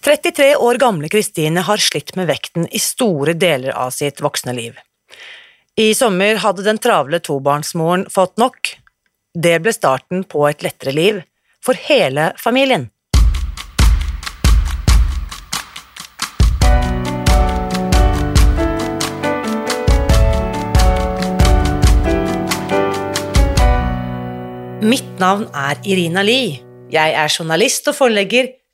33 0.00 0.56
år 0.56 0.74
gamle 0.74 1.08
Kristine 1.08 1.60
har 1.66 1.80
slitt 1.82 2.14
med 2.16 2.28
vekten 2.30 2.68
i 2.70 2.78
store 2.78 3.34
deler 3.34 3.74
av 3.74 3.90
sitt 3.90 4.20
voksne 4.22 4.54
liv. 4.54 4.76
I 5.78 5.90
sommer 5.94 6.38
hadde 6.42 6.62
den 6.66 6.78
travle 6.78 7.18
tobarnsmoren 7.18 8.06
fått 8.10 8.36
nok. 8.38 8.76
Det 9.34 9.56
ble 9.62 9.74
starten 9.74 10.22
på 10.24 10.46
et 10.48 10.62
lettere 10.62 10.94
liv 10.94 11.20
for 11.64 11.78
hele 11.88 12.32
familien. 12.38 12.88
Mitt 24.78 25.18
navn 25.18 25.48
er 25.58 25.82
Irina 25.82 26.22
Lie. 26.22 26.62
Jeg 26.88 27.12
er 27.18 27.28
journalist 27.34 27.90
og 27.90 27.96
forlegger, 27.98 28.54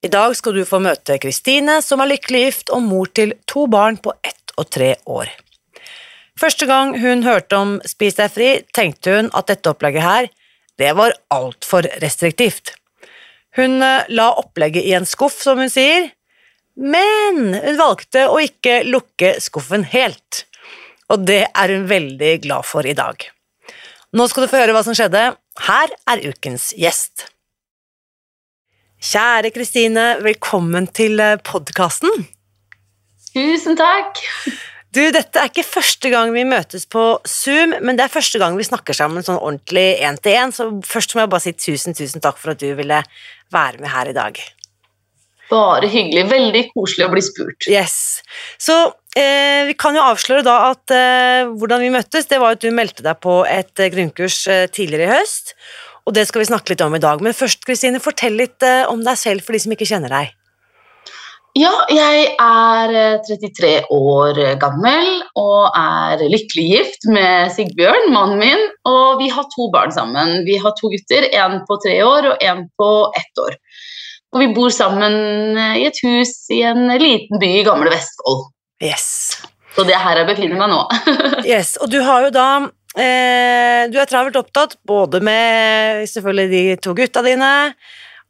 I 0.00 0.08
dag 0.08 0.32
skal 0.36 0.56
du 0.56 0.62
få 0.64 0.78
møte 0.80 1.18
Kristine, 1.20 1.82
som 1.84 2.00
er 2.00 2.14
lykkelig 2.14 2.40
gift 2.46 2.70
og 2.72 2.80
mor 2.86 3.10
til 3.12 3.34
to 3.50 3.66
barn 3.68 3.98
på 4.00 4.14
ett 4.24 4.54
og 4.56 4.70
tre 4.72 4.94
år. 5.04 5.28
Første 6.40 6.64
gang 6.64 6.94
hun 7.02 7.24
hørte 7.26 7.58
om 7.58 7.74
Spis 7.84 8.16
deg 8.16 8.30
fri, 8.32 8.50
tenkte 8.72 9.12
hun 9.18 9.26
at 9.36 9.50
dette 9.50 9.68
opplegget 9.68 10.06
her, 10.06 10.28
det 10.80 10.94
var 10.96 11.12
altfor 11.28 11.84
restriktivt. 12.00 12.72
Hun 13.58 13.82
eh, 13.84 14.06
la 14.08 14.30
opplegget 14.40 14.86
i 14.88 14.94
en 14.96 15.08
skuff, 15.08 15.36
som 15.44 15.60
hun 15.60 15.68
sier, 15.68 16.08
men 16.80 17.50
hun 17.58 17.76
valgte 17.76 18.24
å 18.30 18.38
ikke 18.40 18.78
lukke 18.88 19.34
skuffen 19.44 19.84
helt. 19.92 20.46
Og 21.12 21.26
det 21.28 21.42
er 21.44 21.74
hun 21.74 21.84
veldig 21.90 22.38
glad 22.46 22.64
for 22.64 22.88
i 22.88 22.96
dag. 22.96 23.20
Nå 24.16 24.28
skal 24.30 24.46
du 24.46 24.52
få 24.54 24.62
høre 24.62 24.72
hva 24.72 24.84
som 24.86 24.96
skjedde. 24.96 25.26
Her 25.66 25.92
er 26.08 26.24
ukens 26.30 26.70
gjest. 26.78 27.26
Kjære 29.00 29.48
Kristine, 29.54 30.02
velkommen 30.20 30.84
til 30.92 31.16
eh, 31.24 31.38
podkasten. 31.40 32.26
Tusen 33.32 33.78
takk. 33.78 34.20
Du, 34.92 35.00
dette 35.14 35.40
er 35.40 35.48
ikke 35.48 35.64
første 35.64 36.10
gang 36.12 36.34
vi 36.34 36.42
møtes 36.44 36.84
på 36.84 37.04
Zoom, 37.24 37.72
men 37.80 37.96
det 37.96 38.04
er 38.04 38.12
første 38.12 38.36
gang 38.42 38.58
vi 38.58 38.66
snakker 38.68 38.98
sammen 38.98 39.24
sånn 39.24 39.40
ordentlig 39.40 40.02
én 40.04 40.20
til 40.20 40.36
én, 40.36 40.52
så 40.52 40.68
først 40.84 41.16
må 41.16 41.24
jeg 41.24 41.32
bare 41.32 41.46
si 41.46 41.54
tusen, 41.56 41.96
tusen 41.96 42.20
takk 42.20 42.36
for 42.42 42.52
at 42.52 42.60
du 42.60 42.74
ville 42.76 43.00
være 43.54 43.80
med 43.80 43.88
her 43.88 44.12
i 44.12 44.16
dag. 44.20 44.42
Bare 45.48 45.88
hyggelig. 45.90 46.28
Veldig 46.30 46.64
koselig 46.74 47.08
å 47.08 47.12
bli 47.14 47.24
spurt. 47.24 47.70
Yes. 47.72 48.20
Så 48.60 48.76
eh, 49.16 49.64
vi 49.70 49.80
kan 49.80 49.96
jo 49.96 50.04
avsløre 50.12 50.44
da 50.46 50.58
at 50.74 50.92
eh, 50.94 51.48
hvordan 51.48 51.86
vi 51.86 51.94
møttes, 51.96 52.28
det 52.28 52.38
var 52.42 52.58
at 52.58 52.62
du 52.62 52.68
meldte 52.74 53.06
deg 53.06 53.16
på 53.24 53.40
et 53.48 53.80
eh, 53.80 53.90
grunnkurs 53.96 54.44
eh, 54.52 54.66
tidligere 54.68 55.08
i 55.08 55.14
høst, 55.16 55.56
og 56.06 56.16
det 56.16 56.26
skal 56.28 56.42
vi 56.42 56.50
snakke 56.50 56.72
litt 56.72 56.84
om 56.84 56.96
i 56.96 57.02
dag. 57.02 57.22
Men 57.24 57.36
først, 57.36 57.62
Kristine, 57.66 58.02
fortell 58.02 58.38
litt 58.40 58.62
eh, 58.66 58.84
om 58.90 59.02
deg 59.06 59.18
selv 59.20 59.46
for 59.46 59.56
de 59.56 59.62
som 59.62 59.74
ikke 59.74 59.88
kjenner 59.88 60.12
deg. 60.12 60.36
Ja, 61.58 61.72
jeg 61.90 62.28
er 62.38 62.92
33 63.26 63.70
år 63.90 64.38
gammel 64.62 65.08
og 65.40 65.74
er 65.74 66.22
lykkelig 66.22 66.66
gift 66.68 67.08
med 67.10 67.50
Sigbjørn, 67.56 68.06
mannen 68.14 68.38
min, 68.38 68.62
og 68.86 69.18
vi 69.18 69.26
har 69.34 69.48
to 69.50 69.66
barn 69.74 69.90
sammen. 69.90 70.44
Vi 70.46 70.60
har 70.62 70.76
to 70.78 70.92
gutter, 70.92 71.26
en 71.34 71.58
på 71.66 71.80
tre 71.82 71.96
år 72.06 72.30
og 72.30 72.46
en 72.46 72.68
på 72.78 72.90
ett 73.18 73.42
år. 73.42 73.58
Og 74.30 74.44
vi 74.44 74.52
bor 74.54 74.70
sammen 74.70 75.58
i 75.74 75.88
et 75.88 75.98
hus 76.06 76.36
i 76.54 76.62
en 76.70 76.86
liten 77.02 77.42
by 77.42 77.50
i 77.58 77.66
gamle 77.66 77.90
Vestfold. 77.90 78.52
Yes. 78.78 79.08
Så 79.74 79.84
det 79.86 79.94
er 79.94 80.02
her 80.02 80.20
jeg 80.20 80.28
befinner 80.30 80.58
meg 80.58 80.70
nå. 80.72 80.80
yes. 81.52 81.76
Og 81.82 81.90
du 81.92 82.00
har 82.04 82.26
jo 82.26 82.30
da 82.34 82.46
eh, 82.60 82.70
Du 82.90 83.96
er 84.00 84.08
travelt 84.10 84.34
opptatt 84.40 84.74
både 84.86 85.20
med 85.22 86.08
selvfølgelig 86.10 86.50
de 86.50 86.62
to 86.82 86.94
gutta 86.98 87.22
dine 87.22 87.50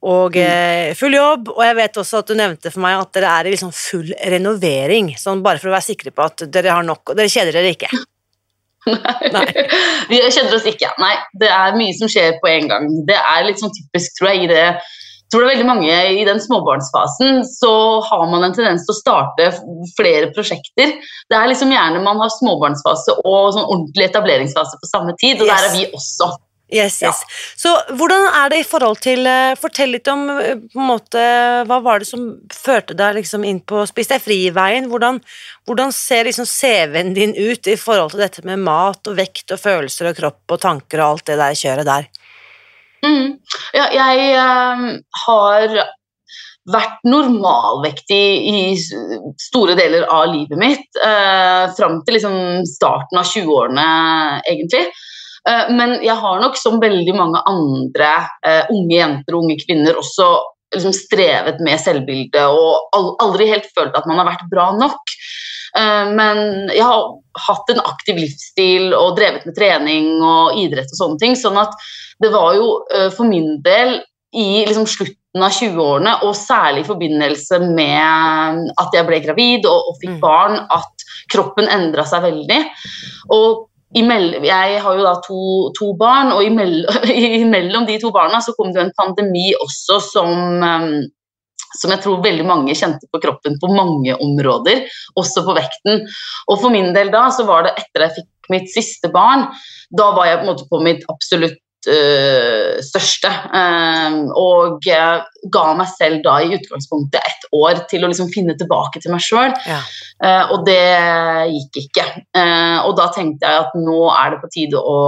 og 0.01 0.37
eh, 0.41 0.95
full 0.97 1.13
jobb, 1.13 1.51
og 1.53 1.61
jeg 1.65 1.77
vet 1.77 1.99
også 2.01 2.23
at 2.23 2.31
du 2.31 2.37
nevnte 2.39 2.73
for 2.73 2.81
meg 2.85 2.97
at 3.03 3.11
dere 3.17 3.33
er 3.37 3.49
i 3.49 3.53
liksom 3.53 3.73
full 3.77 4.09
renovering, 4.33 5.13
sånn 5.21 5.43
bare 5.45 5.61
for 5.61 5.69
å 5.69 5.75
være 5.75 5.89
sikre 5.91 6.13
på 6.15 6.25
at 6.25 6.47
dere 6.49 6.73
har 6.73 6.87
nok, 6.87 7.13
og 7.13 7.19
dere 7.19 7.33
kjeder 7.33 7.59
dere 7.59 7.75
ikke. 7.75 7.91
Nei. 8.89 9.29
Nei. 9.35 9.45
Vi 10.11 10.23
kjeder 10.23 10.57
oss 10.57 10.65
ikke. 10.71 10.89
Nei, 11.03 11.13
det 11.43 11.51
er 11.53 11.77
mye 11.77 11.93
som 11.99 12.09
skjer 12.09 12.39
på 12.41 12.49
en 12.49 12.71
gang. 12.71 12.89
Det 13.09 13.19
er 13.19 13.45
litt 13.45 13.61
sånn 13.61 13.75
typisk, 13.77 14.17
tror 14.17 14.33
jeg, 14.33 14.47
i 14.47 14.51
det 14.55 14.65
tror 15.31 15.45
det 15.45 15.49
er 15.49 15.53
veldig 15.55 15.69
mange 15.69 15.97
I 16.21 16.27
den 16.29 16.43
småbarnsfasen 16.43 17.43
så 17.47 17.73
har 18.07 18.27
man 18.33 18.45
en 18.47 18.55
tendens 18.57 18.85
til 18.87 18.95
å 18.95 18.99
starte 18.99 19.49
flere 19.99 20.31
prosjekter. 20.35 20.97
Det 21.31 21.39
er 21.39 21.51
liksom 21.51 21.73
gjerne 21.75 22.05
man 22.05 22.21
har 22.23 22.33
småbarnsfase 22.35 23.21
og 23.23 23.57
sånn 23.57 23.67
ordentlig 23.67 24.11
etableringsfase 24.11 24.81
på 24.81 24.91
samme 24.91 25.17
tid, 25.21 25.41
og 25.41 25.49
yes. 25.49 25.53
der 25.53 25.69
er 25.69 25.77
vi 25.79 25.91
også. 25.97 26.33
Yes, 26.71 27.01
yes. 27.03 27.03
Ja. 27.03 27.13
Så 27.57 27.71
hvordan 27.99 28.29
er 28.31 28.53
det 28.53 28.61
i 28.63 28.67
forhold 28.67 29.01
til 29.03 29.27
eh, 29.27 29.57
Fortell 29.59 29.91
litt 29.97 30.07
om 30.11 30.29
eh, 30.37 30.55
på 30.55 30.79
en 30.79 30.87
måte, 30.87 31.23
hva 31.67 31.81
var 31.83 32.03
det 32.03 32.07
som 32.07 32.29
førte 32.55 32.95
deg 32.95 33.17
liksom 33.19 33.45
inn 33.47 33.59
på 33.67 33.83
Spis 33.91 34.13
deg 34.13 34.23
fri-veien? 34.23 34.87
Hvordan, 34.91 35.19
hvordan, 35.67 35.91
ser 35.95 36.29
liksom 36.29 36.47
CV-en 36.47 37.11
din 37.17 37.35
ut 37.35 37.67
i 37.67 37.77
forhold 37.81 38.15
til 38.15 38.23
dette 38.23 38.47
med 38.47 38.63
mat 38.63 39.11
og 39.11 39.19
vekt 39.19 39.51
og 39.51 39.63
følelser 39.63 40.13
og 40.13 40.21
kropp 40.21 40.55
og 40.55 40.63
tanker 40.63 41.03
og 41.03 41.17
alt 41.17 41.33
det 41.33 41.41
der 41.43 41.59
kjøret 41.59 41.91
der? 41.91 42.11
Mm. 43.07 43.39
Ja, 43.77 43.87
jeg 43.95 44.35
um, 44.37 44.85
har 45.25 45.79
vært 46.71 47.07
normalvektig 47.09 48.25
i 48.51 48.65
store 49.41 49.77
deler 49.79 50.07
av 50.13 50.29
livet 50.33 50.61
mitt. 50.61 50.89
Uh, 51.01 51.71
fram 51.77 52.01
til 52.05 52.19
liksom 52.19 52.67
starten 52.69 53.21
av 53.21 53.29
20-årene, 53.31 53.87
egentlig. 54.51 54.87
Uh, 55.49 55.71
men 55.73 55.97
jeg 56.05 56.17
har 56.21 56.41
nok, 56.43 56.59
som 56.61 56.81
veldig 56.83 57.17
mange 57.17 57.43
andre 57.49 58.13
uh, 58.45 58.73
unge 58.75 58.97
jenter 58.97 59.37
og 59.37 59.47
unge 59.47 59.61
kvinner, 59.65 59.99
også 59.99 60.33
liksom 60.71 60.93
strevet 60.95 61.59
med 61.67 61.81
selvbildet 61.83 62.45
og 62.47 63.17
aldri 63.25 63.49
helt 63.51 63.67
følt 63.75 63.97
at 63.99 64.07
man 64.07 64.21
har 64.21 64.29
vært 64.29 64.51
bra 64.53 64.69
nok. 64.77 65.17
Uh, 65.79 66.13
men 66.13 66.71
jeg 66.75 66.85
har 66.85 67.09
hatt 67.49 67.73
en 67.73 67.83
aktiv 67.87 68.21
livsstil 68.21 68.93
og 68.95 69.17
drevet 69.19 69.49
med 69.49 69.57
trening 69.57 70.13
og 70.19 70.61
idrett 70.61 70.93
og 70.93 71.03
sånne 71.03 71.23
ting. 71.23 71.39
sånn 71.39 71.59
at 71.63 71.75
det 72.21 72.31
var 72.33 72.55
jo 72.59 72.69
uh, 72.93 73.09
for 73.15 73.29
min 73.29 73.59
del 73.65 73.99
i 74.37 74.67
liksom, 74.67 74.87
slutten 74.87 75.43
av 75.43 75.55
20-årene, 75.55 76.13
og 76.27 76.37
særlig 76.39 76.85
i 76.85 76.91
forbindelse 76.91 77.61
med 77.65 78.71
at 78.79 78.95
jeg 78.95 79.07
ble 79.09 79.19
gravid 79.25 79.67
og, 79.71 79.91
og 79.91 79.99
fikk 80.03 80.17
mm. 80.17 80.23
barn, 80.23 80.59
at 80.71 81.07
kroppen 81.33 81.71
endra 81.71 82.07
seg 82.07 82.25
veldig. 82.29 82.61
Og 83.35 83.67
jeg 83.91 84.83
har 84.85 84.99
jo 84.99 85.07
da 85.07 85.15
to, 85.27 85.45
to 85.75 85.93
barn, 85.99 86.31
og 86.35 86.45
imellom 87.43 87.89
de 87.89 87.99
to 88.03 88.13
barna 88.15 88.43
så 88.43 88.55
kom 88.59 88.75
det 88.75 88.85
en 88.85 88.95
pandemi 88.99 89.51
også 89.59 89.99
som, 90.13 90.63
um, 90.63 91.01
som 91.81 91.95
jeg 91.95 92.03
tror 92.05 92.23
veldig 92.23 92.47
mange 92.47 92.77
kjente 92.79 93.11
på 93.11 93.23
kroppen 93.23 93.59
på 93.59 93.73
mange 93.75 94.15
områder, 94.15 94.87
også 95.19 95.43
på 95.47 95.57
vekten. 95.59 96.07
Og 96.47 96.61
for 96.61 96.71
min 96.71 96.95
del 96.95 97.11
da 97.11 97.27
så 97.35 97.47
var 97.51 97.67
det 97.67 97.75
etter 97.83 98.07
jeg 98.07 98.21
fikk 98.21 98.55
mitt 98.55 98.71
siste 98.71 99.11
barn, 99.11 99.49
da 99.91 100.13
var 100.15 100.27
jeg 100.27 100.47
på 100.47 100.55
på 100.71 100.81
mitt 100.87 101.03
absolutt 101.11 101.59
største. 102.85 103.31
Uh, 103.55 104.29
og 104.37 104.85
uh, 104.91 105.25
ga 105.53 105.65
meg 105.79 105.89
selv 105.95 106.21
da 106.27 106.37
i 106.43 106.53
utgangspunktet 106.57 107.21
ett 107.21 107.49
år 107.57 107.85
til 107.91 108.05
å 108.05 108.11
liksom 108.11 108.31
finne 108.35 108.57
tilbake 108.61 109.01
til 109.01 109.15
meg 109.15 109.25
sjøl. 109.25 109.55
Ja. 109.65 109.81
Eh, 110.21 110.53
og 110.53 110.67
det 110.67 110.83
gikk 111.49 111.79
ikke. 111.87 112.05
og 112.85 112.93
da 112.99 113.07
tenkte 113.15 113.49
jeg 113.49 113.63
at 113.63 113.77
nå 113.79 114.03
er 114.13 114.35
det 114.35 114.41
på 114.43 114.51
tide 114.53 114.81
å 114.81 114.99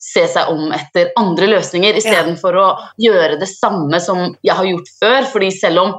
se 0.00 0.24
seg 0.28 0.48
om 0.52 0.72
etter 0.74 1.12
andre 1.20 1.48
løsninger, 1.52 1.96
istedenfor 2.00 2.56
ja. 2.56 2.64
å 2.64 3.04
gjøre 3.04 3.38
det 3.40 3.48
samme 3.50 4.00
som 4.00 4.24
jeg 4.44 4.56
har 4.56 4.68
gjort 4.68 4.90
før. 5.00 5.28
fordi 5.32 5.50
selv 5.52 5.82
om 5.84 5.94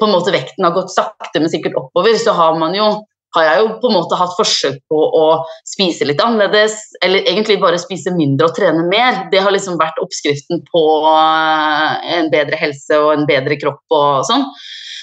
på 0.00 0.08
en 0.08 0.14
måte 0.14 0.32
vekten 0.32 0.64
har 0.64 0.76
gått 0.76 0.92
sakte, 0.92 1.40
men 1.40 1.52
sikkert 1.52 1.76
oppover, 1.80 2.16
så 2.20 2.32
har 2.36 2.56
man 2.60 2.76
jo 2.76 2.88
har 3.36 3.46
jeg 3.46 3.60
jo 3.60 3.68
på 3.82 3.90
en 3.90 3.96
måte 3.98 4.18
hatt 4.18 4.34
forsøk 4.38 4.80
på 4.90 5.00
å 5.20 5.24
spise 5.68 6.08
litt 6.08 6.22
annerledes, 6.24 6.76
eller 7.04 7.22
egentlig 7.22 7.60
bare 7.62 7.78
spise 7.80 8.12
mindre 8.16 8.50
og 8.50 8.56
trene 8.56 8.82
mer. 8.90 9.24
Det 9.32 9.42
har 9.44 9.54
liksom 9.54 9.78
vært 9.80 10.00
oppskriften 10.02 10.64
på 10.70 10.84
eh, 11.12 12.12
en 12.18 12.30
bedre 12.32 12.58
helse 12.58 12.98
og 12.98 13.14
en 13.14 13.26
bedre 13.30 13.58
kropp 13.60 13.98
og 14.00 14.26
sånn. 14.28 14.46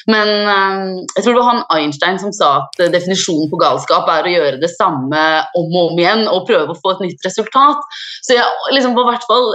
Men 0.08 0.30
um, 0.48 0.84
jeg 1.18 1.24
tror 1.24 1.34
det 1.34 1.40
var 1.42 1.48
han 1.50 1.66
Einstein 1.76 2.20
som 2.22 2.32
sa 2.36 2.52
at 2.62 2.80
definisjonen 2.94 3.50
på 3.52 3.60
galskap 3.60 4.08
er 4.12 4.24
å 4.24 4.32
gjøre 4.32 4.62
det 4.62 4.70
samme 4.72 5.24
om 5.60 5.68
og 5.68 5.92
om 5.92 6.00
igjen 6.00 6.24
og 6.32 6.46
prøve 6.48 6.72
å 6.72 6.80
få 6.80 6.94
et 6.94 7.04
nytt 7.04 7.28
resultat. 7.28 7.84
Så 8.24 8.38
jeg 8.38 8.72
liksom 8.72 8.96
var 8.96 9.10
i 9.10 9.12
hvert 9.12 9.28
fall 9.28 9.50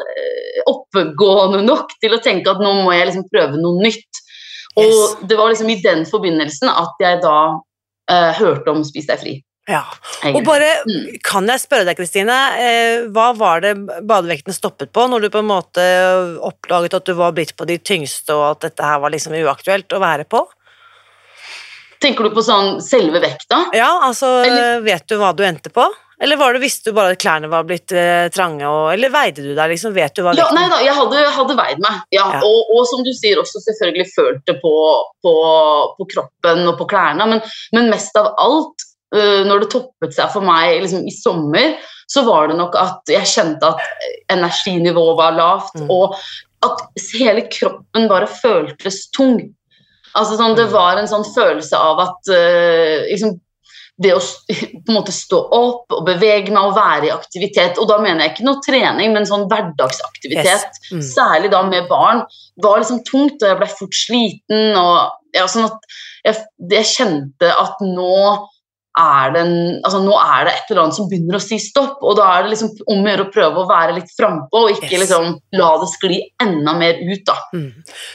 oppegående 0.68 1.62
nok 1.64 1.96
til 2.04 2.12
å 2.12 2.20
tenke 2.20 2.52
at 2.52 2.60
nå 2.60 2.74
må 2.82 2.92
jeg 2.92 3.08
liksom 3.08 3.30
prøve 3.32 3.60
noe 3.62 3.80
nytt. 3.80 4.22
Og 4.82 5.24
det 5.28 5.40
var 5.40 5.52
liksom 5.52 5.72
i 5.72 5.80
den 5.84 6.04
forbindelsen 6.08 6.68
at 6.68 7.00
jeg 7.00 7.20
da 7.24 7.38
eh, 8.12 8.32
hørte 8.38 8.74
om 8.74 8.84
Spis 8.86 9.08
deg 9.08 9.20
fri. 9.22 9.34
Ja. 9.70 9.84
Og 10.26 10.40
bare, 10.44 10.68
Mm. 10.84 11.20
kan 11.22 11.46
jeg 11.46 11.60
spørre 11.62 11.84
deg, 11.86 11.96
Kristine, 11.96 12.34
eh, 12.58 13.04
hva 13.14 13.28
var 13.38 13.60
det 13.62 13.76
badevekten 14.02 14.52
stoppet 14.56 14.90
på 14.92 15.04
når 15.08 15.22
du 15.22 15.28
på 15.30 15.38
en 15.38 15.46
måte 15.52 15.84
oppdaget 16.42 16.96
at 16.98 17.04
du 17.06 17.14
var 17.14 17.30
blitt 17.36 17.54
på 17.56 17.64
de 17.70 17.78
tyngste, 17.78 18.34
og 18.34 18.56
at 18.56 18.60
dette 18.66 18.82
her 18.82 18.98
var 18.98 19.10
liksom 19.14 19.32
uaktuelt 19.38 19.94
å 19.94 20.00
være 20.02 20.26
på? 20.26 20.42
Tenker 22.02 22.26
du 22.26 22.34
på 22.34 22.42
sånn 22.42 22.80
selve 22.82 23.20
vekta? 23.22 23.60
Ja, 23.78 24.00
altså, 24.02 24.44
Eller- 24.44 24.80
vet 24.82 25.06
du 25.06 25.16
hva 25.20 25.30
du 25.36 25.44
endte 25.46 25.70
på? 25.70 25.86
Eller 26.22 26.38
var 26.38 26.54
det, 26.54 26.60
visste 26.62 26.90
du 26.90 26.94
bare 26.94 27.16
at 27.16 27.20
klærne 27.22 27.48
var 27.50 27.64
blitt 27.66 27.90
eh, 27.98 28.28
trange, 28.30 28.62
og, 28.68 28.92
eller 28.94 29.10
veide 29.10 29.42
du 29.42 29.48
deg, 29.58 29.72
liksom? 29.72 29.94
Vet 29.96 30.14
du 30.14 30.22
hva 30.22 30.34
Ja, 30.38 30.44
nei 30.54 30.68
da, 30.70 30.78
jeg 30.86 30.94
hadde, 30.94 31.22
hadde 31.34 31.56
veid 31.58 31.80
meg. 31.82 31.96
Ja, 32.14 32.28
Ja. 32.36 32.42
Og, 32.46 32.70
og 32.76 32.86
som 32.86 33.02
du 33.02 33.10
sier, 33.18 33.40
også 33.42 33.58
selvfølgelig 33.64 34.06
følt 34.14 34.44
det 34.46 34.54
på, 34.62 34.72
på, 35.26 35.32
på 35.98 36.06
kroppen 36.14 36.62
og 36.70 36.78
på 36.78 36.86
klærne. 36.92 37.26
Men, 37.32 37.42
men 37.74 37.90
mest 37.90 38.14
av 38.20 38.30
alt, 38.38 38.86
uh, 39.16 39.42
når 39.48 39.64
det 39.64 39.70
toppet 39.74 40.14
seg 40.14 40.30
for 40.36 40.46
meg 40.46 40.78
liksom, 40.84 41.02
i 41.10 41.16
sommer, 41.16 41.74
så 42.12 42.22
var 42.26 42.48
det 42.52 42.58
nok 42.60 42.74
at 42.76 43.08
jeg 43.10 43.26
kjente 43.34 43.72
at 43.74 43.82
energinivået 44.30 45.16
var 45.18 45.34
lavt, 45.36 45.74
Mm. 45.80 45.90
og 45.90 46.14
at 46.62 46.82
hele 47.18 47.42
kroppen 47.50 48.08
bare 48.10 48.26
føltes 48.30 49.08
tung. 49.16 49.38
Altså 50.14 50.36
sånn, 50.36 50.54
Det 50.54 50.66
Mm. 50.68 50.72
var 50.72 50.96
en 50.98 51.08
sånn 51.08 51.24
følelse 51.34 51.72
av 51.76 51.98
at 52.00 52.28
uh, 52.30 53.06
liksom, 53.10 53.40
det 54.00 54.14
å 54.16 54.20
på 54.84 54.88
en 54.88 54.96
måte 54.96 55.14
stå 55.14 55.40
opp 55.52 55.92
og 55.94 56.06
bevege 56.06 56.52
meg 56.52 56.70
og 56.70 56.76
være 56.78 57.08
i 57.08 57.14
aktivitet, 57.14 57.80
og 57.80 57.90
da 57.90 57.98
mener 58.02 58.24
jeg 58.24 58.34
ikke 58.34 58.46
noe 58.48 58.62
trening, 58.64 59.12
men 59.16 59.28
sånn 59.28 59.48
hverdagsaktivitet, 59.50 60.70
Yes. 60.72 60.92
Mm. 60.92 61.02
særlig 61.04 61.52
da 61.52 61.62
med 61.66 61.90
barn, 61.90 62.24
var 62.62 62.80
liksom 62.80 63.02
tungt, 63.08 63.42
og 63.42 63.48
jeg 63.48 63.60
ble 63.60 63.68
fort 63.72 63.96
sliten, 63.96 64.78
og 64.78 65.36
ja, 65.36 65.46
sånn 65.48 65.68
at 65.68 65.92
jeg, 66.24 66.42
jeg 66.72 66.90
kjente 66.92 67.52
at 67.52 67.80
nå 67.84 68.16
er, 68.98 69.30
det 69.32 69.40
en, 69.40 69.54
altså 69.86 70.02
nå 70.04 70.12
er 70.20 70.44
det 70.44 70.52
et 70.52 70.70
eller 70.70 70.82
annet 70.82 70.96
som 70.98 71.06
begynner 71.08 71.38
å 71.38 71.40
si 71.40 71.56
stopp, 71.62 72.02
og 72.04 72.16
da 72.18 72.26
er 72.36 72.42
det 72.44 72.50
liksom 72.52 72.72
om 72.92 72.98
å 73.00 73.08
gjøre 73.08 73.24
å 73.24 73.32
prøve 73.32 73.62
å 73.62 73.68
være 73.70 73.94
litt 73.96 74.10
frampå, 74.18 74.64
og 74.66 74.74
ikke 74.74 74.90
Yes. 74.92 75.00
liksom 75.06 75.30
la 75.56 75.70
det 75.80 75.88
skli 75.94 76.18
enda 76.44 76.74
mer 76.76 77.00
ut, 77.00 77.24
da. 77.24 77.36
Mm. 77.56 77.70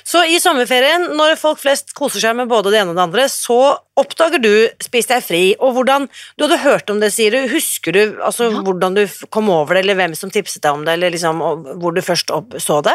Så 0.06 0.22
i 0.30 0.38
sommerferien, 0.44 1.08
når 1.18 1.36
folk 1.42 1.58
flest 1.64 1.96
koser 1.98 2.22
seg 2.22 2.36
med 2.38 2.48
både 2.52 2.70
det 2.76 2.82
ene 2.84 2.94
og 2.94 3.00
det 3.00 3.06
andre, 3.08 3.26
så 3.34 3.58
oppdager 3.98 4.38
du 4.44 4.52
Spis 4.86 5.10
deg 5.10 5.24
fri, 5.26 5.44
og 5.60 5.74
hvordan 5.74 6.06
Du 6.38 6.46
hadde 6.46 6.62
hørt 6.62 6.90
om 6.94 7.00
det, 7.02 7.10
sier 7.16 7.32
du. 7.34 7.48
Husker 7.50 7.92
du 7.98 8.02
altså, 8.22 8.52
Ja. 8.52 8.62
hvordan 8.62 8.94
du 8.94 9.08
kom 9.34 9.50
over 9.50 9.74
det, 9.74 9.84
eller 9.86 9.96
hvem 9.96 10.16
som 10.16 10.30
tipset 10.30 10.62
deg 10.62 10.74
om 10.78 10.86
det, 10.86 10.94
eller 10.94 11.10
liksom, 11.10 11.42
hvor 11.82 11.92
du 11.96 12.02
først 12.02 12.30
opp, 12.30 12.54
så 12.62 12.84
det? 12.86 12.94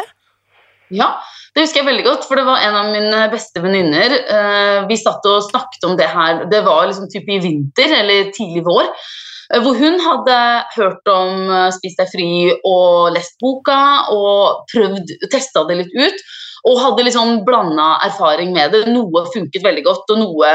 Ja, 0.93 1.17
det 1.53 1.67
husker 1.67 1.83
jeg 1.83 1.85
veldig 1.85 2.05
godt, 2.07 2.23
for 2.25 2.39
det 2.39 2.47
var 2.47 2.63
en 2.65 2.75
av 2.79 2.87
mine 2.89 3.25
beste 3.29 3.61
venninner. 3.61 4.15
Eh, 4.35 4.77
vi 4.89 4.97
satt 4.97 5.25
og 5.29 5.43
snakket 5.45 5.85
om 5.85 5.97
det 5.99 6.07
her, 6.09 6.47
det 6.49 6.63
var 6.65 6.87
liksom 6.89 7.11
typ 7.13 7.29
i 7.29 7.37
vinter, 7.43 7.93
eller 7.99 8.31
tidlig 8.33 8.63
vår, 8.65 8.89
eh, 9.53 9.61
hvor 9.61 9.77
hun 9.77 9.99
hadde 10.01 10.37
hørt 10.73 11.11
om 11.13 11.51
eh, 11.53 11.67
Spis 11.75 11.99
deg 11.99 12.09
fri 12.09 12.29
og 12.57 13.13
lest 13.13 13.37
boka 13.43 13.77
og 14.15 14.65
prøvd, 14.73 15.13
testa 15.29 15.65
det 15.69 15.83
litt 15.83 15.93
ut. 15.93 16.25
Og 16.69 16.79
hadde 16.79 17.03
liksom 17.03 17.41
blanda 17.47 17.97
erfaring 18.05 18.53
med 18.55 18.71
det. 18.71 18.85
Noe 18.93 19.25
funket 19.33 19.65
veldig 19.65 19.83
godt, 19.83 20.13
og 20.13 20.21
noe 20.21 20.51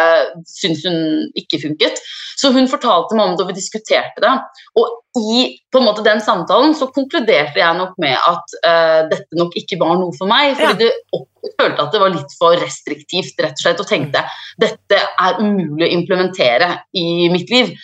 syntes 0.48 0.86
hun 0.88 1.28
ikke 1.36 1.60
funket. 1.66 2.00
Så 2.38 2.52
hun 2.54 2.70
fortalte 2.70 3.18
meg 3.18 3.26
om 3.26 3.36
det, 3.36 3.44
og 3.44 3.50
vi 3.50 3.58
diskuterte 3.58 4.22
det. 4.24 4.32
Og 4.80 5.20
i 5.20 5.42
på 5.72 5.80
en 5.80 5.88
måte 5.88 6.04
den 6.06 6.22
samtalen 6.24 6.72
så 6.78 6.88
konkluderte 6.94 7.60
jeg 7.60 7.76
nok 7.76 7.96
med 8.00 8.16
at 8.16 8.56
uh, 8.62 9.00
dette 9.10 9.36
nok 9.36 9.56
ikke 9.58 9.80
var 9.80 9.98
noe 10.00 10.14
for 10.16 10.30
meg. 10.30 10.54
Fordi 10.56 10.86
det 10.86 10.92
opp, 11.16 11.28
følte 11.58 11.84
at 11.84 11.94
det 11.94 12.02
var 12.02 12.14
litt 12.14 12.36
for 12.40 12.56
restriktivt, 12.60 13.40
rett 13.44 13.58
og 13.58 13.64
slett, 13.64 13.82
og 13.82 13.90
tenkte 13.90 14.24
dette 14.60 15.00
er 15.00 15.42
umulig 15.42 15.88
å 15.88 15.96
implementere 15.98 16.72
i 16.96 17.28
mitt 17.32 17.52
liv. 17.52 17.74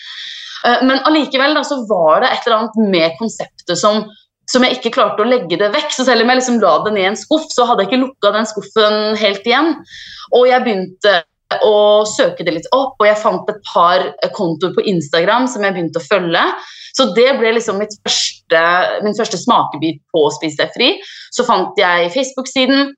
Eh, 0.64 0.84
men 0.86 1.02
allikevel 1.04 1.58
så 1.66 1.82
var 1.88 2.24
det 2.24 2.32
et 2.32 2.46
eller 2.46 2.62
annet 2.62 2.92
med 2.94 3.18
konseptet 3.20 3.76
som 3.80 4.04
som 4.50 4.64
jeg 4.64 4.78
ikke 4.78 4.94
klarte 4.96 5.24
å 5.24 5.28
legge 5.28 5.58
det 5.60 5.70
vekk. 5.74 5.92
Så 5.94 6.06
selv 6.06 6.24
om 6.24 6.32
jeg 6.32 6.40
liksom 6.40 6.60
la 6.62 6.74
det 6.84 6.94
ned 6.94 7.04
i 7.04 7.10
en 7.12 7.20
skuff, 7.20 7.46
så 7.52 7.66
hadde 7.68 7.84
jeg 7.84 7.92
ikke 7.92 8.02
lukka 8.04 8.32
den 8.34 8.48
skuffen 8.50 8.98
helt 9.20 9.46
igjen. 9.48 9.72
Og 10.36 10.48
jeg 10.50 10.64
begynte 10.66 11.20
å 11.62 12.02
søke 12.08 12.44
det 12.46 12.56
litt 12.56 12.70
opp, 12.74 12.96
og 12.98 13.06
jeg 13.06 13.20
fant 13.20 13.50
et 13.52 13.60
par 13.68 14.02
kontoer 14.34 14.74
på 14.74 14.84
Instagram 14.90 15.46
som 15.50 15.64
jeg 15.64 15.76
begynte 15.76 16.00
å 16.00 16.06
følge. 16.08 16.42
Så 16.94 17.08
det 17.16 17.30
ble 17.40 17.54
liksom 17.56 17.80
første, 17.82 18.64
min 19.04 19.16
første 19.18 19.40
smakebit 19.40 20.00
på 20.14 20.26
Spis 20.36 20.58
deg 20.60 20.70
fri. 20.74 20.92
Så 21.34 21.46
fant 21.46 21.78
jeg 21.78 22.12
Facebook-siden, 22.14 22.92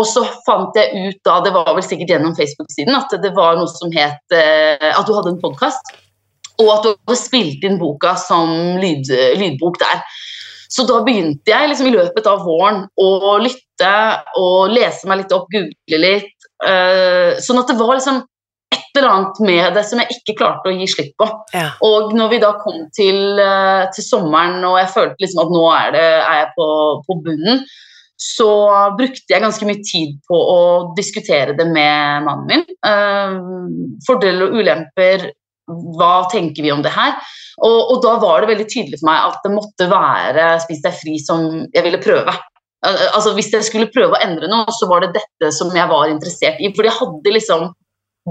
og 0.00 0.06
så 0.08 0.24
fant 0.46 0.76
jeg 0.78 1.10
ut 1.10 1.18
da, 1.28 1.40
det 1.44 1.52
var 1.52 1.74
vel 1.76 1.84
sikkert 1.84 2.14
gjennom 2.14 2.36
Facebook-siden, 2.36 2.96
at 2.96 3.12
det 3.20 3.34
var 3.36 3.58
noe 3.58 3.68
som 3.68 3.92
het 3.92 4.32
eh, 4.32 4.88
At 4.88 5.04
du 5.04 5.12
hadde 5.12 5.34
en 5.34 5.42
podkast, 5.42 5.92
og 6.62 6.68
at 6.72 6.86
du 6.86 6.92
hadde 6.94 7.18
spilt 7.20 7.64
inn 7.66 7.80
boka 7.80 8.14
som 8.20 8.78
lyd, 8.80 9.08
lydbok 9.40 9.80
der. 9.82 10.00
Så 10.72 10.86
da 10.88 11.02
begynte 11.04 11.52
jeg 11.52 11.68
liksom 11.68 11.90
i 11.90 11.94
løpet 11.94 12.28
av 12.30 12.44
våren 12.46 12.86
å 12.96 13.36
lytte 13.42 13.94
og 14.40 14.72
lese 14.72 15.08
meg 15.10 15.22
litt 15.22 15.34
opp, 15.36 15.50
google 15.52 16.00
litt. 16.00 16.32
Uh, 16.62 17.34
sånn 17.42 17.58
at 17.60 17.68
det 17.72 17.76
var 17.80 17.96
liksom 17.98 18.22
et 18.72 18.98
eller 18.98 19.10
annet 19.10 19.40
med 19.44 19.76
det 19.76 19.84
som 19.88 20.00
jeg 20.00 20.16
ikke 20.16 20.36
klarte 20.40 20.70
å 20.70 20.74
gi 20.74 20.88
slipp 20.88 21.14
på. 21.20 21.28
Ja. 21.52 21.70
Og 21.84 22.14
når 22.16 22.32
vi 22.32 22.40
da 22.42 22.52
kom 22.60 22.86
til, 22.96 23.38
eh, 23.40 23.84
til 23.92 24.04
sommeren 24.06 24.64
og 24.68 24.78
jeg 24.80 24.92
følte 24.94 25.24
liksom 25.24 25.42
at 25.44 25.52
nå 25.52 25.62
er, 25.76 25.90
det, 25.96 26.04
er 26.22 26.38
jeg 26.38 26.50
på, 26.56 26.68
på 27.06 27.16
bunnen, 27.26 27.62
så 28.22 28.50
brukte 28.96 29.34
jeg 29.34 29.42
ganske 29.42 29.68
mye 29.68 29.82
tid 29.84 30.16
på 30.28 30.38
å 30.38 30.60
diskutere 30.96 31.56
det 31.58 31.66
med 31.68 32.26
mannen 32.28 32.48
min. 32.48 32.66
Eh, 32.88 33.38
fordeler 34.06 34.48
og 34.48 34.60
ulemper, 34.60 35.30
hva 35.96 36.14
tenker 36.32 36.64
vi 36.64 36.72
om 36.74 36.84
det 36.84 36.92
her? 36.94 37.16
Og, 37.62 37.78
og 37.94 38.00
da 38.02 38.16
var 38.22 38.42
det 38.42 38.50
veldig 38.52 38.66
tydelig 38.70 38.98
for 39.00 39.08
meg 39.10 39.28
at 39.28 39.44
det 39.44 39.52
måtte 39.54 39.86
være 39.90 40.46
Spis 40.64 40.82
deg 40.82 40.96
fri 40.98 41.18
som 41.22 41.44
jeg 41.70 41.84
ville 41.86 42.00
prøve. 42.02 42.34
Altså 42.82 43.36
Hvis 43.36 43.52
jeg 43.54 43.62
skulle 43.68 43.90
prøve 43.94 44.16
å 44.16 44.24
endre 44.24 44.48
noe, 44.50 44.66
så 44.74 44.88
var 44.90 45.04
det 45.04 45.12
dette 45.20 45.52
som 45.54 45.70
jeg 45.76 45.86
var 45.90 46.10
interessert 46.10 46.58
i. 46.58 46.72
For 46.74 46.88
jeg 46.88 46.96
hadde 46.98 47.34
liksom 47.36 47.68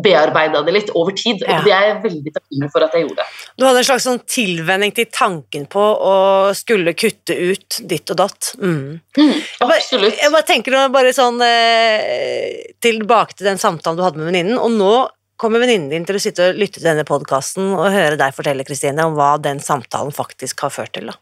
bearbeida 0.04 0.62
det 0.64 0.72
litt 0.72 0.92
over 0.96 1.12
tid, 1.12 1.42
og 1.44 1.66
det 1.66 1.72
er 1.76 1.88
jeg 1.90 1.96
veldig 2.06 2.32
takknemlig 2.32 2.70
for 2.72 2.86
at 2.86 2.94
jeg 2.96 3.04
gjorde. 3.10 3.26
Du 3.60 3.66
hadde 3.68 3.82
en 3.82 3.88
slags 3.90 4.06
sånn 4.08 4.22
tilvenning 4.24 4.94
til 4.96 5.10
tanken 5.12 5.66
på 5.72 5.84
å 5.84 6.14
skulle 6.56 6.94
kutte 6.96 7.36
ut 7.36 7.82
ditt 7.92 8.14
og 8.14 8.22
datt. 8.22 8.54
Mm. 8.62 9.02
Mm, 9.20 9.34
Jeg 9.36 9.66
bare, 9.68 9.80
absolutt. 9.82 10.22
jeg 10.22 10.32
bare 10.36 10.48
tenker 10.48 10.78
bare 10.96 11.12
sånn 11.16 11.44
eh, 11.44 12.72
tilbake 12.84 13.36
til 13.36 13.50
den 13.52 13.60
samtalen 13.60 14.00
du 14.00 14.06
hadde 14.06 14.22
med 14.22 14.32
venninnen, 14.32 14.62
og 14.64 14.72
nå 14.80 14.94
kommer 15.42 15.64
venninnen 15.64 15.90
din 15.90 16.06
til 16.06 16.20
å 16.20 16.22
sitte 16.22 16.52
og 16.52 16.62
lytte 16.62 16.80
til 16.80 16.88
denne 16.92 17.06
podkasten 17.08 17.74
og 17.74 17.90
høre 17.94 18.20
deg 18.20 18.36
fortelle, 18.38 18.66
Kristine, 18.68 19.08
om 19.10 19.18
hva 19.18 19.34
den 19.42 19.62
samtalen 19.64 20.14
faktisk 20.14 20.66
har 20.68 20.74
ført 20.74 20.94
til. 20.98 21.10
Da. 21.10 21.18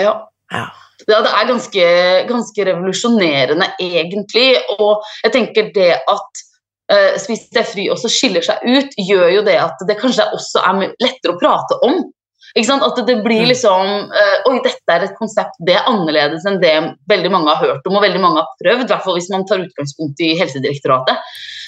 Ja. 0.00 0.14
Ja. 0.52 0.68
Ja, 1.06 1.20
det 1.22 1.30
er 1.30 1.48
ganske, 1.48 1.88
ganske 2.28 2.64
revolusjonerende, 2.66 3.68
egentlig. 3.80 4.50
Og 4.78 5.04
jeg 5.22 5.34
tenker 5.34 5.68
det 5.76 5.92
at 6.00 6.42
uh, 6.92 7.14
Spis 7.20 7.46
deg 7.54 7.68
fri 7.68 7.86
også 7.92 8.10
skiller 8.12 8.44
seg 8.44 8.64
ut, 8.66 8.96
gjør 8.98 9.28
jo 9.36 9.44
det 9.46 9.58
at 9.62 9.84
det 9.88 9.98
kanskje 10.00 10.26
også 10.34 10.64
er 10.64 10.96
lettere 11.04 11.36
å 11.36 11.40
prate 11.40 11.78
om. 11.86 12.00
At 12.56 13.00
det 13.06 13.16
blir 13.24 13.44
liksom 13.46 14.08
eh, 14.08 14.48
Oi, 14.48 14.58
dette 14.64 14.94
er 14.94 15.04
et 15.04 15.16
konsept. 15.18 15.56
Det 15.60 15.76
er 15.76 15.88
annerledes 15.90 16.46
enn 16.48 16.60
det 16.62 16.74
veldig 17.10 17.30
mange 17.34 17.52
har 17.52 17.60
hørt 17.60 17.86
om 17.86 17.98
og 17.98 18.04
veldig 18.04 18.22
mange 18.22 18.42
har 18.42 18.48
prøvd. 18.62 18.86
I 18.86 18.92
hvert 18.92 19.04
fall 19.04 19.18
hvis 19.18 19.30
man 19.32 19.46
tar 19.48 19.64
utgangspunkt 19.64 20.20
i 20.24 20.34
Helsedirektoratet. 20.40 21.20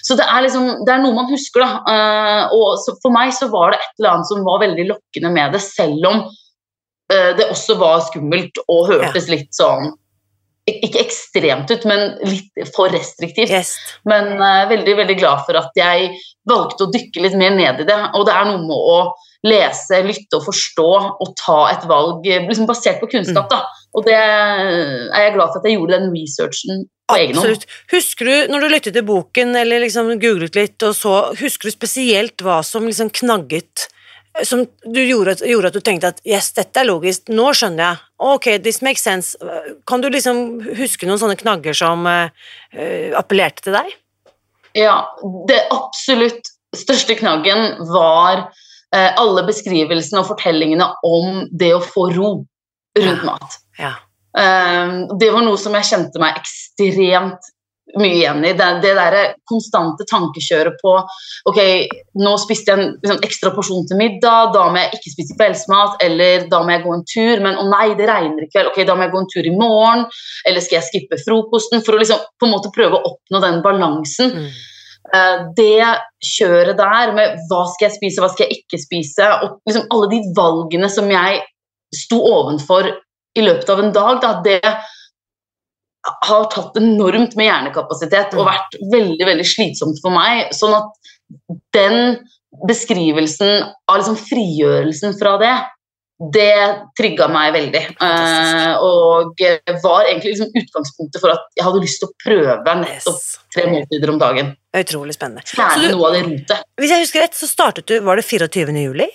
Så 0.06 0.16
det 0.16 0.24
er 0.24 0.44
liksom, 0.46 0.68
det 0.86 0.94
er 0.94 1.02
noe 1.02 1.16
man 1.16 1.30
husker. 1.30 1.64
da. 1.64 1.94
Eh, 1.94 2.56
og 2.56 2.78
så 2.82 2.96
for 3.02 3.14
meg 3.14 3.34
så 3.36 3.50
var 3.52 3.74
det 3.74 3.80
et 3.80 4.00
eller 4.00 4.14
annet 4.16 4.30
som 4.32 4.44
var 4.46 4.62
veldig 4.64 4.88
lokkende 4.94 5.32
med 5.36 5.56
det, 5.56 5.62
selv 5.64 6.10
om 6.10 6.22
eh, 7.12 7.32
det 7.38 7.50
også 7.52 7.76
var 7.80 8.04
skummelt 8.08 8.62
og 8.66 8.88
hørtes 8.94 9.28
litt 9.32 9.52
sånn 9.56 9.92
ikke 10.70 11.00
ekstremt 11.02 11.70
ut, 11.72 11.84
men 11.88 12.16
litt 12.28 12.72
for 12.76 12.92
restriktivt. 12.92 13.50
Yes. 13.50 13.74
Men 14.08 14.36
uh, 14.38 14.68
veldig 14.70 14.96
veldig 15.02 15.16
glad 15.18 15.44
for 15.48 15.58
at 15.58 15.76
jeg 15.78 16.12
valgte 16.48 16.86
å 16.86 16.92
dykke 16.92 17.24
litt 17.24 17.36
mer 17.40 17.56
ned 17.56 17.82
i 17.82 17.88
det. 17.88 17.98
Og 18.14 18.26
det 18.28 18.36
er 18.36 18.48
noe 18.48 18.62
med 18.62 18.76
å 18.76 18.98
lese, 19.46 20.00
lytte 20.04 20.38
og 20.38 20.46
forstå 20.50 20.88
og 21.10 21.30
ta 21.40 21.60
et 21.72 21.84
valg 21.88 22.26
eh, 22.28 22.42
liksom 22.46 22.68
basert 22.68 23.00
på 23.02 23.10
kunnskap. 23.14 23.48
da. 23.52 23.62
Og 23.96 24.06
det 24.06 24.16
er 24.16 25.24
jeg 25.24 25.36
glad 25.36 25.52
for 25.52 25.60
at 25.60 25.68
jeg 25.68 25.78
gjorde 25.78 25.96
den 25.96 26.10
researchen 26.14 26.84
på 27.10 27.16
egen 27.18 27.38
hånd. 27.38 27.46
Absolutt. 27.46 27.78
Husker 27.94 28.28
du, 28.28 28.34
når 28.52 28.60
du 28.62 28.74
lyttet 28.74 28.98
til 28.98 29.06
boken 29.06 29.56
eller 29.62 29.82
liksom 29.84 30.12
googlet 30.22 30.58
litt 30.58 30.86
og 30.86 30.94
så, 30.98 31.14
husker 31.40 31.70
du 31.70 31.74
spesielt 31.74 32.44
hva 32.44 32.60
som 32.66 32.86
liksom 32.86 33.10
knagget 33.22 33.88
som 34.46 34.62
du 34.86 35.00
gjorde, 35.02 35.40
gjorde 35.42 35.72
at 35.72 35.76
du 35.76 35.82
tenkte 35.84 36.12
at 36.14 36.20
yes, 36.28 36.52
dette 36.56 36.80
er 36.80 36.86
logisk, 36.86 37.32
nå 37.34 37.50
skjønner 37.56 37.82
jeg. 37.82 38.02
Ok, 38.30 38.46
this 38.62 38.78
makes 38.86 39.02
sense. 39.02 39.34
Kan 39.90 40.04
du 40.04 40.08
liksom 40.12 40.60
huske 40.78 41.08
noen 41.08 41.20
sånne 41.20 41.38
knagger 41.40 41.76
som 41.76 42.06
eh, 42.08 42.30
eh, 42.70 43.10
appellerte 43.18 43.66
til 43.66 43.76
deg? 43.76 43.90
Ja, 44.78 44.96
det 45.50 45.64
absolutt 45.74 46.52
største 46.78 47.16
knaggen 47.18 47.80
var 47.90 48.44
eh, 48.46 48.60
alle 48.90 49.44
beskrivelsene 49.46 50.18
og 50.18 50.32
fortellingene 50.32 50.86
om 51.06 51.44
det 51.54 51.70
å 51.76 51.82
få 51.84 52.08
ro 52.10 52.30
rundt 52.98 53.24
mat. 53.28 53.60
Ja. 53.78 53.94
Eh, 54.38 54.92
det 55.18 55.30
var 55.30 55.46
noe 55.46 55.58
som 55.58 55.74
jeg 55.78 55.88
kjente 55.90 56.22
meg 56.22 56.38
ekstremt 56.38 57.50
mye 57.98 58.20
igjen 58.20 58.44
i. 58.46 58.52
Det, 58.54 58.66
det 58.84 58.92
derre 58.94 59.22
konstante 59.50 60.06
tankekjøret 60.06 60.76
på 60.78 60.92
Ok, 61.50 61.58
nå 62.22 62.34
spiste 62.38 62.70
jeg 62.70 62.78
en 62.78 62.92
liksom, 63.00 63.18
ekstra 63.26 63.50
porsjon 63.54 63.88
til 63.90 63.98
middag, 63.98 64.52
da 64.54 64.68
må 64.70 64.78
jeg 64.78 65.00
ikke 65.00 65.14
spise 65.16 65.36
kveldsmat, 65.38 65.96
eller 66.06 66.46
da 66.52 66.60
må 66.62 66.76
jeg 66.76 66.84
gå 66.84 66.94
en 66.94 67.06
tur, 67.08 67.42
men 67.42 67.58
å 67.58 67.66
nei, 67.70 67.88
det 67.98 68.06
regner 68.10 68.46
i 68.46 68.50
kveld, 68.52 68.70
ok, 68.70 68.82
da 68.86 68.94
må 68.94 69.06
jeg 69.06 69.14
gå 69.14 69.22
en 69.22 69.30
tur 69.34 69.48
i 69.48 69.54
morgen, 69.56 70.04
eller 70.46 70.62
skal 70.62 70.78
jeg 70.78 70.88
skippe 70.90 71.18
frokosten? 71.24 71.82
For 71.86 71.96
å 71.96 72.02
liksom 72.02 72.20
på 72.38 72.46
en 72.46 72.54
måte 72.54 72.70
prøve 72.76 73.00
å 73.00 73.14
oppnå 73.14 73.42
den 73.42 73.58
balansen. 73.64 74.36
Mm. 74.36 74.50
Eh, 75.10 75.44
det 75.58 75.86
kjøret 76.22 76.78
der 76.78 77.12
med 77.16 77.38
hva 77.50 77.64
skal 77.72 77.88
jeg 77.88 77.96
spise, 77.96 78.22
hva 78.22 78.30
skal 78.30 78.46
jeg 78.46 78.60
ikke 78.60 78.80
spise, 78.82 79.26
og 79.42 79.58
liksom 79.66 79.88
alle 79.90 80.10
de 80.12 80.20
valgene 80.36 80.90
som 80.92 81.10
jeg 81.10 81.40
sto 81.96 82.20
ovenfor 82.22 82.86
i 83.38 83.44
løpet 83.44 83.72
av 83.72 83.82
en 83.82 83.94
dag, 83.94 84.20
da, 84.22 84.32
det 84.44 84.74
har 86.24 86.46
tatt 86.52 86.78
enormt 86.80 87.34
med 87.36 87.48
hjernekapasitet 87.48 88.36
og 88.38 88.48
vært 88.48 88.76
veldig 88.92 89.26
veldig 89.28 89.46
slitsomt 89.46 89.98
for 90.02 90.14
meg. 90.14 90.48
Sånn 90.56 90.78
at 90.78 91.10
den 91.76 92.20
beskrivelsen 92.66 93.66
av 93.90 94.00
liksom 94.00 94.16
frigjørelsen 94.18 95.18
fra 95.18 95.36
det, 95.42 95.52
det 96.20 96.84
trigga 96.98 97.28
meg 97.32 97.54
veldig. 97.54 97.80
Eh, 98.04 98.72
og 98.84 99.40
var 99.82 100.04
egentlig 100.04 100.34
liksom 100.34 100.50
utgangspunktet 100.52 101.22
for 101.22 101.32
at 101.32 101.46
jeg 101.56 101.64
hadde 101.64 101.80
lyst 101.80 102.02
til 102.02 102.10
å 102.10 102.16
prøve 102.20 102.74
nettopp 102.82 103.22
tre 103.54 103.64
måltider 103.70 104.12
om 104.12 104.20
dagen. 104.20 104.52
Utrolig 104.76 105.16
spennende. 105.16 105.46
Så 105.48 105.56
Fjerne 105.56 105.88
du, 105.88 105.94
noe 105.96 106.10
av 106.10 106.18
det 106.18 106.22
rotet. 106.28 106.68
hvis 106.76 106.92
jeg 106.92 107.06
husker 107.06 107.24
rett, 107.24 107.38
så 107.38 107.48
startet 107.48 107.88
du 107.88 107.96
Var 108.04 108.20
det 108.20 108.26
24. 108.28 108.76
juli? 108.84 109.08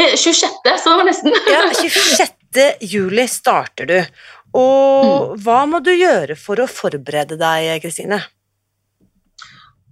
Eh, 0.00 0.16
26., 0.16 0.58
så 0.82 0.90
det 0.90 0.98
var 0.98 1.06
nesten. 1.06 1.38
Ja, 1.46 1.62
26. 1.78 2.34
juli 2.90 3.28
starter 3.30 3.86
du. 3.86 3.98
Og 4.58 5.38
hva 5.44 5.62
må 5.70 5.78
du 5.84 5.92
gjøre 5.94 6.34
for 6.34 6.58
å 6.58 6.66
forberede 6.66 7.38
deg, 7.38 7.76
Kristine? 7.84 8.18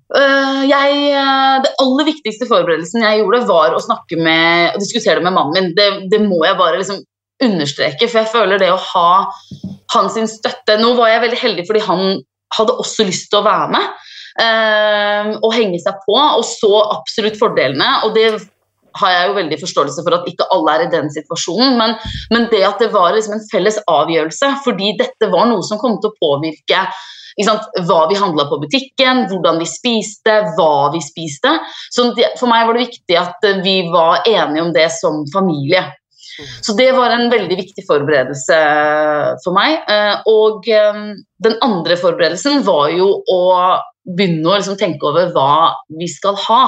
Øh, 0.08 0.62
jeg, 0.68 0.92
øh, 1.20 1.56
det 1.64 1.74
aller 1.82 2.06
viktigste 2.08 2.48
forberedelsen 2.48 3.04
jeg 3.04 3.20
gjorde, 3.20 3.44
var 3.50 3.76
å 3.76 3.84
snakke 3.84 4.16
med 4.16 4.74
og 4.74 4.80
diskutere 4.80 5.18
det 5.18 5.26
med 5.26 5.36
mannen 5.36 5.56
min. 5.58 5.74
Det, 5.76 5.88
det 6.12 6.22
må 6.24 6.40
jeg 6.46 6.56
bare 6.60 6.80
liksom 6.80 7.02
understreke, 7.44 8.08
for 8.08 8.22
jeg 8.22 8.32
føler 8.32 8.60
det 8.60 8.70
å 8.72 8.80
ha 8.82 9.10
hans 9.94 10.16
støtte 10.32 10.78
Nå 10.80 10.94
var 10.98 11.12
jeg 11.12 11.22
veldig 11.26 11.38
heldig 11.38 11.64
fordi 11.68 11.82
han 11.86 12.22
hadde 12.56 12.78
også 12.82 13.06
lyst 13.06 13.28
til 13.30 13.38
å 13.38 13.46
være 13.46 13.68
med 13.76 13.84
øh, 14.42 15.34
og 15.44 15.52
henge 15.54 15.78
seg 15.82 16.00
på, 16.06 16.16
og 16.16 16.44
så 16.46 16.72
absolutt 16.96 17.38
fordelene. 17.38 17.90
og 18.06 18.16
det 18.16 18.30
har 18.98 19.12
jeg 19.12 19.28
jo 19.28 19.36
veldig 19.36 19.58
forståelse 19.60 20.02
for 20.02 20.16
at 20.16 20.26
ikke 20.30 20.48
alle 20.54 20.74
er 20.74 20.86
i 20.86 20.90
den 20.90 21.12
situasjonen, 21.12 21.76
men, 21.78 21.94
men 22.32 22.48
det 22.50 22.64
at 22.66 22.80
det 22.82 22.88
var 22.94 23.12
liksom 23.14 23.36
en 23.36 23.46
felles 23.52 23.78
avgjørelse, 23.84 24.50
fordi 24.64 24.94
dette 24.98 25.28
var 25.30 25.46
noe 25.50 25.62
som 25.66 25.78
kom 25.78 26.00
til 26.00 26.10
å 26.10 26.18
påvirke 26.18 26.86
hva 27.44 28.00
vi 28.10 28.18
handla 28.18 28.48
på 28.50 28.58
butikken, 28.64 29.26
hvordan 29.30 29.60
vi 29.62 29.68
spiste, 29.70 30.40
hva 30.56 30.90
vi 30.94 31.02
spiste. 31.04 31.54
Så 31.94 32.10
for 32.40 32.50
meg 32.50 32.66
var 32.66 32.74
det 32.74 32.88
viktig 32.88 33.18
at 33.20 33.46
eh, 33.46 33.62
vi 33.64 33.80
var 33.92 34.26
enige 34.26 34.66
om 34.66 34.74
det 34.74 34.88
som 34.96 35.24
familie. 35.34 35.84
Så 36.62 36.72
det 36.78 36.92
var 36.94 37.10
en 37.10 37.30
veldig 37.30 37.56
viktig 37.58 37.84
forberedelse 37.86 38.58
for 39.44 39.56
meg. 39.56 39.80
Eh, 39.90 40.26
Og 40.30 40.68
eh, 40.70 41.04
den 41.44 41.56
andre 41.64 41.98
forberedelsen 41.98 42.62
var 42.66 42.90
jo 42.94 43.10
å 43.22 43.40
begynne 44.08 44.48
å 44.48 44.56
liksom 44.56 44.78
tenke 44.80 45.04
over 45.04 45.32
hva 45.34 45.74
vi 45.98 46.08
skal 46.08 46.38
ha. 46.46 46.62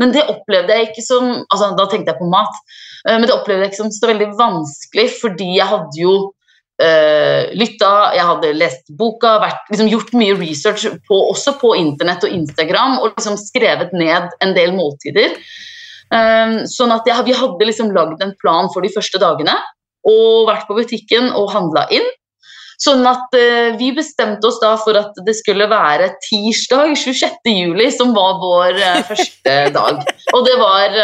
Men 0.00 0.14
det 0.14 0.24
opplevde 0.32 0.78
jeg 0.78 0.90
ikke 0.90 1.04
som 1.04 1.32
altså 1.44 1.74
Da 1.76 1.88
tenkte 1.90 2.14
jeg 2.14 2.22
på 2.22 2.30
mat. 2.32 2.62
Eh, 3.08 3.18
Men 3.18 3.26
det 3.26 3.34
opplevde 3.36 3.66
jeg 3.66 3.74
ikke 3.74 3.82
som 3.84 3.92
så 3.94 4.12
veldig 4.12 4.30
vanskelig, 4.38 5.10
fordi 5.20 5.50
jeg 5.58 5.70
hadde 5.74 6.02
jo 6.02 6.16
uh, 6.82 7.52
lytta, 7.56 7.92
jeg 8.16 8.26
hadde 8.30 8.56
lest 8.56 8.90
boka, 8.98 9.36
vært, 9.42 9.64
liksom 9.72 9.90
gjort 9.92 10.12
mye 10.18 10.36
research 10.40 10.88
på, 11.08 11.20
også 11.32 11.56
på 11.60 11.74
internett 11.80 12.26
og 12.26 12.34
Instagram, 12.36 12.98
og 13.00 13.14
liksom 13.14 13.38
skrevet 13.40 13.94
ned 13.96 14.28
en 14.44 14.54
del 14.56 14.76
måltider. 14.76 15.38
Um, 16.06 16.60
sånn 16.70 16.92
at 16.94 17.08
jeg, 17.08 17.18
Vi 17.26 17.34
hadde 17.34 17.66
liksom 17.66 17.88
lagd 17.90 18.20
en 18.22 18.36
plan 18.38 18.68
for 18.70 18.84
de 18.84 18.92
første 18.94 19.18
dagene 19.18 19.56
og 20.06 20.46
vært 20.46 20.68
på 20.68 20.76
butikken 20.76 21.32
og 21.34 21.50
handla 21.50 21.82
inn. 21.90 22.04
Sånn 22.78 23.02
at 23.08 23.32
uh, 23.34 23.74
vi 23.80 23.88
bestemte 23.96 24.46
oss 24.46 24.60
da 24.62 24.74
for 24.78 24.94
at 25.00 25.16
det 25.26 25.34
skulle 25.34 25.66
være 25.66 26.12
tirsdag 26.28 26.92
26. 27.00 27.50
juli 27.50 27.88
som 27.90 28.12
var 28.14 28.36
vår 28.38 28.78
uh, 28.78 29.00
første 29.08 29.56
dag. 29.78 30.04
Og 30.36 30.46
det 30.46 30.54
var 30.60 30.94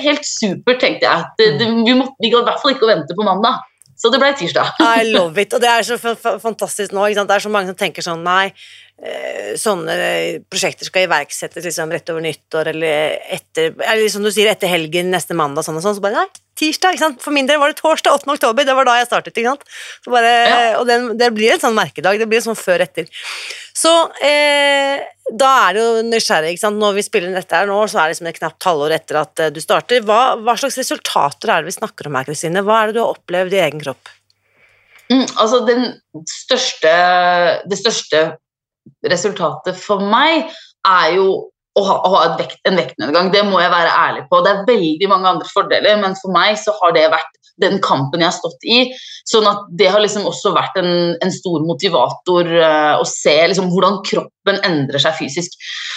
helt 0.00 0.24
supert, 0.24 0.80
tenkte 0.80 1.10
jeg. 1.10 1.26
Det, 1.36 1.50
det, 1.60 1.68
vi, 1.84 1.98
måtte, 1.98 2.16
vi 2.22 2.32
gadd 2.32 2.46
i 2.46 2.48
hvert 2.48 2.62
fall 2.62 2.76
ikke 2.76 2.88
å 2.88 2.92
vente 2.94 3.18
på 3.18 3.26
mandag. 3.26 3.60
Så 3.98 4.12
det 4.14 4.20
ble 4.22 4.28
tirsdag. 4.38 4.76
I 4.78 5.08
love 5.10 5.42
it. 5.42 5.52
Og 5.56 5.60
det 5.60 5.68
er 5.72 5.82
så 5.82 5.96
fa- 5.98 6.14
fa- 6.14 6.36
fantastisk 6.38 6.92
nå. 6.94 7.08
Det 7.18 7.34
er 7.34 7.42
så 7.42 7.50
mange 7.50 7.66
som 7.72 7.74
tenker 7.80 8.04
sånn 8.06 8.22
Nei, 8.22 8.52
sånne 9.58 9.94
prosjekter 10.50 10.88
skal 10.88 11.04
iverksettes 11.06 11.62
liksom 11.68 11.92
rett 11.94 12.10
over 12.10 12.24
nyttår 12.24 12.72
eller 12.72 13.12
etter 13.30 13.76
eller 13.78 14.08
som 14.10 14.24
du 14.26 14.30
sier, 14.34 14.50
etter 14.50 14.70
helgen 14.70 15.12
neste 15.14 15.36
mandag. 15.38 15.62
Sånn 15.66 15.78
og 15.78 15.84
sånn. 15.84 15.94
Så 15.94 16.02
bare 16.02 16.24
nei, 16.24 16.40
tirsdag. 16.58 16.96
ikke 16.96 17.04
sant? 17.04 17.20
For 17.22 17.34
min 17.34 17.46
del 17.46 17.60
var 17.62 17.70
det 17.70 17.78
torsdag 17.78 18.16
8. 18.18 18.32
oktober. 18.34 18.66
Det 18.66 18.74
var 18.74 18.88
da 18.88 18.96
jeg 18.98 19.06
startet. 19.06 19.36
ikke 19.38 19.52
sant? 19.52 19.62
Så 20.02 20.10
bare, 20.10 20.32
Ja. 20.48 20.80
Og 20.80 20.86
den, 20.90 21.12
det 21.20 21.30
blir 21.36 21.54
en 21.54 21.62
sånn 21.62 21.78
merkedag. 21.78 22.18
Det 22.18 22.26
blir 22.26 22.42
sånn 22.42 22.58
før-etter. 22.58 23.06
Så 23.78 23.92
eh, 24.26 24.98
da 25.30 25.52
er 25.68 25.78
det 25.78 25.84
jo 25.84 26.02
nysgjerrig. 26.08 26.56
ikke 26.56 26.64
sant? 26.66 26.82
Når 26.82 26.98
vi 26.98 27.06
spiller 27.06 27.30
inn 27.30 27.38
dette 27.38 27.54
her 27.54 27.70
nå, 27.70 27.78
så 27.86 28.00
er 28.00 28.08
det 28.08 28.16
liksom 28.16 28.32
et 28.32 28.40
knapt 28.42 28.66
halvår 28.66 28.96
etter 28.98 29.20
at 29.22 29.44
eh, 29.46 29.52
du 29.54 29.62
starter. 29.62 30.02
Hva, 30.02 30.34
hva 30.42 30.56
slags 30.58 30.80
resultater 30.80 31.54
er 31.54 31.62
det 31.62 31.70
vi 31.70 31.78
snakker 31.78 32.10
om 32.10 32.18
her, 32.18 32.26
Kristine? 32.26 32.66
Hva 32.66 32.82
er 32.82 32.90
det 32.90 32.98
du 32.98 33.04
har 33.04 33.14
opplevd 33.14 33.54
i 33.54 33.62
egen 33.62 33.86
kropp? 33.86 34.10
Mm, 35.08 35.24
altså 35.38 35.62
den 35.70 35.86
største, 36.26 36.90
det 37.70 37.78
største 37.78 38.26
resultatet 39.10 39.78
for 39.78 40.02
meg 40.04 40.48
er 40.86 41.14
jo 41.16 41.28
å 41.78 41.82
ha, 41.86 41.96
å 42.02 42.12
ha 42.14 42.22
vekt, 42.38 42.60
en 42.68 42.78
vektnedgang. 42.78 43.32
Det 43.34 43.44
må 43.46 43.60
jeg 43.62 43.72
være 43.72 43.94
ærlig 43.94 44.24
på. 44.30 44.40
Det 44.44 44.52
er 44.52 44.64
veldig 44.68 45.10
mange 45.10 45.34
andre 45.34 45.50
fordeler, 45.50 46.00
men 46.02 46.16
for 46.18 46.34
meg 46.34 46.58
så 46.60 46.74
har 46.80 46.94
det 46.96 47.06
vært 47.12 47.36
den 47.62 47.78
kampen 47.82 48.22
jeg 48.22 48.30
har 48.30 48.36
stått 48.36 48.66
i. 48.70 48.78
Sånn 49.28 49.46
at 49.50 49.66
det 49.78 49.90
har 49.92 50.02
liksom 50.02 50.26
også 50.28 50.52
vært 50.54 50.78
en, 50.80 50.90
en 51.22 51.32
stor 51.34 51.62
motivator 51.66 52.50
uh, 52.54 52.94
å 52.98 53.06
se 53.08 53.34
liksom 53.50 53.70
hvordan 53.72 54.00
kroppen 54.06 54.60
endrer 54.66 55.02
seg 55.02 55.16
fysisk. 55.18 55.54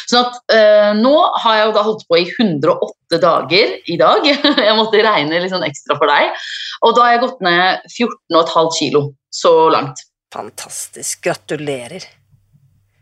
Sånn 0.09 0.25
at 0.25 0.39
uh, 0.53 0.91
nå 0.97 1.13
har 1.43 1.59
jeg 1.59 1.67
jo 1.69 1.75
da 1.77 1.85
holdt 1.87 2.05
på 2.09 2.21
i 2.21 2.27
108 2.29 3.21
dager 3.21 3.75
i 3.93 3.99
dag. 4.01 4.29
jeg 4.67 4.77
måtte 4.77 5.03
regne 5.05 5.41
litt 5.41 5.53
sånn 5.53 5.67
ekstra 5.67 5.97
for 6.01 6.11
deg. 6.11 6.33
Og 6.85 6.95
da 6.97 7.05
har 7.07 7.17
jeg 7.17 7.25
gått 7.27 7.45
ned 7.45 7.91
14,5 7.93 8.73
kilo 8.79 9.05
så 9.31 9.53
langt. 9.73 10.07
Fantastisk. 10.33 11.21
Gratulerer. 11.25 12.20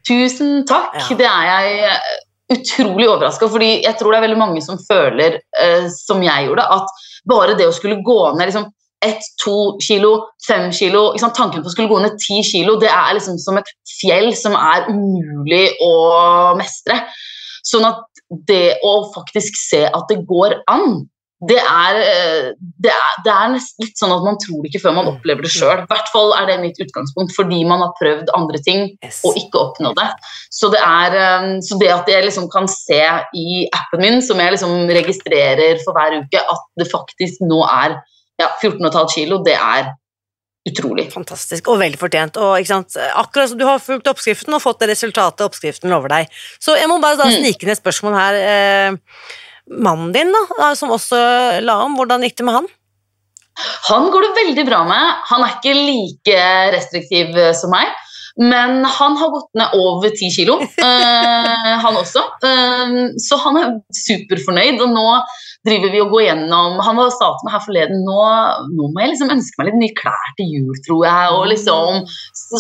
Tusen 0.10 0.66
takk. 0.70 0.98
Ja. 0.98 1.20
Det 1.20 1.30
er 1.30 1.48
jeg 1.50 1.86
eh, 1.92 2.10
utrolig 2.56 3.06
overraska 3.10 3.50
fordi 3.52 3.70
jeg 3.86 3.96
tror 4.00 4.14
det 4.14 4.20
er 4.20 4.26
veldig 4.26 4.42
mange 4.42 4.66
som 4.66 4.82
føler, 4.82 5.40
eh, 5.62 5.88
som 5.94 6.24
jeg 6.26 6.50
gjorde, 6.50 6.66
at 6.66 7.08
bare 7.30 7.58
det 7.60 7.70
å 7.70 7.76
skulle 7.76 8.02
gå 8.06 8.20
ned 8.34 8.50
liksom 8.50 8.70
ett, 9.06 9.24
to 9.40 9.78
kilo, 9.80 10.26
fem 10.44 10.74
kilo 10.76 11.14
liksom. 11.14 11.32
Tanken 11.36 11.64
på 11.64 11.72
å 11.72 11.74
skulle 11.74 11.92
gå 11.92 12.02
ned 12.04 12.18
ti 12.20 12.42
kilo, 12.44 12.76
det 12.82 12.90
er 12.92 13.14
liksom 13.16 13.38
som 13.40 13.60
et 13.62 13.70
fjell 14.00 14.34
som 14.36 14.58
er 14.60 14.90
umulig 14.92 15.70
å 15.86 15.94
mestre. 16.60 17.00
Sånn 17.70 17.88
at 17.88 18.04
det 18.50 18.80
å 18.86 18.94
faktisk 19.14 19.56
se 19.58 19.86
at 19.88 20.12
det 20.12 20.24
går 20.28 20.60
an, 20.72 21.04
det 21.48 21.56
er, 21.56 21.96
eh, 22.04 22.48
det 22.84 22.92
er, 22.92 23.12
det 23.24 23.32
er 23.32 23.54
litt 23.56 23.96
sånn 23.96 24.12
at 24.12 24.26
man 24.26 24.36
tror 24.44 24.60
det 24.60 24.74
ikke 24.74 24.82
før 24.84 24.96
man 24.98 25.08
opplever 25.08 25.46
det 25.46 25.52
sjøl. 25.54 25.86
I 25.86 25.88
hvert 25.88 26.10
fall 26.12 26.34
er 26.36 26.50
det 26.50 26.58
mitt 26.60 26.82
utgangspunkt, 26.84 27.32
fordi 27.32 27.62
man 27.68 27.80
har 27.80 27.94
prøvd 27.96 28.34
andre 28.36 28.60
ting 28.66 28.82
og 29.24 29.38
ikke 29.40 29.62
oppnå 29.62 29.94
det. 29.96 30.10
Så 30.52 30.68
det, 30.74 30.82
er, 30.84 31.16
um, 31.40 31.62
så 31.64 31.80
det 31.80 31.94
at 31.96 32.12
jeg 32.12 32.26
liksom 32.28 32.50
kan 32.52 32.68
se 32.68 33.00
i 33.40 33.62
appen 33.72 34.04
min, 34.04 34.20
som 34.26 34.42
jeg 34.44 34.58
liksom 34.58 34.92
registrerer 35.00 35.80
for 35.86 35.96
hver 35.96 36.20
uke, 36.20 36.44
at 36.44 36.68
det 36.82 36.90
faktisk 36.92 37.40
nå 37.48 37.62
er 37.70 37.96
ja, 38.40 38.52
14,5 38.60 39.00
kilo, 39.16 39.40
det 39.46 39.56
er 39.56 39.94
utrolig. 40.68 41.08
Fantastisk, 41.14 41.70
og 41.72 41.80
vel 41.80 41.96
fortjent. 42.00 42.36
Og? 42.38 42.60
Akkurat 42.60 43.54
som 43.54 43.60
du 43.60 43.64
har 43.68 43.80
fulgt 43.80 44.12
oppskriften 44.12 44.54
og 44.56 44.62
fått 44.64 44.84
det 44.84 44.92
resultatet 44.92 45.46
oppskriften 45.48 45.92
lover 45.92 46.12
deg. 46.12 46.42
Så 46.60 46.76
jeg 46.76 46.92
må 46.92 47.00
bare 47.00 47.16
da 47.16 47.30
Mm. 47.32 47.40
snike 47.40 47.64
ned 47.64 47.78
et 47.78 47.82
spørsmål 47.82 48.20
her. 48.20 48.36
Mannen 49.70 50.12
din, 50.16 50.34
da, 50.34 50.74
som 50.76 50.94
også 50.96 51.20
la 51.62 51.80
om, 51.86 51.98
hvordan 52.00 52.26
gikk 52.26 52.40
det 52.40 52.48
med 52.48 52.60
han? 52.62 52.70
Han 53.90 54.08
går 54.14 54.26
det 54.26 54.36
veldig 54.38 54.66
bra 54.70 54.84
med. 54.88 55.16
Han 55.30 55.44
er 55.44 55.58
ikke 55.58 55.76
like 55.76 56.46
restriktiv 56.76 57.36
eh, 57.38 57.56
som 57.58 57.74
meg. 57.74 57.92
Men 58.40 58.86
han 58.86 59.18
har 59.20 59.32
gått 59.34 59.50
ned 59.60 59.74
over 59.76 60.14
ti 60.16 60.30
kilo, 60.32 60.60
eh, 60.88 61.74
han 61.84 61.98
også. 62.00 62.24
Eh, 62.48 62.94
så 63.20 63.40
han 63.44 63.60
er 63.60 63.74
superfornøyd, 64.06 64.80
og 64.86 64.94
nå 64.96 65.08
driver 65.68 65.92
vi 65.92 66.00
og 66.00 66.14
går 66.14 66.22
gjennom 66.24 66.78
Han 66.86 66.96
var 66.96 67.10
sa 67.12 67.34
til 67.36 67.48
meg 67.50 67.56
her 67.58 67.64
forleden 67.66 68.06
nå, 68.08 68.20
nå 68.78 68.86
må 68.94 69.02
jeg 69.04 69.12
liksom 69.12 69.34
ønske 69.34 69.60
meg 69.60 69.68
litt 69.68 69.80
nye 69.82 69.98
klær 69.98 70.32
til 70.38 70.54
jul, 70.56 70.80
tror 70.86 71.04
jeg. 71.10 71.42
Liksom, 71.52 72.08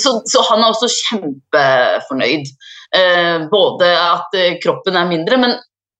så, 0.03 0.17
så 0.27 0.43
han 0.49 0.65
er 0.65 0.73
også 0.73 0.91
kjempefornøyd. 0.97 2.51
Eh, 2.99 3.47
både 3.51 3.89
at 3.93 4.35
eh, 4.35 4.57
kroppen 4.63 4.97
er 4.97 5.09
mindre, 5.09 5.37
men 5.39 5.55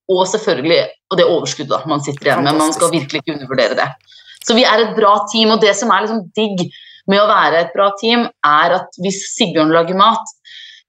og 0.10 0.26
selvfølgelig 0.30 0.82
og 1.10 1.18
det 1.18 1.26
overskuddet 1.26 1.88
man 1.90 2.04
sitter 2.06 2.30
igjen 2.30 2.46
med. 2.46 2.58
Man 2.60 2.76
skal 2.76 2.94
virkelig 2.94 3.24
ikke 3.24 3.36
undervurdere 3.38 3.78
det. 3.80 3.88
Så 4.46 4.56
vi 4.58 4.66
er 4.66 4.84
et 4.84 4.96
bra 4.98 5.16
team, 5.32 5.54
og 5.54 5.62
det 5.62 5.76
som 5.78 5.92
er 5.94 6.06
liksom 6.06 6.28
digg 6.38 6.68
med 7.10 7.22
å 7.22 7.30
være 7.30 7.64
et 7.64 7.74
bra 7.74 7.90
team, 8.00 8.28
er 8.46 8.78
at 8.78 9.02
hvis 9.02 9.24
Sigbjørn 9.34 9.74
lager 9.74 9.98
mat, 9.98 10.36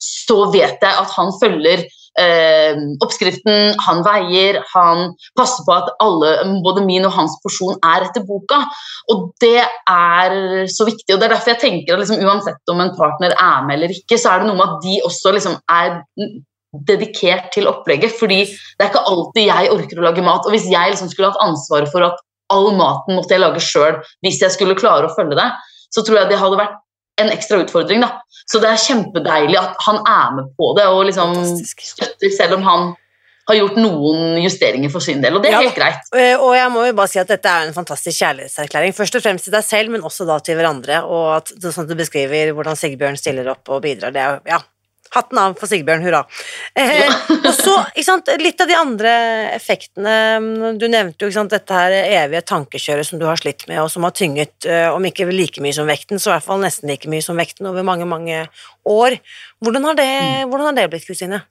så 0.00 0.44
vet 0.52 0.80
jeg 0.80 1.00
at 1.02 1.16
han 1.16 1.32
følger 1.40 1.82
eh, 2.20 2.78
oppskriften, 3.04 3.74
han 3.84 4.02
veier, 4.04 4.60
han 4.72 5.10
passer 5.38 5.64
på 5.66 5.76
at 5.76 5.90
alle, 6.04 6.34
både 6.64 6.84
min 6.86 7.08
og 7.08 7.16
hans 7.16 7.36
porsjon 7.44 7.80
er 7.80 8.06
etter 8.06 8.24
boka. 8.28 8.62
Og 9.12 9.30
det 9.42 9.64
er 9.64 10.36
så 10.72 10.86
viktig. 10.88 11.14
og 11.14 11.20
Det 11.20 11.28
er 11.28 11.34
derfor 11.34 11.54
jeg 11.54 11.62
tenker 11.64 11.96
at 11.96 12.04
liksom, 12.04 12.22
uansett 12.24 12.72
om 12.72 12.84
en 12.84 12.94
partner 12.96 13.36
er 13.36 13.66
med 13.66 13.78
eller 13.78 13.96
ikke, 13.96 14.20
så 14.20 14.34
er 14.34 14.44
det 14.44 14.50
noe 14.50 14.60
med 14.60 14.68
at 14.68 14.78
de 14.84 15.00
også 15.08 15.34
liksom, 15.36 15.58
er 15.72 16.00
dedikert 16.86 17.50
til 17.54 17.68
opplegget. 17.70 18.12
fordi 18.18 18.44
det 18.46 18.84
er 18.84 18.90
ikke 18.90 19.06
alltid 19.12 19.48
jeg 19.48 19.72
orker 19.74 20.00
å 20.00 20.06
lage 20.06 20.26
mat. 20.26 20.46
Og 20.46 20.54
hvis 20.54 20.68
jeg 20.70 20.92
liksom 20.92 21.10
skulle 21.10 21.32
hatt 21.32 21.44
ansvaret 21.44 21.90
for 21.92 22.06
at 22.06 22.20
all 22.50 22.72
maten 22.74 23.18
måtte 23.18 23.34
jeg 23.34 23.42
lage 23.42 23.62
sjøl 23.62 24.00
hvis 24.24 24.40
jeg 24.42 24.54
skulle 24.54 24.78
klare 24.78 25.06
å 25.06 25.14
følge 25.14 25.38
det, 25.38 25.50
så 25.94 26.02
tror 26.06 26.22
jeg 26.22 26.30
det 26.30 26.40
hadde 26.40 26.58
vært 26.60 26.78
en 27.20 27.30
ekstra 27.34 27.60
utfordring. 27.64 28.00
da. 28.04 28.22
Så 28.50 28.62
det 28.62 28.70
er 28.70 28.82
kjempedeilig 28.82 29.58
at 29.60 29.76
han 29.86 30.00
er 30.08 30.34
med 30.38 30.50
på 30.58 30.72
det 30.78 30.86
og 30.90 31.04
liksom 31.10 31.36
støtter, 31.54 32.32
selv 32.34 32.58
om 32.58 32.66
han 32.66 32.90
har 33.50 33.58
gjort 33.58 33.78
noen 33.80 34.38
justeringer 34.44 34.92
for 34.92 35.02
sin 35.02 35.22
del, 35.24 35.36
og 35.36 35.42
det 35.42 35.50
er 35.50 35.56
ja, 35.56 35.62
helt 35.64 35.78
greit. 35.78 36.10
Eh, 36.14 36.34
og 36.38 36.52
jeg 36.54 36.70
må 36.70 36.84
jo 36.86 36.96
bare 36.98 37.10
si 37.10 37.18
at 37.18 37.30
dette 37.30 37.50
er 37.50 37.66
en 37.66 37.74
fantastisk 37.74 38.22
kjærlighetserklæring, 38.22 38.94
først 38.94 39.16
og 39.18 39.24
fremst 39.24 39.48
til 39.48 39.56
deg 39.56 39.66
selv, 39.66 39.94
men 39.94 40.04
også 40.06 40.26
da 40.28 40.36
til 40.44 40.58
hverandre, 40.60 41.00
og 41.02 41.32
at 41.40 41.50
sånn 41.64 41.82
at 41.82 41.90
du 41.90 41.96
beskriver 41.98 42.52
hvordan 42.54 42.78
Sigbjørn 42.78 43.18
stiller 43.18 43.50
opp 43.50 43.72
og 43.72 43.82
bidrar, 43.82 44.14
det 44.14 44.22
er 44.22 44.38
ja, 44.52 44.60
Hatten 45.10 45.38
av 45.42 45.56
for 45.58 45.66
Sigbjørn, 45.66 46.04
hurra. 46.06 46.20
Eh, 46.78 47.14
og 47.34 47.50
så, 47.56 47.74
sant, 48.06 48.28
Litt 48.38 48.60
av 48.62 48.68
de 48.70 48.76
andre 48.78 49.12
effektene 49.56 50.12
mm, 50.38 50.78
Du 50.78 50.86
nevnte 50.90 51.26
jo 51.26 51.34
sant, 51.34 51.50
dette 51.50 51.74
her 51.74 51.94
evige 51.98 52.44
tankekjøret 52.46 53.08
som 53.08 53.18
du 53.18 53.26
har 53.26 53.40
slitt 53.40 53.66
med, 53.66 53.80
og 53.82 53.90
som 53.90 54.06
har 54.06 54.14
tynget, 54.14 54.54
eh, 54.70 54.86
om 54.94 55.06
ikke 55.06 55.26
like 55.32 55.62
mye 55.64 55.74
som 55.74 55.90
vekten, 55.90 56.22
så 56.22 56.30
i 56.30 56.34
hvert 56.36 56.46
fall 56.46 56.62
nesten 56.62 56.90
like 56.92 57.10
mye 57.10 57.24
som 57.26 57.38
vekten 57.40 57.66
over 57.70 57.86
mange, 57.86 58.06
mange 58.06 58.44
år. 58.86 59.18
Hvordan 59.58 59.90
har 59.90 59.98
det, 59.98 60.10
hvordan 60.46 60.70
har 60.70 60.78
det 60.78 60.88
blitt, 60.94 61.08
kusine? 61.10 61.42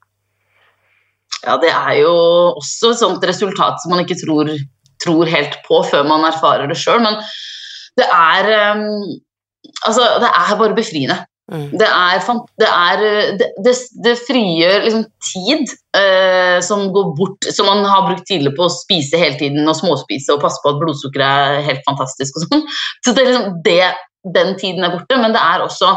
Ja, 1.43 1.55
det 1.59 1.71
er 1.71 1.93
jo 2.01 2.13
også 2.59 2.93
et 2.93 3.01
sånt 3.01 3.25
resultat 3.27 3.83
som 3.83 3.93
man 3.93 4.03
ikke 4.03 4.17
tror, 4.23 4.51
tror 5.03 5.31
helt 5.31 5.59
på 5.67 5.81
før 5.87 6.07
man 6.07 6.27
erfarer 6.31 6.71
det 6.71 6.79
sjøl, 6.79 7.03
men 7.03 7.19
det 7.99 8.07
er 8.07 8.53
um, 8.75 9.19
Altså, 9.85 10.01
det 10.23 10.27
er 10.27 10.55
bare 10.59 10.75
befriende. 10.75 11.15
Mm. 11.49 11.69
Det, 11.81 11.87
er, 11.87 12.19
det, 12.61 12.67
er, 12.69 13.03
det, 13.65 13.73
det, 14.05 14.15
frigjør 14.27 14.83
liksom 14.85 15.05
tid 15.31 15.71
eh, 15.97 16.57
som 16.65 16.83
går 16.93 17.13
bort, 17.17 17.47
som 17.55 17.69
man 17.69 17.81
har 17.89 18.05
brukt 18.05 18.27
tidligere 18.29 18.57
på 18.57 18.67
å 18.67 18.73
spise 18.73 19.17
hele 19.17 19.39
tiden 19.39 19.65
og 19.65 19.77
småspise 19.79 20.35
og 20.35 20.43
passe 20.43 20.61
på 20.61 20.73
at 20.73 20.81
blodsukkeret 20.83 21.55
er 21.55 21.65
helt 21.71 21.81
fantastisk 21.89 22.37
og 22.37 22.45
sånn. 22.45 22.67
Så 23.05 23.15
det 23.15 23.25
er 23.25 23.31
liksom 23.31 23.55
den 24.35 24.53
tiden 24.59 24.85
er 24.85 24.93
borte, 24.93 25.17
men 25.17 25.33
det 25.33 25.41
er 25.41 25.65
også 25.65 25.95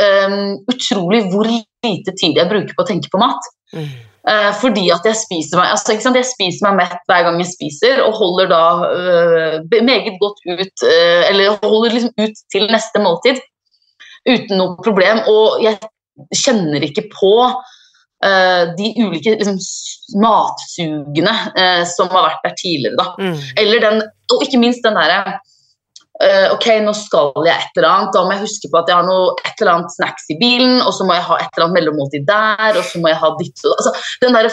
eh, 0.00 0.38
utrolig 0.72 1.26
hvor 1.34 1.50
lite 1.50 2.16
tid 2.16 2.40
jeg 2.40 2.50
bruker 2.50 2.72
på 2.76 2.86
å 2.86 2.88
tenke 2.88 3.12
på 3.12 3.20
mat. 3.20 3.52
Mm. 3.76 3.92
Eh, 4.22 4.50
fordi 4.54 4.84
at 4.94 5.02
jeg 5.08 5.18
spiser 5.18 5.58
meg 5.58 5.72
altså, 5.74 5.96
jeg 5.98 6.26
spiser 6.28 6.68
meg 6.68 6.76
mett 6.84 7.08
hver 7.10 7.24
gang 7.26 7.40
jeg 7.42 7.50
spiser, 7.56 8.04
og 8.06 8.14
holder 8.20 8.52
da 8.52 8.64
uh, 8.86 9.80
meget 9.82 10.14
godt 10.22 10.38
ut 10.46 10.84
uh, 10.86 11.22
Eller 11.26 11.56
holder 11.58 11.96
liksom 11.96 12.12
ut 12.22 12.44
til 12.54 12.68
neste 12.70 13.02
måltid 13.02 13.40
uten 14.28 14.58
noe 14.58 14.76
problem. 14.82 15.22
Og 15.30 15.62
jeg 15.64 15.78
kjenner 16.36 16.84
ikke 16.86 17.06
på 17.12 17.34
uh, 17.48 18.64
de 18.78 18.90
ulike 19.02 19.36
liksom, 19.38 19.58
matsugene 20.22 21.32
uh, 21.56 21.82
som 21.88 22.12
har 22.12 22.28
vært 22.28 22.44
der 22.46 22.58
tidligere. 22.60 22.98
Da. 23.00 23.08
Mm. 23.18 23.40
Eller 23.64 23.86
den, 23.86 24.04
og 24.32 24.44
ikke 24.46 24.60
minst 24.62 24.84
den 24.86 24.98
derre 24.98 25.36
uh, 26.22 26.48
Ok, 26.54 26.68
nå 26.84 26.94
skal 26.96 27.32
jeg 27.48 27.56
et 27.56 27.80
eller 27.80 27.90
annet. 27.90 28.14
Da 28.14 28.24
må 28.24 28.36
jeg 28.36 28.44
huske 28.46 28.70
på 28.72 28.80
at 28.82 28.90
jeg 28.90 28.98
har 29.00 29.08
noe, 29.08 29.36
et 29.42 29.62
eller 29.64 29.76
annet 29.76 29.94
snacks 29.96 30.28
i 30.32 30.38
bilen, 30.40 30.80
og 30.84 30.92
så 30.96 31.06
må 31.08 31.16
jeg 31.18 31.26
ha 31.30 31.40
et 31.40 31.48
eller 31.50 31.68
annet 31.68 31.78
mellommåltid 31.80 32.28
der, 32.28 32.76
og 32.76 32.84
så 32.88 33.02
må 33.02 33.12
jeg 33.12 33.22
ha 33.22 33.32
ditt 33.40 33.64
altså, 33.72 33.94
Den 34.22 34.38
der 34.38 34.52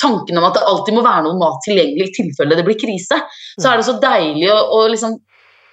tanken 0.00 0.38
om 0.40 0.46
at 0.48 0.54
det 0.56 0.68
alltid 0.68 0.96
må 0.96 1.02
være 1.04 1.26
noe 1.26 1.40
mat 1.40 1.58
tilgjengelig 1.66 2.06
i 2.08 2.14
tilfelle 2.22 2.56
det 2.56 2.64
blir 2.64 2.78
krise, 2.80 3.18
så 3.60 3.66
er 3.68 3.80
det 3.80 3.84
så 3.84 3.98
deilig 4.00 4.46
å, 4.48 4.60
å 4.78 4.86
liksom 4.88 5.18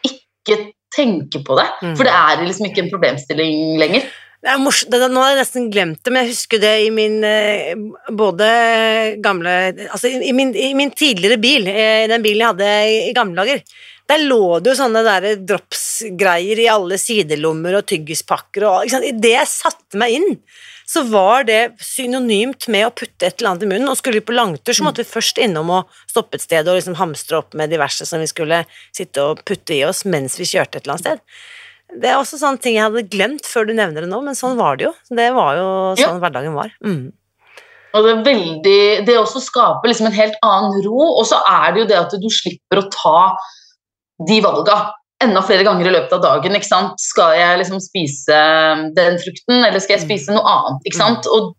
ikke 0.04 0.58
tenke 0.96 1.44
på 1.46 1.58
det. 1.60 1.68
Mm. 1.82 1.98
For 1.98 2.08
det 2.08 2.14
er 2.16 2.46
liksom 2.46 2.70
ikke 2.70 2.86
en 2.86 2.94
problemstilling 2.94 3.76
lenger. 3.82 4.08
Det 4.38 4.54
er 4.54 4.62
morsomt, 4.62 4.94
Nå 4.94 5.22
har 5.24 5.34
jeg 5.34 5.42
nesten 5.42 5.70
glemt 5.74 6.04
det, 6.06 6.12
men 6.14 6.24
jeg 6.24 6.36
husker 6.36 6.62
det 6.62 6.74
i 6.86 6.90
min 6.94 7.18
eh, 7.26 7.74
både 8.14 8.48
gamle 9.24 9.56
Altså 9.88 10.12
i 10.14 10.32
min, 10.36 10.54
i 10.54 10.76
min 10.78 10.94
tidligere 10.94 11.40
bil, 11.42 11.66
eh, 11.68 12.06
den 12.12 12.24
bilen 12.24 12.46
jeg 12.46 12.54
hadde 12.54 12.70
i 13.10 13.16
gamle 13.18 13.42
dager. 13.42 13.64
Der 14.08 14.24
lå 14.24 14.60
det 14.64 14.72
jo 14.72 14.78
sånne 14.80 15.02
der 15.04 15.42
dropsgreier 15.42 16.62
i 16.64 16.70
alle 16.72 17.00
sidelommer 17.02 17.80
og 17.80 17.88
tyggispakker 17.90 18.68
og 18.70 18.98
Idet 19.10 19.34
jeg 19.34 19.52
satte 19.52 20.00
meg 20.00 20.16
inn, 20.20 20.38
så 20.88 21.04
var 21.04 21.44
det 21.44 21.76
synonymt 21.84 22.70
med 22.72 22.88
å 22.88 22.94
putte 22.96 23.28
et 23.28 23.42
eller 23.42 23.52
annet 23.52 23.66
i 23.66 23.70
munnen. 23.74 23.90
Og 23.92 24.00
skulle 24.00 24.22
vi 24.22 24.28
på 24.30 24.36
langtur, 24.36 24.72
så 24.72 24.86
måtte 24.86 25.04
vi 25.04 25.10
først 25.10 25.42
innom 25.44 25.72
og 25.76 26.00
stoppe 26.08 26.40
et 26.40 26.46
sted 26.46 26.68
og 26.68 26.80
liksom 26.80 26.96
hamstre 27.00 27.42
opp 27.42 27.58
med 27.60 27.74
diverse 27.76 28.08
som 28.08 28.24
vi 28.24 28.30
skulle 28.32 28.62
sitte 28.96 29.26
og 29.26 29.44
putte 29.48 29.76
i 29.76 29.84
oss 29.88 30.06
mens 30.08 30.40
vi 30.40 30.48
kjørte 30.48 30.80
et 30.80 30.88
eller 30.88 30.96
annet 30.96 31.06
sted. 31.06 31.24
Det 31.98 32.10
er 32.12 32.20
også 32.20 32.40
sånne 32.40 32.60
ting 32.64 32.76
jeg 32.78 32.88
hadde 32.88 33.08
glemt 33.12 33.48
før 33.48 33.68
du 33.68 33.74
nevner 33.76 34.04
det 34.04 34.12
nå, 34.12 34.20
men 34.24 34.36
sånn 34.36 34.56
var 34.60 34.80
det 34.80 34.88
jo. 34.88 34.94
Det 35.12 35.28
var 35.36 35.60
jo 35.60 35.68
sånn 36.00 36.18
ja. 36.18 36.22
hverdagen 36.24 36.56
var. 36.56 36.72
Mm. 36.84 37.06
Og 37.96 38.04
det, 38.04 38.14
er 38.14 38.24
veldig, 38.26 38.82
det 39.08 39.16
også 39.20 39.42
skaper 39.44 39.92
liksom 39.92 40.10
en 40.10 40.18
helt 40.18 40.40
annen 40.46 40.82
ro, 40.86 41.00
og 41.18 41.24
så 41.28 41.40
er 41.48 41.74
det 41.74 41.84
jo 41.84 41.90
det 41.92 42.00
at 42.00 42.16
du 42.20 42.28
slipper 42.32 42.82
å 42.82 42.90
ta 42.94 43.20
de 44.28 44.40
valga 44.44 44.78
enda 45.24 45.42
flere 45.46 45.66
ganger 45.66 45.90
i 45.90 45.94
løpet 45.96 46.14
av 46.18 46.24
dagen. 46.24 46.58
ikke 46.58 46.70
sant? 46.70 47.00
Skal 47.02 47.38
jeg 47.40 47.62
liksom 47.62 47.82
spise 47.84 48.42
den 48.98 49.18
frukten, 49.22 49.64
eller 49.64 49.80
skal 49.82 49.98
jeg 49.98 50.04
mm. 50.04 50.10
spise 50.10 50.36
noe 50.36 50.54
annet? 50.54 50.86
ikke 50.90 51.00
sant? 51.00 51.30
Og, 51.34 51.56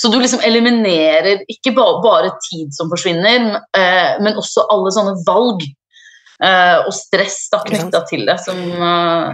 så 0.00 0.10
du 0.12 0.18
liksom 0.20 0.44
eliminerer 0.46 1.44
ikke 1.50 1.74
bare, 1.76 2.00
bare 2.04 2.34
tid 2.48 2.72
som 2.76 2.90
forsvinner, 2.92 3.50
eh, 3.76 4.18
men 4.24 4.38
også 4.40 4.64
alle 4.72 4.92
sånne 4.94 5.16
valg 5.26 5.64
eh, 5.64 6.76
og 6.84 6.92
stress 6.96 7.46
da, 7.52 7.62
knytta 7.66 8.04
til 8.08 8.24
det, 8.28 8.38
som 8.44 8.60
eh, 8.60 9.32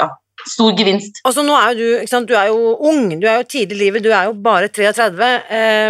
ja, 0.00 0.08
stor 0.48 0.74
gevinst. 0.76 1.20
Altså 1.28 1.44
nå 1.46 1.54
er 1.56 1.78
jo 1.78 1.90
du, 2.04 2.28
du 2.28 2.34
er 2.36 2.50
jo 2.50 2.74
ung, 2.90 3.08
du 3.20 3.26
er 3.28 3.40
jo 3.40 3.48
tidlig 3.48 3.76
i 3.76 3.82
livet, 3.84 4.04
du 4.04 4.10
er 4.12 4.28
jo 4.28 4.36
bare 4.44 4.70
33, 4.72 5.30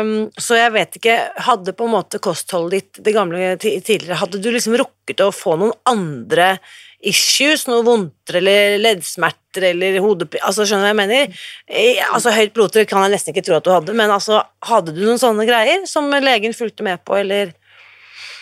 um, 0.00 0.12
så 0.38 0.58
jeg 0.58 0.74
vet 0.74 0.98
ikke 1.00 1.18
Hadde 1.46 1.74
på 1.76 1.86
en 1.88 1.94
måte 1.94 2.20
kostholdet 2.22 2.74
ditt 2.76 3.04
det 3.06 3.14
gamle 3.16 3.54
tidligere 3.60 4.20
Hadde 4.20 4.42
du 4.42 4.50
liksom 4.54 4.76
rukket 4.80 5.22
å 5.24 5.30
få 5.34 5.56
noen 5.60 5.74
andre 5.90 6.54
issues, 7.08 7.66
noe 7.68 7.84
vondter 7.86 8.38
eller 8.40 8.78
leddsmerter 8.82 9.68
eller 9.70 9.98
hodepine 10.02 10.44
altså, 10.48 10.66
Skjønner 10.66 10.84
du 10.84 10.88
hva 10.88 10.92
jeg 10.92 11.00
mener? 11.00 11.42
Altså, 12.10 12.32
Høyt 12.34 12.54
blodtrykk 12.56 12.90
kan 12.90 13.04
jeg 13.06 13.14
nesten 13.14 13.34
ikke 13.34 13.44
tro 13.46 13.58
at 13.58 13.66
du 13.66 13.72
hadde, 13.74 13.96
men 13.96 14.12
altså, 14.14 14.40
hadde 14.66 14.94
du 14.96 15.02
noen 15.04 15.20
sånne 15.20 15.46
greier 15.48 15.84
som 15.90 16.08
legen 16.12 16.56
fulgte 16.56 16.86
med 16.86 17.04
på, 17.06 17.18
eller? 17.20 17.54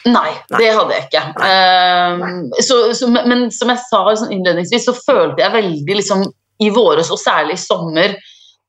Nei, 0.03 0.33
Nei. 0.51 0.59
det 0.59 0.71
hadde 0.75 0.97
jeg 0.97 1.07
ikke. 1.07 1.25
Uh, 1.39 2.63
så, 2.65 2.79
så, 2.99 3.09
men 3.13 3.47
som 3.55 3.71
jeg 3.71 3.83
sa 3.87 4.03
sånn 4.19 4.35
innledningsvis, 4.35 4.89
så 4.89 4.97
følte 4.99 5.45
jeg 5.45 5.55
veldig 5.55 5.99
liksom, 6.01 6.25
i 6.63 6.71
våres, 6.75 7.11
og 7.15 7.21
særlig 7.23 7.59
i 7.59 7.63
sommer, 7.63 8.17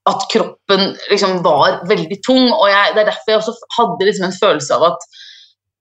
at 0.09 0.25
kroppen 0.33 0.93
liksom, 1.09 1.39
var 1.45 1.81
veldig 1.89 2.19
tung. 2.25 2.49
og 2.51 2.67
jeg, 2.69 2.93
Det 2.93 3.01
er 3.01 3.09
derfor 3.09 3.31
jeg 3.31 3.41
også 3.41 3.55
hadde 3.77 4.09
liksom, 4.09 4.27
en 4.27 4.39
følelse 4.41 4.77
av 4.77 4.87
at 4.91 5.07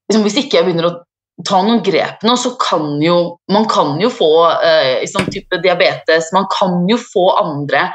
liksom, 0.08 0.24
hvis 0.24 0.38
ikke 0.44 0.60
jeg 0.60 0.68
begynner 0.68 0.88
å 0.88 0.98
ta 1.48 1.62
noen 1.64 1.80
grep 1.84 2.24
nå, 2.26 2.36
så 2.38 2.54
kan 2.60 3.00
jo 3.02 3.38
man 3.52 3.64
kan 3.70 3.96
jo 4.02 4.10
få 4.12 4.32
eh, 4.62 5.04
sånn 5.10 5.30
type 5.32 5.62
diabetes, 5.64 6.32
man 6.36 6.48
kan 6.52 6.82
jo 6.90 6.98
få 7.00 7.28
andre 7.40 7.88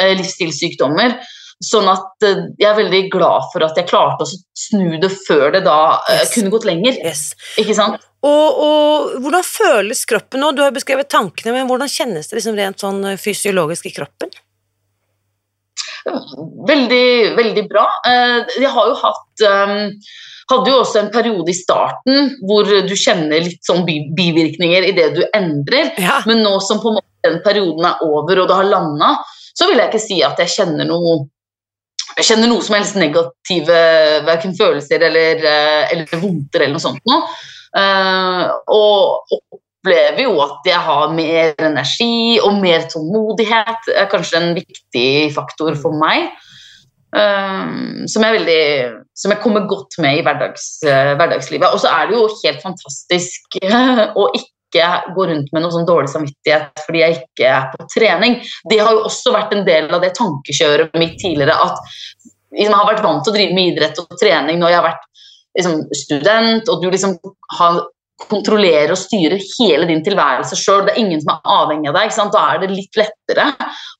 eh, 0.00 0.16
livsstilssykdommer. 0.18 1.18
Sånn 1.60 1.88
at 1.92 2.24
eh, 2.24 2.46
jeg 2.60 2.68
er 2.70 2.78
veldig 2.78 3.02
glad 3.12 3.50
for 3.52 3.64
at 3.66 3.76
jeg 3.78 3.88
klarte 3.90 4.24
å 4.24 4.30
snu 4.30 4.96
det 5.00 5.10
før 5.12 5.50
det 5.56 5.64
da 5.66 5.80
eh, 6.08 6.22
yes. 6.22 6.34
kunne 6.34 6.52
gått 6.54 6.68
lenger. 6.68 7.00
Yes. 7.04 7.24
Ikke 7.60 7.76
sant? 7.76 8.00
Og, 8.26 8.60
og, 8.64 9.10
hvordan 9.24 9.44
føles 9.46 10.04
kroppen 10.08 10.42
nå? 10.42 10.52
Du 10.56 10.64
har 10.64 10.72
beskrevet 10.76 11.08
tankene, 11.12 11.54
men 11.56 11.68
hvordan 11.68 11.88
kjennes 11.88 12.28
det 12.28 12.40
liksom 12.40 12.56
rent 12.58 12.82
sånn 12.82 13.04
eh, 13.12 13.20
fysiologisk 13.20 13.88
i 13.88 13.94
kroppen? 13.96 14.32
Veldig, 16.68 17.36
veldig 17.36 17.64
bra. 17.68 17.86
Eh, 18.08 18.56
jeg 18.60 18.72
har 18.72 18.90
jo 18.90 18.98
hatt 19.04 19.46
hadde 20.50 20.72
jo 20.72 20.80
også 20.82 21.00
en 21.00 21.12
periode 21.14 21.52
i 21.52 21.56
starten 21.56 22.32
hvor 22.46 22.68
du 22.68 22.94
kjenner 22.98 23.44
litt 23.44 23.62
sånn 23.66 23.84
bivirkninger 23.86 24.88
i 24.88 24.94
det 24.96 25.10
du 25.16 25.22
endrer, 25.36 25.92
ja. 26.00 26.20
men 26.28 26.42
nå 26.44 26.56
som 26.64 26.82
på 26.82 26.92
en 26.92 27.00
måte 27.00 27.08
den 27.26 27.42
perioden 27.44 27.84
er 27.86 28.00
over 28.06 28.42
og 28.42 28.48
det 28.48 28.56
har 28.56 28.70
landa, 28.70 29.12
så 29.56 29.68
vil 29.68 29.80
jeg 29.80 29.92
ikke 29.92 30.02
si 30.02 30.18
at 30.24 30.40
jeg 30.40 30.54
kjenner 30.58 30.88
noe 30.88 31.20
jeg 32.16 32.26
kjenner 32.26 32.50
noe 32.50 32.64
som 32.64 32.74
helst 32.74 32.98
negative 32.98 33.76
verken 34.26 34.52
følelser 34.58 35.04
eller, 35.06 35.44
eh, 35.46 35.92
eller 35.94 36.20
vondter 36.20 36.64
eller 36.64 36.74
noe 36.74 36.82
sånt 36.82 37.04
noe. 37.08 37.22
Uh, 37.70 38.50
og 38.74 39.36
opplever 39.80 40.24
jo 40.24 40.32
at 40.42 40.66
jeg 40.66 40.80
har 40.88 41.12
mer 41.14 41.54
energi 41.62 42.40
og 42.42 42.58
mer 42.60 42.88
tålmodighet. 42.90 43.92
er 43.94 44.10
kanskje 44.10 44.40
en 44.40 44.54
viktig 44.58 45.30
faktor 45.36 45.78
for 45.78 45.94
meg. 45.96 46.32
Uh, 47.10 48.06
som, 48.06 48.22
jeg 48.22 48.36
veldig, 48.38 48.62
som 49.18 49.34
jeg 49.34 49.42
kommer 49.42 49.66
godt 49.70 49.98
med 50.02 50.20
i 50.20 50.24
hverdags, 50.26 50.68
uh, 50.86 51.12
hverdagslivet. 51.18 51.68
Og 51.74 51.82
så 51.82 51.90
er 51.90 52.08
det 52.08 52.18
jo 52.18 52.28
helt 52.44 52.62
fantastisk 52.62 53.60
å 53.60 54.26
ikke 54.38 54.90
gå 55.16 55.26
rundt 55.26 55.50
med 55.50 55.64
noe 55.64 55.74
sånn 55.74 55.88
dårlig 55.88 56.12
samvittighet 56.12 56.84
fordi 56.86 57.02
jeg 57.02 57.16
ikke 57.18 57.48
er 57.50 57.70
på 57.72 57.88
trening. 57.90 58.38
Det 58.70 58.78
har 58.78 58.94
jo 58.94 59.06
også 59.08 59.34
vært 59.34 59.56
en 59.56 59.66
del 59.66 59.90
av 59.90 60.04
det 60.04 60.12
tankekjøret 60.18 60.94
mitt 61.00 61.18
tidligere 61.18 61.56
at 61.58 61.80
liksom, 61.80 62.36
jeg 62.60 62.74
har 62.74 62.86
vært 62.86 63.04
vant 63.04 63.24
til 63.26 63.32
å 63.32 63.38
drive 63.38 63.56
med 63.56 63.72
idrett 63.72 63.98
og 64.02 64.18
trening 64.20 64.62
når 64.62 64.72
jeg 64.72 64.78
har 64.78 64.86
vært 64.86 65.08
liksom, 65.58 65.74
student, 65.98 66.70
og 66.70 66.82
du 66.82 66.88
liksom 66.90 67.18
har 67.58 67.82
kontrollerer 68.28 68.92
og 68.94 69.00
styrer 69.00 69.40
hele 69.58 69.86
din 69.88 70.02
tilværelse 70.04 70.58
sjøl. 70.58 70.84
Det 70.86 70.94
er 70.94 71.02
ingen 71.02 71.22
som 71.22 71.34
er 71.34 71.54
avhengig 71.58 71.90
av 71.92 71.96
deg. 72.00 72.16
Da 72.34 72.42
er 72.54 72.60
det 72.62 72.72
litt 72.74 73.00
lettere 73.00 73.46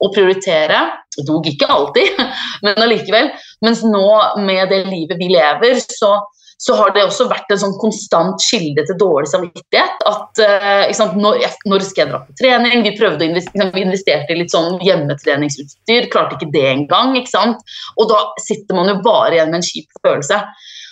å 0.01 0.11
prioritere. 0.15 0.83
Dog 1.27 1.49
ikke 1.51 1.69
alltid, 1.71 2.21
men 2.67 2.85
allikevel. 2.85 3.33
Mens 3.65 3.85
nå, 3.87 4.05
med 4.45 4.69
det 4.73 4.85
livet 4.91 5.21
vi 5.21 5.33
lever, 5.33 5.81
så 5.85 6.19
så 6.61 6.75
har 6.77 6.91
det 6.93 7.07
også 7.07 7.25
vært 7.31 7.49
en 7.55 7.61
sånn 7.63 7.77
konstant 7.81 8.43
kilde 8.45 8.83
til 8.85 8.97
dårlig 9.01 9.31
samvittighet. 9.31 10.03
At 10.11 10.43
uh, 10.45 11.15
når, 11.17 11.39
når, 11.65 11.85
skal 11.89 12.03
jeg 12.03 12.11
dra 12.11 12.21
på 12.27 12.37
trening? 12.37 12.83
Vi 12.85 12.93
prøvde 12.99 13.25
å 13.25 13.29
investere, 13.31 13.71
vi 13.73 13.85
investerte 13.87 14.35
i 14.35 14.43
litt 14.43 14.53
sånn 14.53 14.77
hjemmetreningsutstyr, 14.85 16.11
klarte 16.13 16.37
ikke 16.37 16.51
det 16.53 16.67
engang. 16.75 17.17
Ikke 17.17 17.33
sant? 17.33 17.65
Og 17.97 18.13
da 18.13 18.21
sitter 18.45 18.77
man 18.77 18.93
jo 18.93 18.99
bare 19.07 19.39
igjen 19.39 19.55
med 19.55 19.63
en 19.63 19.69
kjip 19.71 20.05
følelse. 20.05 20.43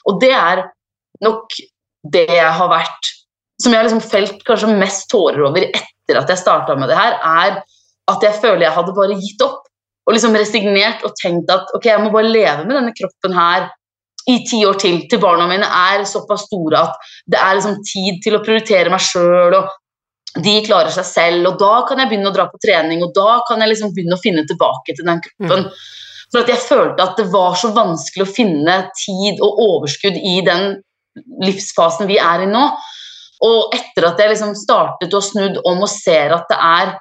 Og 0.08 0.22
det 0.24 0.32
er 0.38 0.64
nok 1.26 1.58
det 2.16 2.26
jeg 2.32 2.56
har 2.62 2.72
vært 2.72 3.12
Som 3.62 3.72
jeg 3.72 3.80
har 3.80 3.88
liksom 3.88 4.04
felt 4.04 4.44
kanskje 4.46 4.76
mest 4.78 5.08
tårer 5.10 5.42
over 5.48 5.64
etter 5.66 6.20
at 6.20 6.30
jeg 6.30 6.40
starta 6.40 6.76
med 6.78 6.90
det 6.90 6.98
her, 6.98 7.16
er 7.18 7.58
at 8.08 8.22
jeg 8.24 8.38
føler 8.42 8.68
jeg 8.68 8.76
hadde 8.76 8.94
bare 8.96 9.18
gitt 9.18 9.42
opp. 9.44 9.64
Og 10.08 10.14
liksom 10.16 10.36
resignert 10.38 11.02
og 11.04 11.12
tenkt 11.20 11.50
at 11.52 11.68
ok, 11.76 11.90
jeg 11.90 12.00
må 12.00 12.12
bare 12.14 12.30
leve 12.30 12.64
med 12.64 12.78
denne 12.78 12.94
kroppen 12.96 13.34
her 13.36 13.68
i 14.28 14.38
ti 14.48 14.62
år 14.68 14.78
til 14.80 15.02
til 15.08 15.20
barna 15.20 15.46
mine 15.48 15.66
er 15.66 16.04
såpass 16.08 16.46
store 16.48 16.80
at 16.84 17.10
det 17.32 17.40
er 17.40 17.58
liksom 17.58 17.78
tid 17.86 18.22
til 18.24 18.36
å 18.36 18.42
prioritere 18.44 18.92
meg 18.92 19.04
sjøl, 19.04 19.56
og 19.56 20.42
de 20.44 20.56
klarer 20.66 20.92
seg 20.92 21.06
selv. 21.08 21.48
Og 21.50 21.60
da 21.60 21.84
kan 21.88 22.00
jeg 22.00 22.10
begynne 22.10 22.32
å 22.32 22.36
dra 22.36 22.48
på 22.50 22.60
trening, 22.62 23.04
og 23.04 23.14
da 23.16 23.40
kan 23.48 23.62
jeg 23.64 23.72
liksom 23.72 23.94
begynne 23.96 24.18
å 24.18 24.22
finne 24.22 24.44
tilbake 24.48 24.96
til 24.96 25.08
den 25.08 25.22
kroppen. 25.24 25.64
Mm. 25.68 25.86
For 26.28 26.42
at 26.42 26.52
jeg 26.52 26.64
følte 26.66 27.04
at 27.04 27.20
det 27.20 27.28
var 27.32 27.56
så 27.56 27.72
vanskelig 27.76 28.26
å 28.26 28.34
finne 28.36 28.76
tid 29.00 29.40
og 29.44 29.62
overskudd 29.64 30.18
i 30.20 30.38
den 30.44 30.76
livsfasen 31.42 32.08
vi 32.10 32.18
er 32.20 32.44
i 32.44 32.50
nå. 32.50 32.66
Og 33.46 33.74
etter 33.76 34.08
at 34.08 34.18
jeg 34.18 34.32
liksom 34.32 34.54
startet 34.58 35.14
og 35.14 35.22
snudd 35.24 35.60
om 35.68 35.84
og 35.84 35.90
ser 35.92 36.34
at 36.34 36.48
det 36.50 36.58
er 36.58 36.96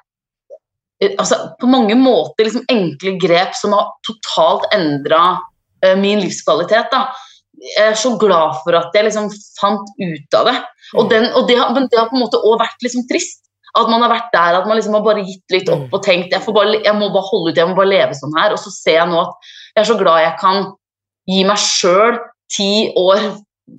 altså, 1.18 1.40
på 1.60 1.70
mange 1.70 1.96
måter 1.98 2.46
liksom 2.46 2.66
enkle 2.70 3.16
grep 3.22 3.56
som 3.58 3.74
har 3.76 3.90
totalt 4.06 4.68
endra 4.74 5.22
uh, 5.38 5.96
min 5.98 6.22
livskvalitet. 6.22 6.92
da. 6.92 7.08
Jeg 7.58 7.90
er 7.90 7.98
så 7.98 8.14
glad 8.20 8.60
for 8.62 8.78
at 8.78 8.94
jeg 8.94 9.08
liksom 9.08 9.30
fant 9.58 9.90
ut 9.98 10.38
av 10.38 10.50
det. 10.50 10.56
Og, 10.94 11.04
mm. 11.04 11.10
den, 11.10 11.28
og 11.34 11.48
det, 11.48 11.58
har, 11.58 11.74
men 11.74 11.88
det 11.90 11.98
har 11.98 12.10
på 12.10 12.18
en 12.18 12.24
måte 12.24 12.40
òg 12.40 12.60
vært 12.62 12.86
liksom 12.86 13.06
trist. 13.10 13.42
At 13.76 13.90
man 13.90 14.00
har 14.02 14.10
vært 14.10 14.30
der 14.32 14.56
at 14.58 14.66
man 14.66 14.78
liksom 14.78 14.94
har 14.96 15.04
bare 15.04 15.22
gitt 15.26 15.52
litt 15.52 15.68
opp 15.70 15.84
mm. 15.86 15.92
og 15.92 16.00
tenkt 16.02 16.32
jeg, 16.32 16.54
bare, 16.54 16.78
jeg 16.80 16.94
må 16.96 17.10
bare 17.12 17.28
holde 17.28 17.52
ut, 17.52 17.58
jeg 17.58 17.68
må 17.68 17.76
bare 17.76 17.90
leve 17.90 18.16
sånn 18.16 18.38
her. 18.38 18.54
Og 18.54 18.62
så 18.62 18.72
ser 18.74 19.00
jeg 19.02 19.10
nå 19.10 19.20
at 19.20 19.50
jeg 19.74 19.82
er 19.82 19.90
så 19.90 19.98
glad 20.00 20.22
jeg 20.24 20.38
kan 20.40 20.70
gi 21.28 21.42
meg 21.46 21.60
sjøl 21.60 22.16
ti 22.54 22.70
år 22.96 23.26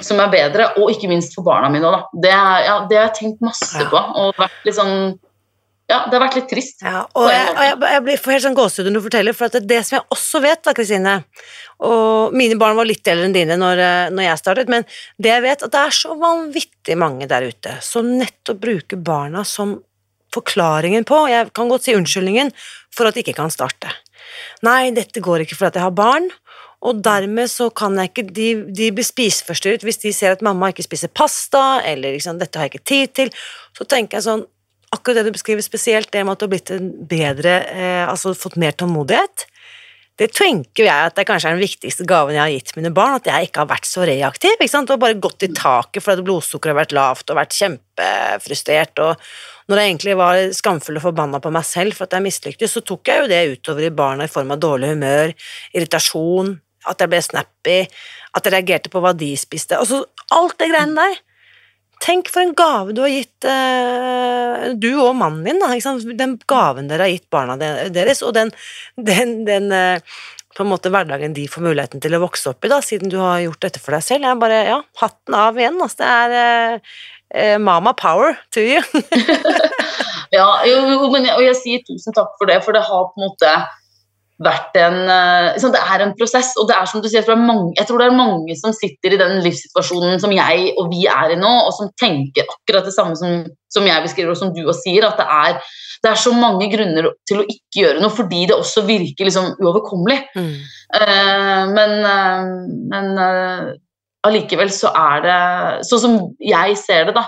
som 0.03 0.19
er 0.21 0.29
bedre, 0.33 0.69
og 0.79 0.93
ikke 0.93 1.09
minst 1.11 1.33
for 1.35 1.47
barna 1.47 1.71
mine 1.73 1.87
òg, 1.89 1.97
da. 1.97 2.21
Det, 2.25 2.35
ja, 2.35 2.75
det, 2.89 2.99
har 2.99 3.09
jeg 3.09 3.17
tenkt 3.23 3.43
masse 3.43 3.89
på. 3.89 4.03
og 4.21 4.37
vært 4.39 4.67
litt 4.67 4.77
sånn 4.77 5.17
ja, 5.89 6.03
det 6.05 6.13
har 6.13 6.21
vært 6.21 6.35
litt 6.37 6.49
trist. 6.51 6.83
Ja, 6.85 6.99
og 7.17 7.31
jeg, 7.31 7.45
jeg, 7.49 7.77
jeg, 7.81 8.01
blir 8.05 8.19
helt 8.29 8.43
sånn 8.43 8.57
gåsehud 8.57 8.87
når 8.91 8.99
du 8.99 9.05
forteller, 9.07 9.33
for 9.33 9.53
det, 9.55 9.63
det 9.65 9.79
som 9.87 9.95
jeg 9.97 10.05
også 10.13 10.41
vet, 10.43 10.61
da, 10.67 10.73
Kristine 10.77 11.15
Og 11.87 12.35
mine 12.37 12.57
barn 12.61 12.77
var 12.77 12.85
litt 12.85 13.09
eldre 13.09 13.25
enn 13.25 13.33
dine 13.33 13.57
når, 13.57 13.81
eh, 13.81 14.11
når, 14.13 14.25
jeg 14.27 14.41
startet, 14.43 14.69
men 14.69 14.85
det 15.17 15.31
jeg 15.31 15.45
vet, 15.47 15.65
at 15.65 15.73
det 15.73 15.81
er 15.81 15.95
så 15.97 16.13
vanvittig 16.19 16.97
mange 17.01 17.25
der 17.31 17.47
ute 17.49 17.73
som 17.81 18.11
nettopp 18.19 18.61
bruker 18.61 19.01
barna 19.01 19.41
som 19.41 19.79
forklaringen 20.29 21.09
på, 21.09 21.23
jeg 21.31 21.49
kan 21.57 21.73
godt 21.73 21.87
si 21.87 21.97
unnskyldningen, 21.97 22.53
for 22.93 23.09
at 23.09 23.17
de 23.17 23.25
ikke 23.25 23.39
kan 23.39 23.49
starte. 23.49 23.89
Nei, 24.65 24.91
dette 24.93 25.23
går 25.25 25.47
ikke 25.47 25.57
fordi 25.57 25.81
jeg 25.81 25.87
har 25.87 25.97
barn, 25.97 26.29
og 26.79 27.01
dermed 27.03 27.51
så 27.51 27.67
kan 27.75 27.97
jeg 27.99 28.11
ikke 28.11 28.23
De, 28.31 28.47
de 28.71 28.87
blir 28.95 29.05
spiseforstyrret 29.05 29.83
hvis 29.83 29.99
de 29.99 30.13
ser 30.15 30.35
at 30.35 30.45
mamma 30.45 30.71
ikke 30.71 30.85
spiser 30.85 31.11
pasta, 31.11 31.81
eller 31.83 32.15
liksom, 32.15 32.39
dette 32.39 32.59
har 32.59 32.69
jeg 32.69 32.77
ikke 32.77 32.87
tid 32.87 33.13
til. 33.19 33.33
Så 33.75 33.87
tenker 33.89 34.19
jeg 34.19 34.27
sånn 34.29 34.45
akkurat 34.95 35.19
det 35.19 35.29
du 35.29 35.35
beskriver, 35.35 35.61
spesielt 35.65 36.11
det 36.13 36.23
med 36.23 36.33
at 36.33 36.41
du 36.41 36.47
har 36.47 36.53
blitt 36.55 36.71
en 36.73 36.91
bedre 37.09 37.59
eh, 37.69 38.05
Altså 38.07 38.33
fått 38.37 38.57
mer 38.61 38.73
tålmodighet. 38.77 39.45
Det 40.19 40.27
tenker 40.35 40.83
jeg 40.83 41.09
at 41.09 41.15
det 41.15 41.23
kanskje 41.29 41.51
er 41.51 41.55
den 41.55 41.63
viktigste 41.63 42.03
gaven 42.07 42.35
jeg 42.35 42.41
har 42.41 42.51
gitt 42.51 42.73
mine 42.75 42.91
barn, 42.91 43.19
at 43.21 43.27
jeg 43.29 43.47
ikke 43.47 43.63
har 43.63 43.69
vært 43.69 43.87
så 43.87 44.03
reaktiv. 44.07 44.57
ikke 44.57 44.71
sant, 44.71 44.91
Og 44.91 44.99
bare 44.99 45.19
gått 45.19 45.45
i 45.47 45.51
taket 45.55 46.03
fordi 46.03 46.25
blodsukkeret 46.27 46.73
har 46.73 46.81
vært 46.81 46.95
lavt 46.97 47.31
og 47.31 47.39
vært 47.39 47.55
kjempefrustrert. 47.55 48.99
og 48.99 49.15
når 49.69 49.77
jeg 49.77 49.89
egentlig 49.91 50.15
var 50.17 50.39
skamfull 50.57 50.97
og 50.97 51.05
forbanna 51.05 51.39
på 51.39 51.51
meg 51.53 51.63
selv 51.67 51.93
for 51.93 52.07
at 52.07 52.17
jeg 52.17 52.25
mislyktes, 52.25 52.73
så 52.73 52.81
tok 52.81 53.07
jeg 53.07 53.21
jo 53.21 53.29
det 53.29 53.41
utover 53.53 53.85
i 53.85 53.93
barna 53.93 54.25
i 54.25 54.31
form 54.31 54.51
av 54.55 54.59
dårlig 54.59 54.95
humør, 54.95 55.33
irritasjon, 55.77 56.55
at 56.87 57.01
jeg 57.01 57.11
ble 57.11 57.21
snappy, 57.23 57.79
at 58.37 58.45
jeg 58.45 58.55
reagerte 58.55 58.91
på 58.93 59.01
hva 59.03 59.11
de 59.17 59.33
spiste. 59.39 59.79
Altså, 59.79 60.03
alt 60.35 60.57
det 60.61 60.71
greiene 60.71 60.95
der 60.99 61.19
Tenk 61.99 62.29
for 62.31 62.39
en 62.39 62.53
gave 62.55 62.93
du 62.95 63.01
har 63.03 63.11
gitt 63.11 63.43
uh, 63.43 64.69
du 64.79 64.93
og 65.01 65.17
mannen 65.19 65.43
din, 65.43 65.57
da, 65.59 65.73
den 66.15 66.37
gaven 66.47 66.87
dere 66.87 67.03
har 67.03 67.11
gitt 67.11 67.27
barna 67.27 67.57
deres, 67.59 68.21
og 68.23 68.37
den, 68.37 68.53
den, 68.95 69.41
den 69.43 69.67
uh, 69.75 69.99
på 70.55 70.63
en 70.63 70.71
måte 70.71 70.91
hverdagen 70.91 71.35
de 71.35 71.45
får 71.51 71.65
muligheten 71.65 72.01
til 72.03 72.15
å 72.15 72.21
vokse 72.23 72.53
opp 72.53 72.63
i, 72.63 72.71
da, 72.71 72.79
siden 72.83 73.11
du 73.11 73.17
har 73.19 73.43
gjort 73.43 73.67
dette 73.67 73.83
for 73.83 73.95
deg 73.95 74.05
selv. 74.05 74.29
Jeg 74.29 74.39
bare, 74.39 74.61
ja, 74.69 74.79
Hatten 75.01 75.37
av 75.37 75.59
igjen. 75.59 75.77
Altså, 75.83 75.99
det 75.99 76.39
er 76.45 76.77
uh, 76.79 77.59
mama 77.63 77.93
power 77.99 78.39
to 78.55 78.63
you. 78.63 78.79
ja, 80.37 80.47
jo, 80.71 80.79
men 81.11 81.27
jeg, 81.27 81.35
og 81.35 81.45
jeg 81.45 81.59
sier 81.59 81.85
tusen 81.87 82.15
takk 82.15 82.31
for 82.39 82.47
det, 82.47 82.61
for 82.63 82.79
det 82.79 82.85
har 82.87 83.11
på 83.11 83.19
en 83.19 83.27
måte 83.27 83.53
vært 84.39 84.77
en 84.79 84.97
liksom, 85.53 85.73
Det 85.75 85.81
er 85.93 86.03
en 86.03 86.13
prosess, 86.15 86.53
og 86.61 86.69
det 86.69 86.75
er 86.77 86.87
som 86.87 87.01
du 87.03 87.09
sier, 87.09 87.19
jeg 87.19 87.27
tror, 87.27 87.39
det 87.39 87.49
mange, 87.49 87.73
jeg 87.75 87.89
tror 87.89 88.01
det 88.01 88.07
er 88.07 88.15
mange 88.15 88.55
som 88.59 88.75
sitter 88.75 89.15
i 89.15 89.19
den 89.19 89.41
livssituasjonen 89.43 90.21
som 90.21 90.31
jeg 90.35 90.69
og 90.79 90.93
vi 90.93 91.03
er 91.11 91.33
i 91.35 91.39
nå, 91.39 91.51
og 91.65 91.73
som 91.75 91.91
tenker 91.99 92.47
akkurat 92.47 92.87
det 92.87 92.95
samme 92.95 93.17
som, 93.19 93.43
som 93.73 93.87
jeg 93.87 94.05
beskriver, 94.05 94.31
og 94.31 94.39
som 94.39 94.53
du 94.55 94.61
også 94.63 94.85
sier, 94.85 95.07
at 95.09 95.19
det 95.19 95.27
er, 95.27 95.59
det 96.03 96.11
er, 96.13 96.21
så 96.23 96.33
mange 96.35 96.69
grunner 96.71 97.11
til 97.27 97.41
å 97.41 97.47
ikke 97.47 97.83
gjøre 97.83 98.03
noe 98.03 98.15
fordi 98.15 98.45
det 98.49 98.57
også 98.57 98.85
virker 98.87 99.27
liksom 99.27 99.51
uoverkommelig. 99.59 100.21
Mm. 100.39 100.55
Uh, 100.95 101.63
men, 101.75 101.95
uh, 102.07 102.47
men 102.95 103.11
uh, 103.19 103.69
allikevel 104.27 104.71
så 104.73 104.91
er 104.95 105.21
det 105.23 105.39
Sånn 105.87 106.01
som 106.03 106.17
jeg 106.43 106.79
ser 106.79 107.09
det, 107.09 107.17
da, 107.19 107.27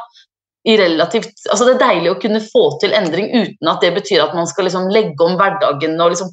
relativt 0.62 1.32
altså 1.50 1.65
Det 1.65 1.71
er 1.74 1.80
deilig 1.82 2.12
å 2.12 2.19
kunne 2.21 2.41
få 2.43 2.67
til 2.82 2.93
endring 2.93 3.32
uten 3.34 3.69
at 3.71 3.82
det 3.82 3.95
betyr 3.95 4.21
at 4.28 4.36
man 4.38 4.45
skal 4.50 4.67
liksom 4.67 4.91
legge 4.93 5.26
om 5.26 5.34
hverdagen 5.39 5.95
og 5.97 6.13
liksom 6.13 6.30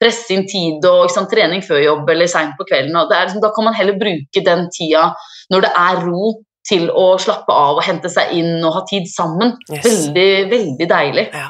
presse 0.00 0.34
inn 0.34 0.44
tid 0.48 0.84
og 0.88 1.08
sant, 1.12 1.30
trening 1.32 1.64
før 1.64 1.80
jobb 1.80 2.12
eller 2.12 2.28
seint 2.28 2.52
på 2.58 2.66
kvelden. 2.68 2.96
Liksom, 2.96 3.40
da 3.40 3.52
kan 3.56 3.68
man 3.68 3.76
heller 3.76 3.96
bruke 4.00 4.44
den 4.44 4.68
tida 4.76 5.10
når 5.52 5.66
det 5.66 5.72
er 5.80 6.04
ro, 6.04 6.34
til 6.68 6.90
å 6.92 7.14
slappe 7.20 7.54
av 7.56 7.78
og 7.78 7.86
hente 7.86 8.10
seg 8.12 8.34
inn 8.36 8.60
og 8.60 8.74
ha 8.76 8.82
tid 8.88 9.08
sammen. 9.10 9.54
Yes. 9.70 9.82
Veldig, 9.86 10.30
veldig 10.52 10.88
deilig. 10.90 11.26
Ja. 11.32 11.48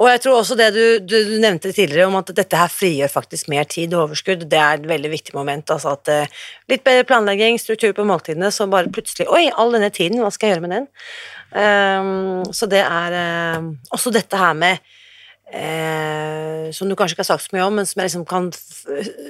Og 0.00 0.08
jeg 0.08 0.22
tror 0.24 0.38
også 0.40 0.56
det 0.56 0.70
du, 0.74 0.84
du, 1.04 1.16
du, 1.28 1.34
nevnte 1.42 1.72
tidligere 1.76 2.08
om 2.08 2.16
at 2.18 2.32
dette 2.34 2.56
her 2.56 2.72
frigjør 2.72 3.12
faktisk 3.12 3.50
mer 3.52 3.68
tid 3.70 3.92
og 3.94 4.08
overskudd, 4.08 4.46
det 4.50 4.58
er 4.58 4.80
et 4.80 4.88
veldig 4.88 5.10
viktig 5.12 5.36
moment. 5.36 5.70
altså 5.70 5.94
at 5.94 6.10
uh, 6.12 6.46
Litt 6.72 6.84
bedre 6.86 7.06
planlegging, 7.08 7.60
struktur 7.60 7.92
på 7.96 8.06
måltidene, 8.08 8.50
så 8.54 8.68
bare 8.70 8.92
plutselig 8.92 9.28
Oi, 9.28 9.46
all 9.52 9.76
denne 9.76 9.92
tiden, 9.94 10.22
hva 10.24 10.32
skal 10.34 10.48
jeg 10.48 10.56
gjøre 10.56 10.66
med 10.66 10.76
den? 10.78 10.88
Um, 11.50 12.44
så 12.54 12.68
det 12.70 12.82
er 12.84 13.16
uh, 13.58 13.70
også 13.90 14.12
dette 14.14 14.38
her 14.38 14.54
med 14.54 14.78
Eh, 15.52 16.70
Som 16.72 16.88
du 16.88 16.94
kanskje 16.94 17.16
ikke 17.16 17.24
har 17.24 17.32
sagt 17.32 17.48
så 17.48 17.56
mye 17.56 17.66
om, 17.66 17.74
men 17.80 17.86
som 17.86 17.98
jeg 18.00 18.06
liksom 18.06 18.26
kan 18.28 18.46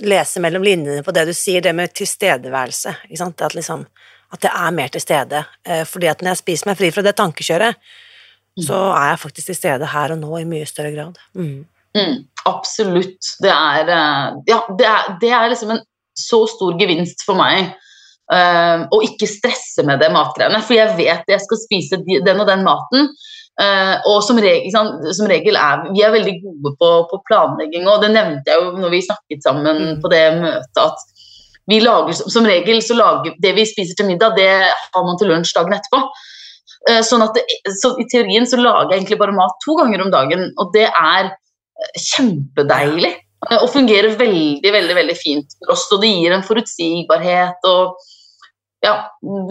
lese 0.04 0.42
mellom 0.44 0.64
linjene 0.66 1.04
på 1.04 1.14
det 1.16 1.24
du 1.30 1.32
sier, 1.36 1.64
det 1.64 1.72
med 1.76 1.94
tilstedeværelse. 1.96 2.92
Ikke 3.08 3.20
sant? 3.22 3.40
At, 3.40 3.56
liksom, 3.56 3.86
at 4.34 4.44
det 4.44 4.52
er 4.52 4.76
mer 4.76 4.92
til 4.92 5.04
stede. 5.04 5.44
Eh, 5.64 5.86
fordi 5.88 6.10
at 6.12 6.20
når 6.20 6.34
jeg 6.34 6.42
spiser 6.42 6.70
meg 6.70 6.80
fri 6.80 6.90
fra 6.92 7.04
det 7.06 7.16
tankekjøret, 7.16 7.80
mm. 7.80 8.64
så 8.66 8.80
er 8.92 9.12
jeg 9.12 9.22
faktisk 9.24 9.52
til 9.52 9.60
stede 9.62 9.92
her 9.94 10.12
og 10.14 10.20
nå 10.20 10.42
i 10.42 10.48
mye 10.50 10.68
større 10.68 10.92
grad. 10.92 11.20
Mm. 11.32 11.62
Mm, 11.96 12.18
absolutt. 12.46 13.32
Det 13.42 13.50
er, 13.50 13.88
ja, 14.46 14.60
det 14.78 14.90
er, 14.92 15.14
det 15.22 15.32
er 15.34 15.48
liksom 15.50 15.72
en 15.74 15.84
så 16.20 16.44
stor 16.52 16.76
gevinst 16.78 17.24
for 17.24 17.38
meg 17.38 17.72
Uh, 18.30 18.86
og 18.94 19.02
ikke 19.02 19.26
stresse 19.26 19.82
med 19.82 19.98
det 19.98 20.12
matgreiene. 20.14 20.60
For 20.62 20.76
jeg 20.76 20.94
vet 20.98 21.30
jeg 21.30 21.42
skal 21.42 21.58
spise 21.64 21.98
den 22.06 22.42
og 22.42 22.46
den 22.46 22.62
maten. 22.62 23.08
Uh, 23.60 23.96
og 24.08 24.20
som 24.24 24.38
regel, 24.40 24.70
som 24.70 25.26
regel, 25.28 25.56
er 25.58 25.88
vi 25.90 26.04
er 26.06 26.12
veldig 26.14 26.36
gode 26.40 26.70
på, 26.78 26.90
på, 27.10 27.18
planlegging, 27.28 27.88
og 27.90 28.04
det 28.04 28.12
nevnte 28.14 28.52
jeg 28.52 28.62
jo 28.62 28.70
når 28.78 28.92
vi 28.94 29.00
snakket 29.04 29.42
sammen 29.44 29.80
mm. 29.80 29.96
på 30.00 30.12
det 30.12 30.22
møtet, 30.38 30.78
at 30.86 31.26
vi 31.68 31.80
lager 31.82 32.16
som 32.16 32.46
regel 32.48 32.80
så 32.82 32.96
lager 32.96 33.34
det 33.42 33.52
vi 33.58 33.66
spiser 33.68 33.98
til 33.98 34.08
middag, 34.08 34.38
det 34.38 34.48
har 34.70 35.04
man 35.04 35.18
til 35.20 35.28
lunsj 35.32 35.52
dagen 35.58 35.76
etterpå. 35.76 36.00
Uh, 36.88 37.02
sånn 37.04 37.26
at 37.26 37.36
det, 37.36 37.44
så 37.82 37.92
I 38.00 38.06
teorien 38.08 38.48
så 38.48 38.60
lager 38.62 38.94
jeg 38.94 39.02
egentlig 39.02 39.20
bare 39.20 39.36
mat 39.36 39.58
to 39.66 39.76
ganger 39.82 40.06
om 40.06 40.14
dagen, 40.14 40.46
og 40.56 40.70
det 40.76 40.86
er 40.88 41.34
kjempedeilig. 41.98 43.12
Og 43.56 43.70
fungerer 43.72 44.16
veldig, 44.20 44.72
veldig, 44.72 44.96
veldig 44.98 45.14
fint 45.16 45.54
for 45.58 45.72
oss, 45.74 45.86
og 45.96 46.02
det 46.02 46.10
gir 46.12 46.32
en 46.36 46.44
forutsigbarhet. 46.44 47.68
og 47.68 47.96
ja, 48.80 48.94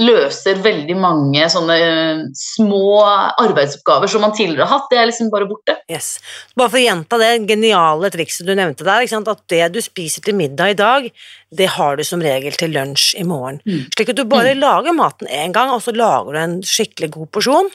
løser 0.02 0.58
veldig 0.64 0.96
mange 0.98 1.46
sånne 1.54 1.76
eh, 1.78 2.22
små 2.34 3.04
arbeidsoppgaver 3.38 4.10
som 4.10 4.24
man 4.26 4.34
tidligere 4.34 4.66
har 4.66 4.80
hatt. 4.80 4.88
Det 4.90 4.98
er 4.98 5.10
liksom 5.12 5.30
bare 5.34 5.46
borte. 5.50 5.76
Yes. 5.92 6.16
Bare 6.58 6.72
for 6.74 6.80
å 6.80 6.84
gjenta 6.84 7.20
det 7.22 7.30
geniale 7.52 8.10
trikset 8.14 8.50
du 8.50 8.56
nevnte 8.58 8.88
der, 8.88 9.06
at 9.06 9.44
det 9.54 9.62
du 9.76 9.80
spiser 9.86 10.26
til 10.26 10.38
middag 10.40 10.74
i 10.74 10.80
dag, 10.80 11.08
det 11.54 11.70
har 11.76 12.00
du 12.00 12.04
som 12.08 12.26
regel 12.26 12.58
til 12.58 12.74
lunsj 12.74 13.14
i 13.22 13.28
morgen. 13.28 13.62
Mm. 13.70 13.86
Slik 13.94 14.16
at 14.16 14.18
du 14.18 14.26
bare 14.30 14.58
mm. 14.58 14.64
lager 14.66 14.98
maten 14.98 15.30
én 15.30 15.54
gang, 15.54 15.76
og 15.76 15.86
så 15.86 15.94
lager 15.94 16.34
du 16.34 16.42
en 16.42 16.60
skikkelig 16.66 17.14
god 17.20 17.34
porsjon. 17.38 17.74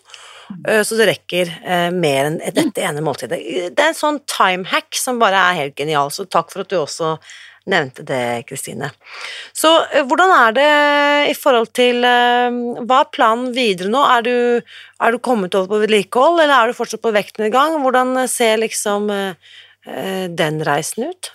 Eh, 0.69 0.83
så 0.83 0.99
det 0.99 1.09
rekker 1.13 1.55
eh, 1.63 1.89
mer 1.95 2.33
enn 2.33 2.43
dette 2.43 2.83
ene 2.83 3.03
måltidet. 3.05 3.39
Det 3.71 3.79
er 3.79 3.93
en 3.93 4.03
sånn 4.03 4.23
time 4.27 4.67
hack 4.75 4.91
som 4.99 5.23
bare 5.23 5.39
er 5.53 5.63
helt 5.63 5.79
genial, 5.79 6.11
så 6.11 6.27
takk 6.27 6.51
for 6.53 6.65
at 6.65 6.73
du 6.73 6.81
også 6.83 7.15
nevnte 7.71 8.05
det, 8.07 8.45
Kristine. 8.49 8.91
Så 9.57 9.71
eh, 9.91 10.05
hvordan 10.07 10.33
er 10.37 10.57
det 10.57 10.71
i 11.31 11.37
forhold 11.39 11.71
til 11.77 12.05
eh, 12.05 12.59
Hva 12.85 13.03
er 13.03 13.13
planen 13.15 13.53
videre 13.57 13.93
nå? 13.93 14.03
Er 14.17 14.27
du, 14.27 14.35
er 15.01 15.15
du 15.15 15.23
kommet 15.23 15.57
over 15.59 15.73
på 15.73 15.85
vedlikehold, 15.85 16.43
eller 16.43 16.57
er 16.57 16.73
du 16.73 16.79
fortsatt 16.79 17.05
på 17.05 17.15
vektnedgang? 17.15 17.79
Hvordan 17.85 18.19
ser 18.31 18.61
liksom 18.63 19.09
eh, 19.15 20.29
den 20.29 20.63
reisen 20.67 21.11
ut? 21.13 21.35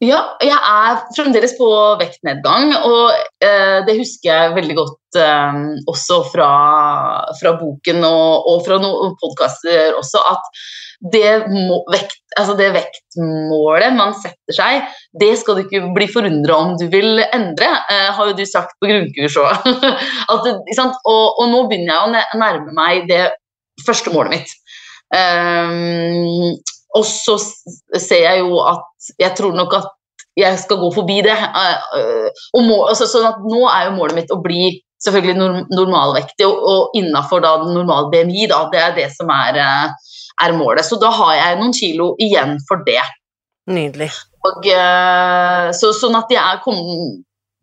Ja, 0.00 0.20
jeg 0.44 0.56
er 0.56 1.02
fremdeles 1.16 1.54
på 1.58 1.68
vektnedgang, 2.00 2.72
og 2.84 3.12
eh, 3.44 3.78
det 3.86 3.96
husker 3.98 4.30
jeg 4.30 4.54
veldig 4.56 4.76
godt 4.76 5.18
eh, 5.20 5.58
også 5.88 6.20
fra, 6.32 6.50
fra, 7.38 7.52
boken 7.60 8.04
og, 8.08 8.48
og 8.52 8.64
fra 8.66 8.80
noen 8.82 9.14
podkaster 9.20 9.96
også, 9.96 10.22
at 10.32 10.62
det, 11.12 11.30
må, 11.52 11.82
vekt, 11.92 12.20
altså 12.36 12.56
det, 12.58 12.68
vektmålet 12.74 13.96
man 13.96 14.14
setter 14.20 14.56
seg, 14.56 14.92
det 15.20 15.32
skal 15.40 15.58
du 15.58 15.64
ikke 15.64 15.82
bli 15.96 16.08
forundra 16.12 16.60
om 16.64 16.76
du 16.80 16.86
vil 16.92 17.22
endre, 17.26 17.70
eh, 17.92 18.10
har 18.16 18.30
jo 18.30 18.36
du 18.36 18.44
sagt 18.48 18.76
på 18.80 18.90
grunnkurs 18.90 19.38
òg. 19.40 19.66
og, 20.32 20.48
og, 21.08 21.44
nå 21.50 21.64
begynner 21.70 21.92
jeg 21.92 22.04
å 22.04 22.40
nærme 22.42 22.76
meg 22.76 23.10
det 23.10 23.24
første 23.86 24.12
målet 24.14 24.38
mitt. 24.38 24.56
Um, 25.14 26.56
og 26.96 27.04
så 27.06 27.36
ser 27.38 28.24
jeg 28.24 28.40
jo 28.40 28.56
at 28.66 29.12
jeg 29.20 29.36
tror 29.38 29.54
nok 29.54 29.76
at 29.76 29.92
jeg 30.36 30.58
skal 30.60 30.80
gå 30.80 30.90
forbi 30.94 31.20
det. 31.24 31.36
Eh, 31.36 31.86
eh, 31.98 32.42
og 32.56 32.66
må, 32.66 32.80
altså, 32.90 33.08
sånn 33.08 33.28
at 33.28 33.40
nå 33.44 33.62
er 33.70 33.88
jo 33.88 33.96
målet 33.96 34.18
mitt 34.20 34.34
å 34.34 34.42
bli 34.44 34.74
selvfølgelig 35.04 35.36
norm 35.38 35.62
normalvektig 35.72 36.46
og, 36.48 36.60
og 36.72 36.98
innafor 36.98 37.44
normal 37.44 38.10
BMI. 38.12 38.46
Da, 38.52 38.64
det 38.72 38.82
er 38.82 38.96
det 38.98 39.08
som 39.16 39.32
er, 39.32 39.60
eh, 39.62 40.05
er, 40.42 40.56
målet. 40.56 40.86
Så 40.86 40.98
da 41.00 41.12
har 41.14 41.36
jeg 41.38 41.60
noen 41.60 41.76
kilo 41.76 42.12
igjen 42.22 42.58
for 42.68 42.84
det. 42.86 43.02
Nydelig. 43.70 44.10
Og, 44.46 44.66
så, 45.74 45.90
sånn 45.96 46.14
at 46.14 46.30
jeg 46.30 46.38
er 46.38 46.60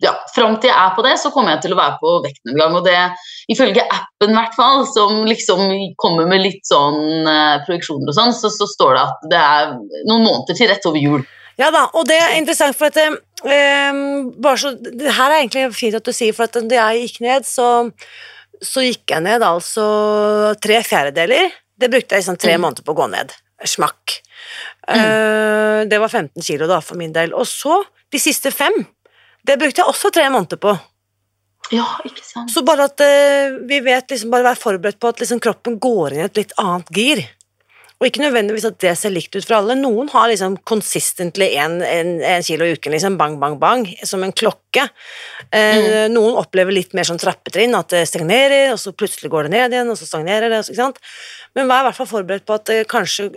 ja, 0.03 0.13
Fram 0.36 0.57
til 0.59 0.71
jeg 0.71 0.77
er 0.77 0.95
på 0.97 1.03
det, 1.05 1.13
så 1.21 1.31
kommer 1.33 1.55
jeg 1.55 1.63
til 1.65 1.75
å 1.75 1.79
være 1.79 1.97
på 2.01 2.15
vektnedgang. 2.25 2.75
Og 2.79 2.88
det, 2.88 2.97
ifølge 3.53 3.86
appen, 3.86 4.36
hvert 4.36 4.57
fall, 4.57 4.83
som 4.89 5.23
liksom 5.29 5.63
kommer 6.01 6.27
med 6.29 6.43
litt 6.43 6.63
sånn 6.67 7.27
uh, 7.27 7.62
projeksjoner 7.67 8.12
og 8.12 8.17
sånn, 8.17 8.36
så, 8.36 8.51
så, 8.53 8.67
står 8.73 8.97
det 8.97 9.05
at 9.05 9.25
det 9.31 9.39
er 9.39 9.73
noen 10.09 10.25
måneder 10.25 10.59
til 10.59 10.71
rett 10.71 10.89
over 10.89 11.01
jul. 11.01 11.23
Ja 11.62 11.69
da, 11.73 11.86
og 11.93 12.07
det 12.09 12.17
er 12.17 12.36
interessant, 12.39 12.75
for 12.75 12.89
at 12.89 12.97
um, 13.05 14.31
bare 14.41 14.59
så, 14.59 14.73
det 14.73 15.13
her 15.13 15.29
er 15.29 15.43
egentlig 15.43 15.67
fint 15.77 15.97
at 15.99 16.07
du 16.07 16.15
sier, 16.15 16.36
for 16.36 16.49
at 16.49 16.57
da 16.67 16.88
jeg 16.89 17.05
gikk 17.05 17.19
ned, 17.23 17.47
så, 17.47 17.67
så 18.59 18.83
gikk 18.83 19.13
jeg 19.13 19.27
ned 19.27 19.45
altså 19.45 19.86
tre 20.63 20.81
fjerdedeler. 20.88 21.53
Det 21.84 21.91
brukte 21.91 22.15
jeg 22.15 22.24
liksom 22.24 22.39
tre 22.39 22.56
mm. 22.56 22.63
måneder 22.63 22.88
på 22.88 22.96
å 22.96 23.00
gå 23.02 23.10
ned. 23.12 23.34
Smakk. 23.67 24.17
Mm. 24.88 25.04
Uh, 25.04 25.80
det 25.91 26.00
var 26.00 26.12
15 26.12 26.43
kilo 26.43 26.67
da, 26.69 26.80
for 26.84 27.00
min 27.00 27.13
del. 27.15 27.36
Og 27.36 27.48
så, 27.50 27.82
de 28.12 28.22
siste 28.22 28.52
fem, 28.56 28.76
det 29.43 29.60
brukte 29.60 29.84
jeg 29.84 29.91
også 29.91 30.12
tre 30.15 30.30
måneder 30.32 30.60
på. 30.63 30.76
Ja, 31.72 31.86
ikke 32.08 32.24
sant. 32.26 32.52
Så 32.52 32.63
bare 32.67 32.88
at 32.89 33.04
uh, 33.04 33.60
vi 33.67 33.80
vet 33.84 34.15
liksom 34.15 34.32
bare 34.32 34.48
være 34.52 34.62
forberedt 34.62 35.00
på 35.04 35.12
at 35.12 35.24
liksom 35.24 35.41
kroppen 35.43 35.80
går 35.84 36.15
inn 36.15 36.24
i 36.24 36.28
et 36.28 36.39
litt 36.39 36.56
annet 36.62 36.91
gir. 36.96 37.24
Og 38.03 38.09
ikke 38.09 38.19
nødvendigvis 38.19 38.65
at 38.67 38.81
det 38.83 38.91
ser 38.99 39.13
likt 39.15 39.31
ut 39.37 39.45
for 39.45 39.55
alle. 39.61 39.77
Noen 39.79 40.09
har 40.11 40.27
liksom 40.27 40.57
consistently 40.67 41.53
en, 41.55 41.77
en, 41.87 42.09
en 42.27 42.43
kilo 42.43 42.67
i 42.67 42.73
uken, 42.75 42.91
liksom 42.91 43.15
bang, 43.19 43.37
bang, 43.39 43.55
bang, 43.61 43.85
som 44.03 44.25
en 44.27 44.35
klokke. 44.35 44.89
Eh, 45.47 45.77
mm. 45.79 46.11
Noen 46.11 46.35
opplever 46.41 46.75
litt 46.75 46.91
mer 46.97 47.07
sånn 47.07 47.21
trappetrinn, 47.21 47.77
at 47.79 47.95
det 47.95 48.03
stagnerer, 48.11 48.73
og 48.73 48.81
så 48.81 48.91
plutselig 48.91 49.31
går 49.31 49.47
det 49.47 49.53
ned 49.55 49.77
igjen, 49.77 49.93
og 49.93 49.95
så 50.01 50.09
stagnerer 50.09 50.51
det. 50.51 50.65
ikke 50.67 50.81
sant? 50.81 50.99
Men 51.55 51.71
vær 51.71 51.85
i 51.85 51.87
hvert 51.87 52.01
fall 52.01 52.11
forberedt 52.11 52.49
på 52.49 52.59
at 52.59 52.67
det 52.67 52.81
kanskje 52.91 53.29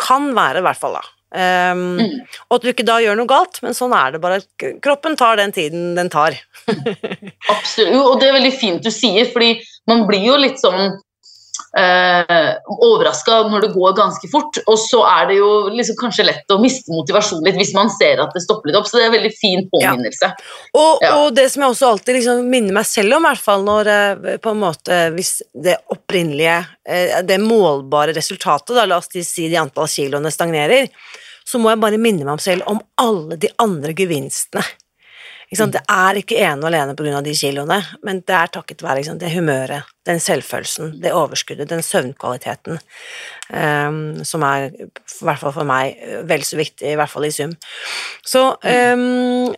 kan 0.00 0.28
være, 0.36 0.60
i 0.60 0.68
hvert 0.68 0.84
fall 0.84 1.00
da, 1.00 1.06
Um, 1.30 1.82
mm. 2.00 2.14
Og 2.48 2.56
at 2.56 2.64
du 2.64 2.70
ikke 2.72 2.86
da 2.86 2.96
gjør 2.98 3.14
noe 3.20 3.30
galt, 3.30 3.60
men 3.62 3.76
sånn 3.76 3.92
er 3.94 4.16
det 4.16 4.20
bare. 4.22 4.40
Kroppen 4.82 5.14
tar 5.18 5.38
den 5.38 5.54
tiden 5.54 5.92
den 5.94 6.10
tar. 6.10 6.34
Absolutt. 7.54 7.94
Og 7.94 8.16
det 8.18 8.30
er 8.30 8.34
veldig 8.40 8.54
fint 8.58 8.82
du 8.82 8.90
sier, 8.90 9.30
fordi 9.30 9.60
man 9.90 10.08
blir 10.08 10.26
jo 10.26 10.38
litt 10.40 10.58
sånn 10.58 10.96
eh, 11.78 12.50
overraska 12.66 13.42
når 13.50 13.66
det 13.66 13.70
går 13.74 13.94
ganske 13.98 14.30
fort. 14.32 14.58
Og 14.66 14.78
så 14.80 15.02
er 15.06 15.30
det 15.30 15.38
jo 15.38 15.50
liksom 15.74 15.98
kanskje 16.00 16.26
lett 16.26 16.54
å 16.54 16.58
miste 16.62 16.92
motivasjonen 16.94 17.46
litt 17.46 17.60
hvis 17.60 17.74
man 17.76 17.92
ser 17.94 18.22
at 18.24 18.34
det 18.34 18.44
stopper 18.44 18.70
litt 18.70 18.80
opp. 18.80 18.88
Så 18.90 18.98
det 18.98 19.06
er 19.06 19.10
en 19.10 19.16
veldig 19.18 19.32
fin 19.36 19.64
påminnelse. 19.70 20.32
Ja. 20.32 20.50
Og, 20.74 21.04
ja. 21.04 21.14
og, 21.16 21.30
det 21.36 21.46
som 21.52 21.64
jeg 21.64 21.76
også 21.76 21.92
alltid 21.94 22.20
liksom 22.20 22.44
minner 22.50 22.80
meg 22.80 22.90
selv 22.90 23.18
om, 23.18 23.24
i 23.24 23.32
hvert 23.32 23.46
fall 23.46 23.64
når 23.66 23.94
eh, 23.94 24.36
på 24.42 24.54
en 24.54 24.62
måte 24.64 25.00
hvis 25.16 25.36
det 25.54 25.78
opprinnelige, 25.94 26.60
eh, 26.88 27.16
det 27.26 27.40
målbare 27.42 28.16
resultatet, 28.16 28.74
da, 28.76 28.88
la 28.88 29.00
oss 29.00 29.10
si 29.10 29.48
de 29.50 29.58
antall 29.60 29.90
kiloene 29.90 30.32
stagnerer, 30.34 30.90
så 31.46 31.58
må 31.58 31.72
jeg 31.72 31.82
bare 31.82 31.98
minne 31.98 32.22
meg 32.22 32.36
om 32.36 32.42
selv 32.42 32.66
om 32.70 32.78
alle 33.00 33.38
de 33.40 33.50
andre 33.62 33.94
gevinstene 33.96 34.62
det 35.50 35.80
er 35.90 36.18
ikke 36.20 36.36
ene 36.38 36.62
og 36.62 36.68
alene 36.68 36.94
pga. 36.94 37.20
de 37.26 37.32
kiloene, 37.34 37.80
men 38.06 38.20
det 38.22 38.36
er 38.36 38.52
takket 38.54 38.84
være 38.86 39.16
det 39.18 39.32
humøret, 39.34 39.88
den 40.06 40.20
selvfølelsen, 40.22 41.00
det 41.02 41.12
overskuddet, 41.12 41.68
den 41.68 41.82
søvnkvaliteten, 41.82 42.78
um, 43.50 44.24
som 44.24 44.46
er, 44.46 44.70
i 44.70 45.24
hvert 45.26 45.42
fall 45.42 45.56
for 45.56 45.66
meg, 45.66 45.98
vel 46.30 46.46
så 46.46 46.60
viktig, 46.60 46.92
i 46.92 46.94
hvert 47.00 47.10
fall 47.10 47.26
i 47.26 47.32
sum. 47.34 47.56
Så 48.22 48.44
um, 48.62 49.50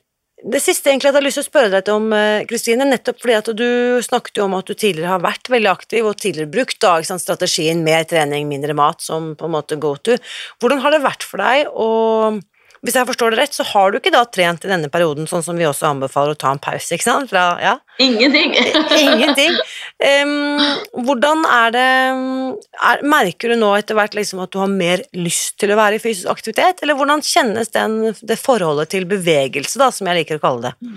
det 0.43 0.59
siste 0.63 0.91
egentlig 0.91 1.11
jeg 1.11 1.15
har 1.15 1.25
lyst 1.25 1.39
til 1.39 1.45
å 1.45 1.51
spørre 1.51 1.71
deg 1.71 1.91
om, 1.93 2.09
eh, 2.17 2.45
Kristine, 2.51 2.87
nettopp 2.89 3.21
fordi 3.23 3.37
at 3.37 3.51
du 3.55 4.01
snakket 4.03 4.41
jo 4.41 4.47
om 4.49 4.57
at 4.59 4.67
du 4.67 4.75
tidligere 4.75 5.13
har 5.13 5.23
vært 5.23 5.51
veldig 5.53 5.71
aktiv 5.71 6.09
og 6.09 6.17
tidligere 6.19 6.51
brukt 6.51 6.81
da, 6.83 6.97
sant, 7.07 7.23
strategien 7.23 7.85
mer 7.85 8.03
trening, 8.11 8.49
mindre 8.51 8.75
mat 8.75 9.05
som 9.05 9.37
på 9.39 9.47
en 9.47 9.55
måte 9.55 9.79
go 9.79 9.95
to. 9.97 10.17
Hvordan 10.59 10.83
har 10.83 10.97
det 10.97 11.05
vært 11.05 11.23
for 11.29 11.45
deg 11.45 11.71
å 11.71 11.91
hvis 12.83 12.97
jeg 12.99 13.07
forstår 13.07 13.31
det 13.31 13.39
rett, 13.39 13.55
så 13.55 13.63
har 13.69 13.93
du 13.93 14.01
ikke 14.01 14.11
da 14.11 14.25
trent 14.27 14.65
i 14.67 14.71
denne 14.71 14.89
perioden, 14.91 15.29
sånn 15.31 15.45
som 15.47 15.59
vi 15.59 15.69
også 15.69 15.87
anbefaler 15.93 16.35
å 16.35 16.39
ta 16.39 16.51
en 16.51 16.61
pause, 16.63 16.97
ikke 16.97 17.07
sant? 17.07 17.31
Fra, 17.31 17.45
ja? 17.63 17.77
Ingenting. 18.03 18.57
Ingenting. 18.99 19.55
Um, 20.03 20.59
hvordan 21.07 21.47
er 21.47 21.77
det 21.77 21.87
er, 21.87 23.07
Merker 23.07 23.55
du 23.55 23.61
nå 23.61 23.71
etter 23.79 23.95
hvert 23.99 24.19
liksom 24.19 24.43
at 24.43 24.51
du 24.51 24.59
har 24.59 24.73
mer 24.73 25.05
lyst 25.15 25.61
til 25.63 25.71
å 25.71 25.79
være 25.79 26.01
i 26.01 26.03
fysisk 26.03 26.33
aktivitet, 26.35 26.83
eller 26.83 26.99
hvordan 26.99 27.23
kjennes 27.23 27.71
den, 27.71 27.99
det 28.19 28.41
forholdet 28.43 28.91
til 28.97 29.07
bevegelse, 29.11 29.79
da, 29.79 29.93
som 29.95 30.11
jeg 30.11 30.25
liker 30.25 30.43
å 30.43 30.47
kalle 30.49 30.73
det? 30.73 30.93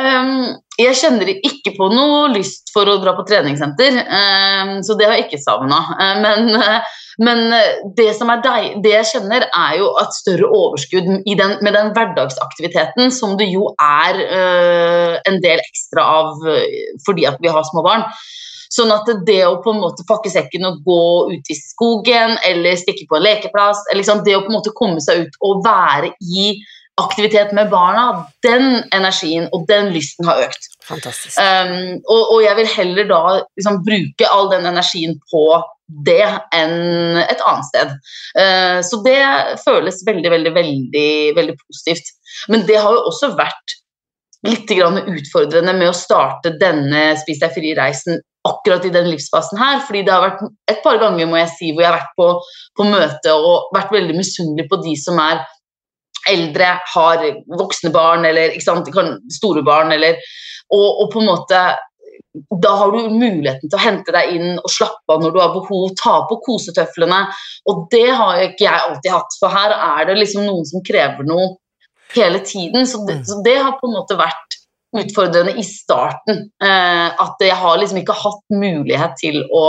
Um, 0.00 0.54
jeg 0.78 0.96
kjenner 0.96 1.28
ikke 1.34 1.74
på 1.76 1.90
noe 1.92 2.30
lyst 2.32 2.70
for 2.72 2.88
å 2.88 3.00
dra 3.02 3.12
på 3.18 3.26
treningssenter, 3.28 3.98
um, 4.06 4.76
så 4.86 4.94
det 4.96 5.10
har 5.10 5.18
jeg 5.18 5.26
ikke 5.26 5.42
savna. 5.42 5.82
Uh, 5.98 6.16
men 6.22 6.54
uh, 6.54 7.00
men 7.20 7.52
eh, 7.52 7.80
det, 7.96 8.10
som 8.16 8.30
er 8.32 8.40
deg, 8.44 8.66
det 8.84 8.94
jeg 8.94 9.08
kjenner, 9.12 9.44
er 9.46 9.78
jo 9.80 9.90
at 10.00 10.14
større 10.16 10.48
overskudd 10.48 11.08
den, 11.26 11.56
med 11.60 11.76
den 11.76 11.92
hverdagsaktiviteten, 11.96 13.12
som 13.12 13.36
det 13.40 13.50
jo 13.52 13.74
er 13.76 14.20
øh, 14.24 15.16
en 15.28 15.40
del 15.44 15.60
ekstra 15.60 16.06
av 16.20 16.46
øh, 16.48 16.94
fordi 17.04 17.28
at 17.28 17.36
vi 17.44 17.52
har 17.52 17.66
små 17.68 17.84
barn. 17.84 18.06
Sånn 18.70 18.92
at 18.94 19.08
det 19.26 19.40
å 19.44 19.58
på 19.60 19.74
en 19.74 19.82
måte 19.82 20.06
pakke 20.08 20.30
sekken 20.30 20.64
og 20.68 20.80
gå 20.86 21.04
ut 21.34 21.48
i 21.50 21.56
skogen 21.58 22.36
eller 22.46 22.78
stikke 22.78 23.08
på 23.10 23.18
en 23.18 23.26
lekeplass, 23.26 23.82
liksom 23.98 24.22
det 24.24 24.36
å 24.38 24.44
på 24.44 24.52
en 24.52 24.60
måte 24.60 24.76
komme 24.78 25.02
seg 25.02 25.26
ut 25.26 25.40
og 25.44 25.64
være 25.66 26.14
i 26.22 26.52
aktivitet 27.00 27.52
med 27.56 27.70
barna, 27.72 28.26
den 28.44 28.84
energien 28.94 29.48
og 29.56 29.66
den 29.68 29.90
lysten 29.94 30.28
har 30.28 30.44
økt. 30.44 30.68
Um, 30.90 32.00
og, 32.04 32.20
og, 32.20 32.38
jeg 32.44 32.56
vil 32.58 32.70
heller 32.76 33.08
da 33.10 33.20
liksom, 33.40 33.80
bruke 33.86 34.30
all 34.30 34.50
den 34.52 34.66
energien 34.70 35.16
på 35.32 35.44
det 36.06 36.22
enn 36.56 37.18
et 37.24 37.42
annet 37.42 37.68
sted. 37.68 37.92
Uh, 38.38 38.78
så 38.86 39.00
det 39.06 39.18
føles 39.64 40.00
veldig, 40.06 40.30
veldig, 40.36 40.54
veldig, 40.56 41.12
veldig 41.36 41.58
positivt. 41.60 42.10
Men 42.52 42.66
det 42.68 42.78
har 42.80 42.94
jo 42.96 43.06
også 43.10 43.32
vært 43.38 43.76
litt 44.46 44.70
utfordrende 44.72 45.74
med 45.76 45.90
å 45.90 45.96
starte 45.96 46.54
denne 46.60 47.10
Spis 47.20 47.42
deg 47.42 47.52
fri-reisen 47.52 48.20
akkurat 48.48 48.86
i 48.88 48.92
den 48.94 49.10
livsfasen 49.10 49.58
her. 49.60 49.80
fordi 49.86 50.02
det 50.06 50.12
har 50.14 50.22
vært 50.24 50.44
et 50.70 50.82
par 50.84 50.98
ganger 51.00 51.28
må 51.28 51.36
jeg 51.42 51.50
si, 51.56 51.72
hvor 51.72 51.84
jeg 51.84 51.90
har 51.90 51.98
vært 51.98 52.14
på, 52.16 52.28
på 52.78 52.86
møte 52.88 53.34
og 53.36 53.74
vært 53.76 53.92
veldig 53.92 54.16
misunnelig 54.16 54.68
på 54.70 54.80
de 54.84 54.94
som 54.96 55.20
er 55.20 55.42
eldre, 56.28 56.70
har 56.94 57.24
voksne 57.58 57.92
barn 57.92 58.24
eller 58.28 58.56
sant, 58.62 58.88
store 59.32 59.62
barn, 59.66 59.92
eller, 59.92 60.18
og, 60.72 60.88
og, 60.88 61.06
på 61.12 61.22
en 61.22 61.30
måte 61.30 61.60
da 62.62 62.74
har 62.78 62.92
du 62.92 63.10
muligheten 63.10 63.66
til 63.66 63.76
å 63.78 63.82
hente 63.82 64.14
deg 64.14 64.34
inn 64.36 64.60
og 64.60 64.70
slappe 64.70 65.14
av 65.14 65.22
når 65.22 65.32
du 65.34 65.40
har 65.42 65.54
behov, 65.54 65.88
ta 65.98 66.20
på 66.30 66.38
kosetøflene. 66.44 67.24
Og 67.70 67.86
det 67.90 68.06
har 68.06 68.42
ikke 68.44 68.66
jeg 68.68 68.84
alltid 68.86 69.10
hatt, 69.14 69.36
for 69.40 69.54
her 69.54 69.74
er 69.74 70.06
det 70.10 70.20
liksom 70.20 70.46
noen 70.46 70.68
som 70.68 70.84
krever 70.86 71.26
noe 71.26 71.56
hele 72.14 72.42
tiden. 72.46 72.86
Så 72.86 73.02
det, 73.06 73.20
mm. 73.20 73.26
så 73.26 73.40
det 73.46 73.56
har 73.58 73.78
på 73.80 73.90
en 73.90 73.98
måte 73.98 74.18
vært 74.20 74.58
utfordrende 75.00 75.56
i 75.58 75.64
starten. 75.66 76.44
Eh, 76.62 77.08
at 77.24 77.42
jeg 77.42 77.58
har 77.58 77.80
liksom 77.80 78.02
ikke 78.02 78.18
hatt 78.22 78.44
mulighet 78.54 79.18
til 79.20 79.42
å 79.54 79.66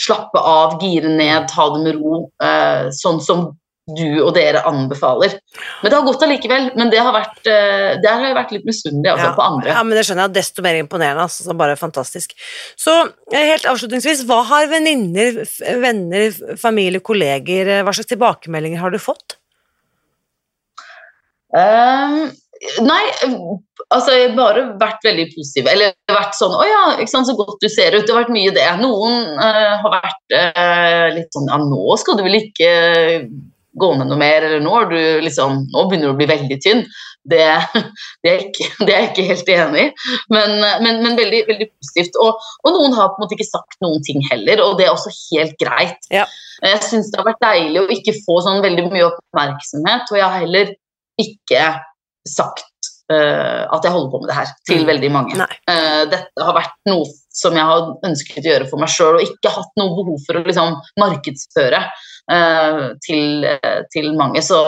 slappe 0.00 0.40
av, 0.40 0.80
gire 0.82 1.10
ned, 1.14 1.46
ta 1.50 1.68
det 1.74 1.84
med 1.84 2.00
ro, 2.00 2.24
eh, 2.42 2.90
sånn 2.94 3.20
som 3.22 3.52
du 3.84 4.22
og 4.24 4.30
dere 4.36 4.62
anbefaler. 4.64 5.36
Men 5.82 5.92
det 5.92 5.98
har 5.98 6.06
gått 6.06 6.24
allikevel. 6.24 6.70
Men 6.78 6.92
det 6.92 7.02
har 7.04 7.12
vært, 7.14 7.40
uh, 7.44 7.90
der 8.00 8.20
har 8.20 8.26
jeg 8.30 8.38
vært 8.38 8.54
litt 8.56 8.68
misunnelig 8.68 9.12
altså, 9.12 9.26
ja. 9.28 9.34
på 9.36 9.46
andre. 9.46 9.72
Ja, 9.74 9.82
men 9.84 9.98
det 9.98 10.06
skjønner 10.08 10.28
jeg. 10.28 10.36
Desto 10.38 10.64
mer 10.64 10.78
imponerende. 10.80 11.26
Altså, 11.26 11.44
så 11.46 11.56
bare 11.58 11.76
fantastisk. 11.80 12.32
Så 12.80 12.94
eh, 13.32 13.50
helt 13.52 13.68
avslutningsvis, 13.68 14.24
hva 14.28 14.40
har 14.48 14.70
venninner, 14.72 15.42
venner, 15.82 16.40
familie, 16.60 17.04
kolleger, 17.04 17.74
hva 17.84 17.92
slags 17.96 18.12
tilbakemeldinger 18.14 18.80
har 18.80 18.94
du 18.94 19.00
fått? 19.02 19.36
Um, 21.54 22.32
Nei, 22.80 23.02
altså 23.92 24.14
jeg 24.14 24.30
har 24.30 24.36
bare 24.38 24.62
vært 24.80 25.02
veldig 25.04 25.26
positiv. 25.34 25.68
Eller 25.68 25.92
vært 26.08 26.36
sånn 26.38 26.54
'Å 26.54 26.64
ja, 26.68 26.84
sant, 27.10 27.28
så 27.28 27.34
godt 27.36 27.60
du 27.60 27.68
ser 27.68 27.96
ut.' 27.96 28.06
Det 28.06 28.14
har 28.14 28.22
vært 28.22 28.32
mye 28.36 28.54
det. 28.54 28.66
Noen 28.80 29.34
uh, 29.36 29.74
har 29.82 29.90
vært 29.98 30.36
uh, 30.38 31.08
litt 31.18 31.34
sånn 31.34 31.50
'Ja, 31.50 31.58
nå 31.60 31.98
skal 32.00 32.16
du 32.16 32.24
vel 32.24 32.38
ikke 32.40 32.70
gå 33.80 33.90
ned 33.98 34.10
noe 34.10 34.20
mer', 34.20 34.46
eller 34.46 34.62
nå, 34.62 34.74
du, 34.90 35.00
liksom, 35.24 35.64
'Nå 35.70 35.84
begynner 35.88 36.10
du 36.10 36.14
å 36.14 36.18
bli 36.18 36.30
veldig 36.30 36.58
tynn'. 36.62 36.84
Det, 37.24 37.40
det, 38.22 38.30
er, 38.30 38.42
ikke, 38.44 38.68
det 38.84 38.90
er, 38.92 38.98
jeg 39.00 39.10
ikke, 39.12 39.26
helt 39.30 39.52
enig 39.54 39.84
i, 39.86 40.12
men, 40.34 40.58
men, 40.84 41.00
men 41.06 41.16
veldig, 41.18 41.40
veldig, 41.48 41.68
positivt. 41.72 42.18
Og, 42.20 42.42
og, 42.62 42.70
noen 42.76 42.96
har 42.98 43.12
på 43.12 43.18
en 43.18 43.24
måte 43.24 43.38
ikke 43.38 43.48
sagt 43.48 43.78
noen 43.84 44.04
ting 44.04 44.20
heller, 44.28 44.62
og 44.64 44.76
det 44.78 44.88
er 44.88 44.92
også 44.92 45.12
helt 45.32 45.56
greit. 45.60 46.10
Ja. 46.12 46.28
Jeg 46.64 46.84
syns 46.84 47.10
det 47.12 47.20
har 47.20 47.30
vært 47.30 47.42
deilig 47.44 47.80
å 47.80 47.88
ikke 47.96 48.16
få 48.26 48.38
sånn 48.44 48.62
veldig 48.64 48.86
mye 48.92 49.08
oppmerksomhet, 49.08 50.12
og 50.12 50.20
jeg 50.20 50.28
har 50.28 50.44
heller 50.44 50.76
ikke 51.20 51.66
sagt 52.28 52.70
uh, 53.12 53.64
at 53.72 53.84
jeg 53.84 53.92
holder 53.92 54.10
på 54.12 54.20
med 54.22 54.30
det 54.30 54.38
her, 54.38 54.54
til 54.68 54.82
mm. 54.82 54.88
veldig 54.92 55.10
mange. 55.14 55.48
Uh, 55.68 56.04
dette 56.12 56.46
har 56.46 56.56
vært 56.56 56.76
noe 56.88 57.08
som 57.34 57.56
jeg 57.58 57.68
har 57.68 57.88
ønsket 58.06 58.44
å 58.44 58.52
gjøre 58.52 58.68
for 58.70 58.82
meg 58.82 58.92
sjøl, 58.92 59.18
og 59.18 59.26
ikke 59.26 59.52
hatt 59.54 59.80
noe 59.80 59.94
behov 59.96 60.20
for 60.26 60.40
å 60.40 60.44
liksom, 60.46 60.76
markedsføre 61.00 61.82
til, 63.04 63.44
til, 63.92 64.06
mange. 64.16 64.40
Så 64.40 64.58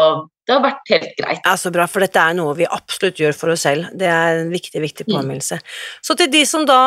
det 0.46 0.54
har 0.54 0.62
vært 0.62 0.90
helt 0.92 1.14
greit. 1.18 1.40
Ja, 1.42 1.54
Så 1.58 1.72
bra, 1.74 1.86
for 1.90 2.04
dette 2.04 2.22
er 2.22 2.36
noe 2.38 2.54
vi 2.58 2.68
absolutt 2.68 3.18
gjør 3.22 3.34
for 3.34 3.54
oss 3.54 3.64
selv. 3.66 3.88
Det 3.98 4.06
er 4.10 4.42
en 4.42 4.52
viktig, 4.52 4.82
viktig 4.82 5.06
mm. 5.08 5.14
påminnelse. 5.14 5.58
Mm. 5.58 5.72
Så 6.06 6.18
til 6.20 6.30
de 6.30 6.42
som 6.46 6.66
da 6.68 6.82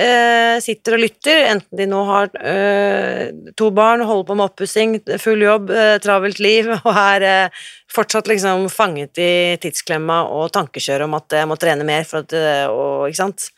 eh, 0.00 0.56
sitter 0.64 0.96
og 0.96 1.02
lytter, 1.02 1.42
enten 1.50 1.80
de 1.80 1.86
nå 1.90 2.00
har 2.08 2.30
eh, 2.40 3.32
to 3.58 3.70
barn, 3.76 4.04
holder 4.06 4.28
på 4.28 4.36
med 4.38 4.46
oppussing, 4.46 4.94
full 5.22 5.44
jobb, 5.44 5.72
eh, 5.74 5.96
travelt 6.02 6.40
liv 6.42 6.70
og 6.78 6.92
er 6.94 7.26
eh, 7.26 7.64
fortsatt 7.90 8.30
liksom 8.30 8.68
fanget 8.72 9.20
i 9.20 9.32
tidsklemma 9.60 10.22
og 10.30 10.52
tankekjøret 10.56 11.08
om 11.08 11.18
at 11.18 11.36
jeg 11.40 11.50
må 11.50 11.58
trene 11.60 11.86
mer 11.88 12.06
for 12.08 12.24
at 12.24 12.36
og, 12.70 13.10
ikke 13.10 13.22
sant, 13.24 13.50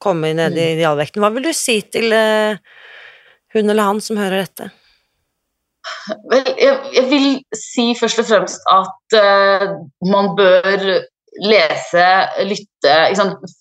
komme 0.00 0.32
ned 0.36 0.56
i 0.56 0.70
mm. 0.70 0.78
idealvekten. 0.78 1.24
Hva 1.24 1.32
vil 1.34 1.50
du 1.50 1.52
si 1.56 1.80
til 1.92 2.14
eh, 2.14 2.56
hun 3.54 3.68
eller 3.68 3.92
han 3.92 4.02
som 4.04 4.18
hører 4.20 4.46
dette? 4.46 4.70
Vel, 6.30 6.46
jeg, 6.58 6.76
jeg, 6.94 7.04
vil 7.10 7.26
si 7.58 7.90
først 7.98 8.22
og 8.22 8.28
fremst 8.28 8.70
at 8.72 9.18
uh, 9.20 9.66
man 10.08 10.32
bør 10.38 10.86
lese, 11.42 12.06
lytte, 12.46 12.94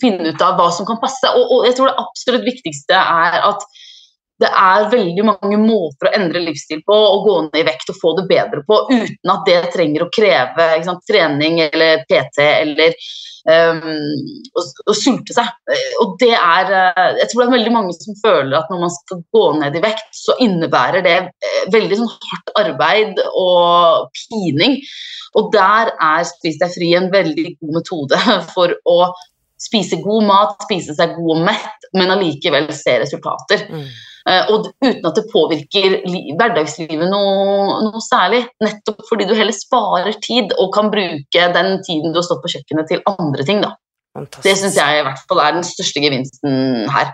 finne 0.01 0.33
ut 0.33 0.43
av 0.45 0.59
hva 0.59 0.69
som 0.73 0.87
kan 0.87 0.99
passe. 1.01 1.31
Og, 1.33 1.43
og, 1.47 1.65
jeg 1.67 1.77
tror 1.77 1.89
det 1.89 2.03
absolutt 2.03 2.45
viktigste 2.47 2.99
er 2.99 3.39
at 3.49 3.65
det 4.41 4.49
er 4.49 4.89
veldig 4.91 5.23
mange 5.27 5.57
måter 5.61 6.09
å 6.09 6.13
endre 6.17 6.41
livsstil 6.43 6.81
på 6.87 6.95
og 6.95 7.27
gå 7.27 7.35
ned 7.45 7.59
i 7.61 7.67
vekt 7.67 7.91
og 7.93 7.99
få 8.01 8.15
det 8.17 8.25
bedre 8.31 8.63
på, 8.67 8.79
uten 8.91 9.31
at 9.31 9.45
det 9.47 9.59
trenger 9.75 10.03
å 10.03 10.11
kreve 10.13 10.67
sant, 10.85 11.03
trening 11.09 11.61
eller 11.67 12.03
PT 12.09 12.41
eller 12.43 12.97
å, 13.43 14.61
å, 14.63 14.95
sulte 14.95 15.35
seg. 15.35 15.49
Og 16.03 16.15
det 16.21 16.31
er 16.37 16.69
eh, 16.71 17.09
Jeg 17.19 17.31
tror 17.31 17.41
det 17.41 17.47
er 17.49 17.55
veldig 17.57 17.73
mange 17.75 17.95
som 17.97 18.15
føler 18.21 18.55
at 18.59 18.71
når 18.71 18.83
man 18.85 18.93
skal 18.93 19.19
gå 19.35 19.43
ned 19.59 19.75
i 19.75 19.83
vekt, 19.83 20.07
så 20.15 20.37
innebærer 20.43 21.03
det 21.03 21.17
eh, 21.19 21.59
veldig 21.73 21.99
sånn 21.99 22.13
hardt 22.29 22.53
arbeid 22.63 23.19
og 23.33 24.07
pining. 24.15 24.79
Og 25.39 25.51
der 25.55 25.91
er 25.97 26.23
Spis 26.29 26.59
deg 26.61 26.71
fri 26.75 26.93
en 26.95 27.11
veldig 27.11 27.55
god 27.59 27.77
metode 27.81 28.23
for 28.55 28.75
å 28.87 28.97
spise 29.63 29.99
god 30.03 30.27
mat, 30.27 30.57
spise 30.65 30.95
seg 30.95 31.15
god 31.17 31.37
og 31.37 31.45
mett, 31.47 31.87
men 31.95 32.11
allikevel 32.11 32.67
se 32.75 32.97
resultater. 33.03 33.67
Mm. 33.71 33.87
Uh, 34.23 34.43
og 34.53 34.67
uten 34.79 35.07
at 35.09 35.17
det 35.19 35.25
påvirker 35.31 35.97
hverdagslivet 36.39 37.09
noe, 37.11 37.79
noe, 37.89 38.03
særlig. 38.03 38.43
Nettopp 38.63 39.03
fordi 39.09 39.27
du 39.27 39.33
heller 39.35 39.55
sparer 39.55 40.15
tid 40.23 40.53
og 40.57 40.71
kan 40.75 40.91
bruke 40.93 41.47
den 41.57 41.73
tiden 41.83 42.13
du 42.13 42.21
har 42.21 42.27
stått 42.27 42.43
på 42.45 42.53
kjøkkenet 42.55 42.91
til 42.91 43.03
andre 43.11 43.47
ting. 43.47 43.63
Da. 43.65 43.75
Det 44.43 44.55
syns 44.59 44.77
jeg 44.77 45.01
i 45.01 45.03
hvert 45.07 45.25
fall 45.27 45.41
er 45.41 45.55
den 45.55 45.65
største 45.65 46.01
gevinsten 46.03 46.85
her 46.93 47.07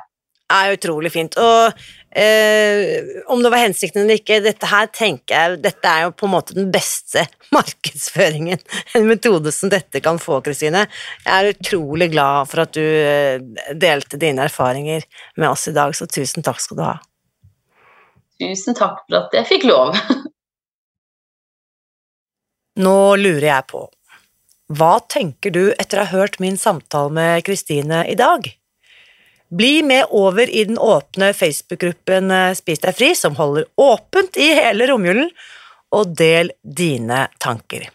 Det 0.49 0.57
er 0.57 0.75
utrolig 0.75 1.11
fint. 1.13 1.37
Og 1.39 1.83
eh, 2.11 3.23
om 3.27 3.43
det 3.43 3.51
var 3.53 3.61
hensikten 3.61 4.03
eller 4.03 4.19
ikke, 4.19 4.39
dette 4.45 4.69
her 4.69 4.89
tenker 4.93 5.35
jeg 5.35 5.59
Dette 5.63 5.91
er 5.91 6.07
jo 6.07 6.15
på 6.17 6.27
en 6.27 6.33
måte 6.33 6.57
den 6.57 6.71
beste 6.73 7.25
markedsføringen 7.55 8.61
en 8.97 9.09
metode 9.09 9.53
som 9.55 9.71
dette 9.71 10.01
kan 10.05 10.19
få, 10.21 10.39
Kristine. 10.45 10.85
Jeg 11.25 11.35
er 11.35 11.53
utrolig 11.53 12.11
glad 12.13 12.49
for 12.51 12.65
at 12.65 12.73
du 12.77 12.83
eh, 12.83 13.41
delte 13.73 14.19
dine 14.21 14.47
erfaringer 14.49 15.05
med 15.37 15.51
oss 15.51 15.69
i 15.69 15.75
dag, 15.75 15.95
så 15.95 16.09
tusen 16.09 16.45
takk 16.45 16.61
skal 16.63 16.79
du 16.79 16.83
ha. 16.85 16.97
Tusen 18.39 18.77
takk 18.77 19.01
for 19.05 19.23
at 19.23 19.35
jeg 19.35 19.49
fikk 19.49 19.69
lov. 19.69 19.97
Nå 22.85 22.99
lurer 23.19 23.49
jeg 23.49 23.67
på, 23.67 23.81
hva 24.69 24.99
tenker 25.09 25.51
du 25.51 25.63
etter 25.73 25.99
å 25.99 26.05
ha 26.05 26.21
hørt 26.21 26.39
min 26.39 26.57
samtale 26.57 27.11
med 27.11 27.43
Kristine 27.47 28.05
i 28.07 28.15
dag? 28.19 28.45
Bli 29.49 29.83
med 29.83 30.05
over 30.13 30.49
i 30.49 30.63
den 30.69 30.77
åpne 30.77 31.31
Facebook-gruppen 31.33 32.31
eh, 32.31 32.51
Spis 32.57 32.83
deg 32.83 32.97
fri, 32.97 33.13
som 33.17 33.37
holder 33.39 33.65
åpent 33.81 34.37
i 34.37 34.51
hele 34.59 34.85
romjulen, 34.91 35.31
og 35.89 36.11
del 36.17 36.51
dine 36.61 37.25
tanker. 37.41 37.87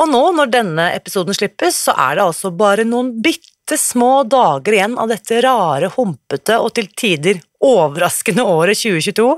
Og 0.00 0.08
nå, 0.08 0.22
når 0.36 0.52
denne 0.52 0.86
episoden 0.96 1.36
slippes, 1.36 1.76
så 1.88 1.92
er 1.96 2.16
det 2.16 2.24
altså 2.24 2.52
bare 2.56 2.84
noen 2.88 3.14
bitte 3.24 3.76
små 3.80 4.24
dager 4.28 4.76
igjen 4.76 4.96
av 5.00 5.12
dette 5.12 5.40
rare, 5.44 5.90
humpete 5.92 6.56
og 6.60 6.72
til 6.76 6.88
tider 6.96 7.40
overraskende 7.64 8.44
året 8.44 8.80
2022. 8.80 9.28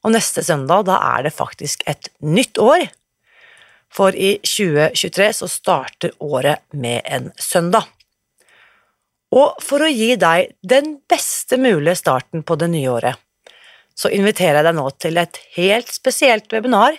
Og 0.00 0.14
neste 0.14 0.44
søndag, 0.44 0.86
da 0.88 0.96
er 1.16 1.28
det 1.28 1.36
faktisk 1.36 1.84
et 1.88 2.08
nytt 2.24 2.60
år. 2.60 2.88
For 3.92 4.16
i 4.16 4.36
2023 4.46 5.32
så 5.40 5.48
starter 5.50 6.14
året 6.24 6.62
med 6.72 7.02
en 7.04 7.32
søndag. 7.36 7.88
Og 9.30 9.60
for 9.62 9.84
å 9.84 9.90
gi 9.90 10.16
deg 10.18 10.56
den 10.66 10.96
beste 11.08 11.58
mulige 11.60 11.98
starten 12.00 12.42
på 12.42 12.56
det 12.58 12.70
nye 12.72 12.90
året, 12.90 13.20
så 13.94 14.10
inviterer 14.10 14.58
jeg 14.58 14.66
deg 14.66 14.76
nå 14.78 14.86
til 14.98 15.20
et 15.20 15.38
helt 15.56 15.90
spesielt 15.92 16.50
webinar, 16.52 16.96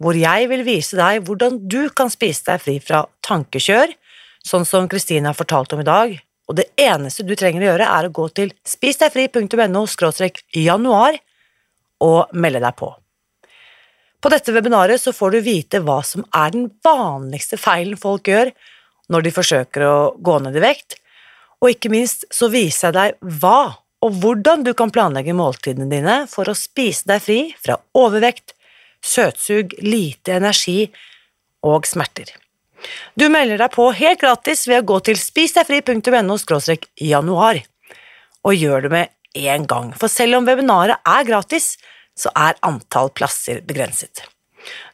hvor 0.00 0.16
jeg 0.16 0.48
vil 0.50 0.62
vise 0.64 0.96
deg 0.96 1.24
hvordan 1.26 1.58
du 1.68 1.90
kan 1.96 2.12
spise 2.12 2.46
deg 2.46 2.62
fri 2.62 2.76
fra 2.80 3.02
tankekjør, 3.26 3.92
sånn 4.46 4.64
som 4.68 4.88
Kristine 4.88 5.32
har 5.32 5.36
fortalt 5.36 5.74
om 5.74 5.82
i 5.82 5.88
dag, 5.88 6.14
og 6.50 6.56
det 6.58 6.70
eneste 6.80 7.26
du 7.26 7.34
trenger 7.38 7.62
å 7.62 7.68
gjøre, 7.70 7.90
er 7.98 8.06
å 8.08 8.14
gå 8.14 8.26
til 8.34 8.54
spisdegfri.no 8.66 9.84
januar 10.56 11.20
og 12.00 12.32
melde 12.32 12.62
deg 12.64 12.78
på. 12.78 12.88
På 14.20 14.32
dette 14.32 14.52
webinaret 14.52 15.00
så 15.00 15.14
får 15.16 15.36
du 15.36 15.40
vite 15.44 15.80
hva 15.84 16.00
som 16.04 16.24
er 16.36 16.50
den 16.52 16.66
vanligste 16.84 17.56
feilen 17.60 17.96
folk 18.00 18.28
gjør 18.28 18.50
når 19.10 19.24
de 19.26 19.32
forsøker 19.34 19.84
å 19.86 19.94
gå 20.20 20.34
ned 20.44 20.58
i 20.58 20.64
vekt, 20.64 20.98
og 21.60 21.72
ikke 21.74 21.92
minst 21.92 22.26
så 22.32 22.48
viser 22.52 22.88
jeg 22.90 22.96
deg 22.96 23.38
hva 23.40 23.60
og 24.00 24.16
hvordan 24.22 24.64
du 24.64 24.72
kan 24.76 24.92
planlegge 24.92 25.36
måltidene 25.36 25.88
dine 25.90 26.16
for 26.30 26.48
å 26.48 26.56
spise 26.56 27.08
deg 27.10 27.20
fri 27.20 27.40
fra 27.60 27.76
overvekt, 28.00 28.54
søtsug, 29.04 29.74
lite 29.84 30.38
energi 30.38 30.88
og 31.66 31.88
smerter. 31.88 32.32
Du 33.12 33.28
melder 33.28 33.60
deg 33.60 33.74
på 33.74 33.90
helt 33.92 34.20
gratis 34.22 34.64
ved 34.68 34.80
å 34.80 34.88
gå 34.88 35.00
til 35.10 35.20
spisdegfri.no 35.20 36.38
januar, 36.96 37.60
og 38.40 38.56
gjør 38.56 38.86
det 38.86 38.92
med 38.94 39.10
én 39.36 39.66
gang, 39.68 39.92
for 39.92 40.08
selv 40.08 40.38
om 40.38 40.48
webinaret 40.48 40.96
er 41.04 41.26
gratis, 41.28 41.74
så 42.16 42.32
er 42.36 42.56
antall 42.64 43.12
plasser 43.12 43.60
begrenset. 43.60 44.24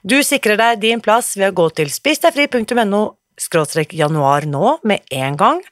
Du 0.02 0.18
sikrer 0.22 0.58
deg 0.58 0.82
din 0.82 1.02
plass 1.02 1.36
ved 1.36 1.50
å 1.52 1.56
gå 1.62 1.68
til 1.78 1.90
spisdegfri.no 1.90 3.04
skråstrek 3.40 3.94
januar 3.96 4.46
nå 4.48 4.78
med 4.86 5.04
en 5.14 5.36
gang. 5.36 5.62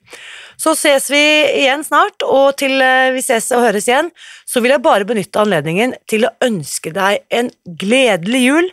Så 0.60 0.74
ses 0.78 1.08
vi 1.10 1.22
igjen 1.64 1.84
snart, 1.84 2.22
og 2.22 2.54
til 2.60 2.76
eh, 2.82 3.12
vi 3.14 3.22
ses 3.24 3.50
og 3.54 3.64
høres 3.64 3.88
igjen, 3.88 4.10
så 4.46 4.62
vil 4.62 4.74
jeg 4.74 4.84
bare 4.84 5.08
benytte 5.08 5.42
anledningen 5.42 5.96
til 6.10 6.28
å 6.28 6.34
ønske 6.44 6.92
deg 6.94 7.24
en 7.34 7.50
gledelig 7.64 8.42
jul, 8.44 8.70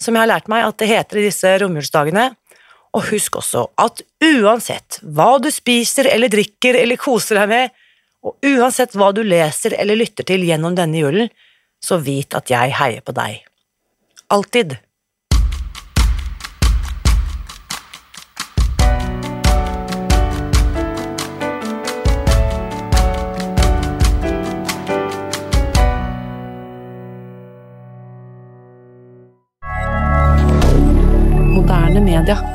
som 0.00 0.16
jeg 0.16 0.24
har 0.24 0.32
lært 0.32 0.50
meg 0.50 0.66
at 0.66 0.80
det 0.80 0.90
heter 0.90 1.20
i 1.20 1.26
disse 1.28 1.52
romjulsdagene. 1.62 2.30
Og 2.96 3.06
husk 3.12 3.38
også 3.38 3.68
at 3.78 4.02
uansett 4.24 4.98
hva 5.04 5.36
du 5.38 5.46
spiser 5.54 6.08
eller 6.10 6.32
drikker 6.32 6.74
eller 6.80 6.98
koser 6.98 7.38
deg 7.38 7.52
med, 7.52 7.76
og 8.26 8.36
uansett 8.44 8.96
hva 8.98 9.12
du 9.16 9.22
leser 9.24 9.76
eller 9.78 9.96
lytter 10.00 10.26
til 10.26 10.42
gjennom 10.44 10.74
denne 10.76 10.98
julen, 10.98 11.30
så 11.80 12.00
vit 12.02 12.34
at 12.36 12.50
jeg 12.50 12.74
heier 12.76 13.04
på 13.04 13.14
deg. 13.16 13.38
Alltid. 14.34 14.76
milliardaire 32.20 32.49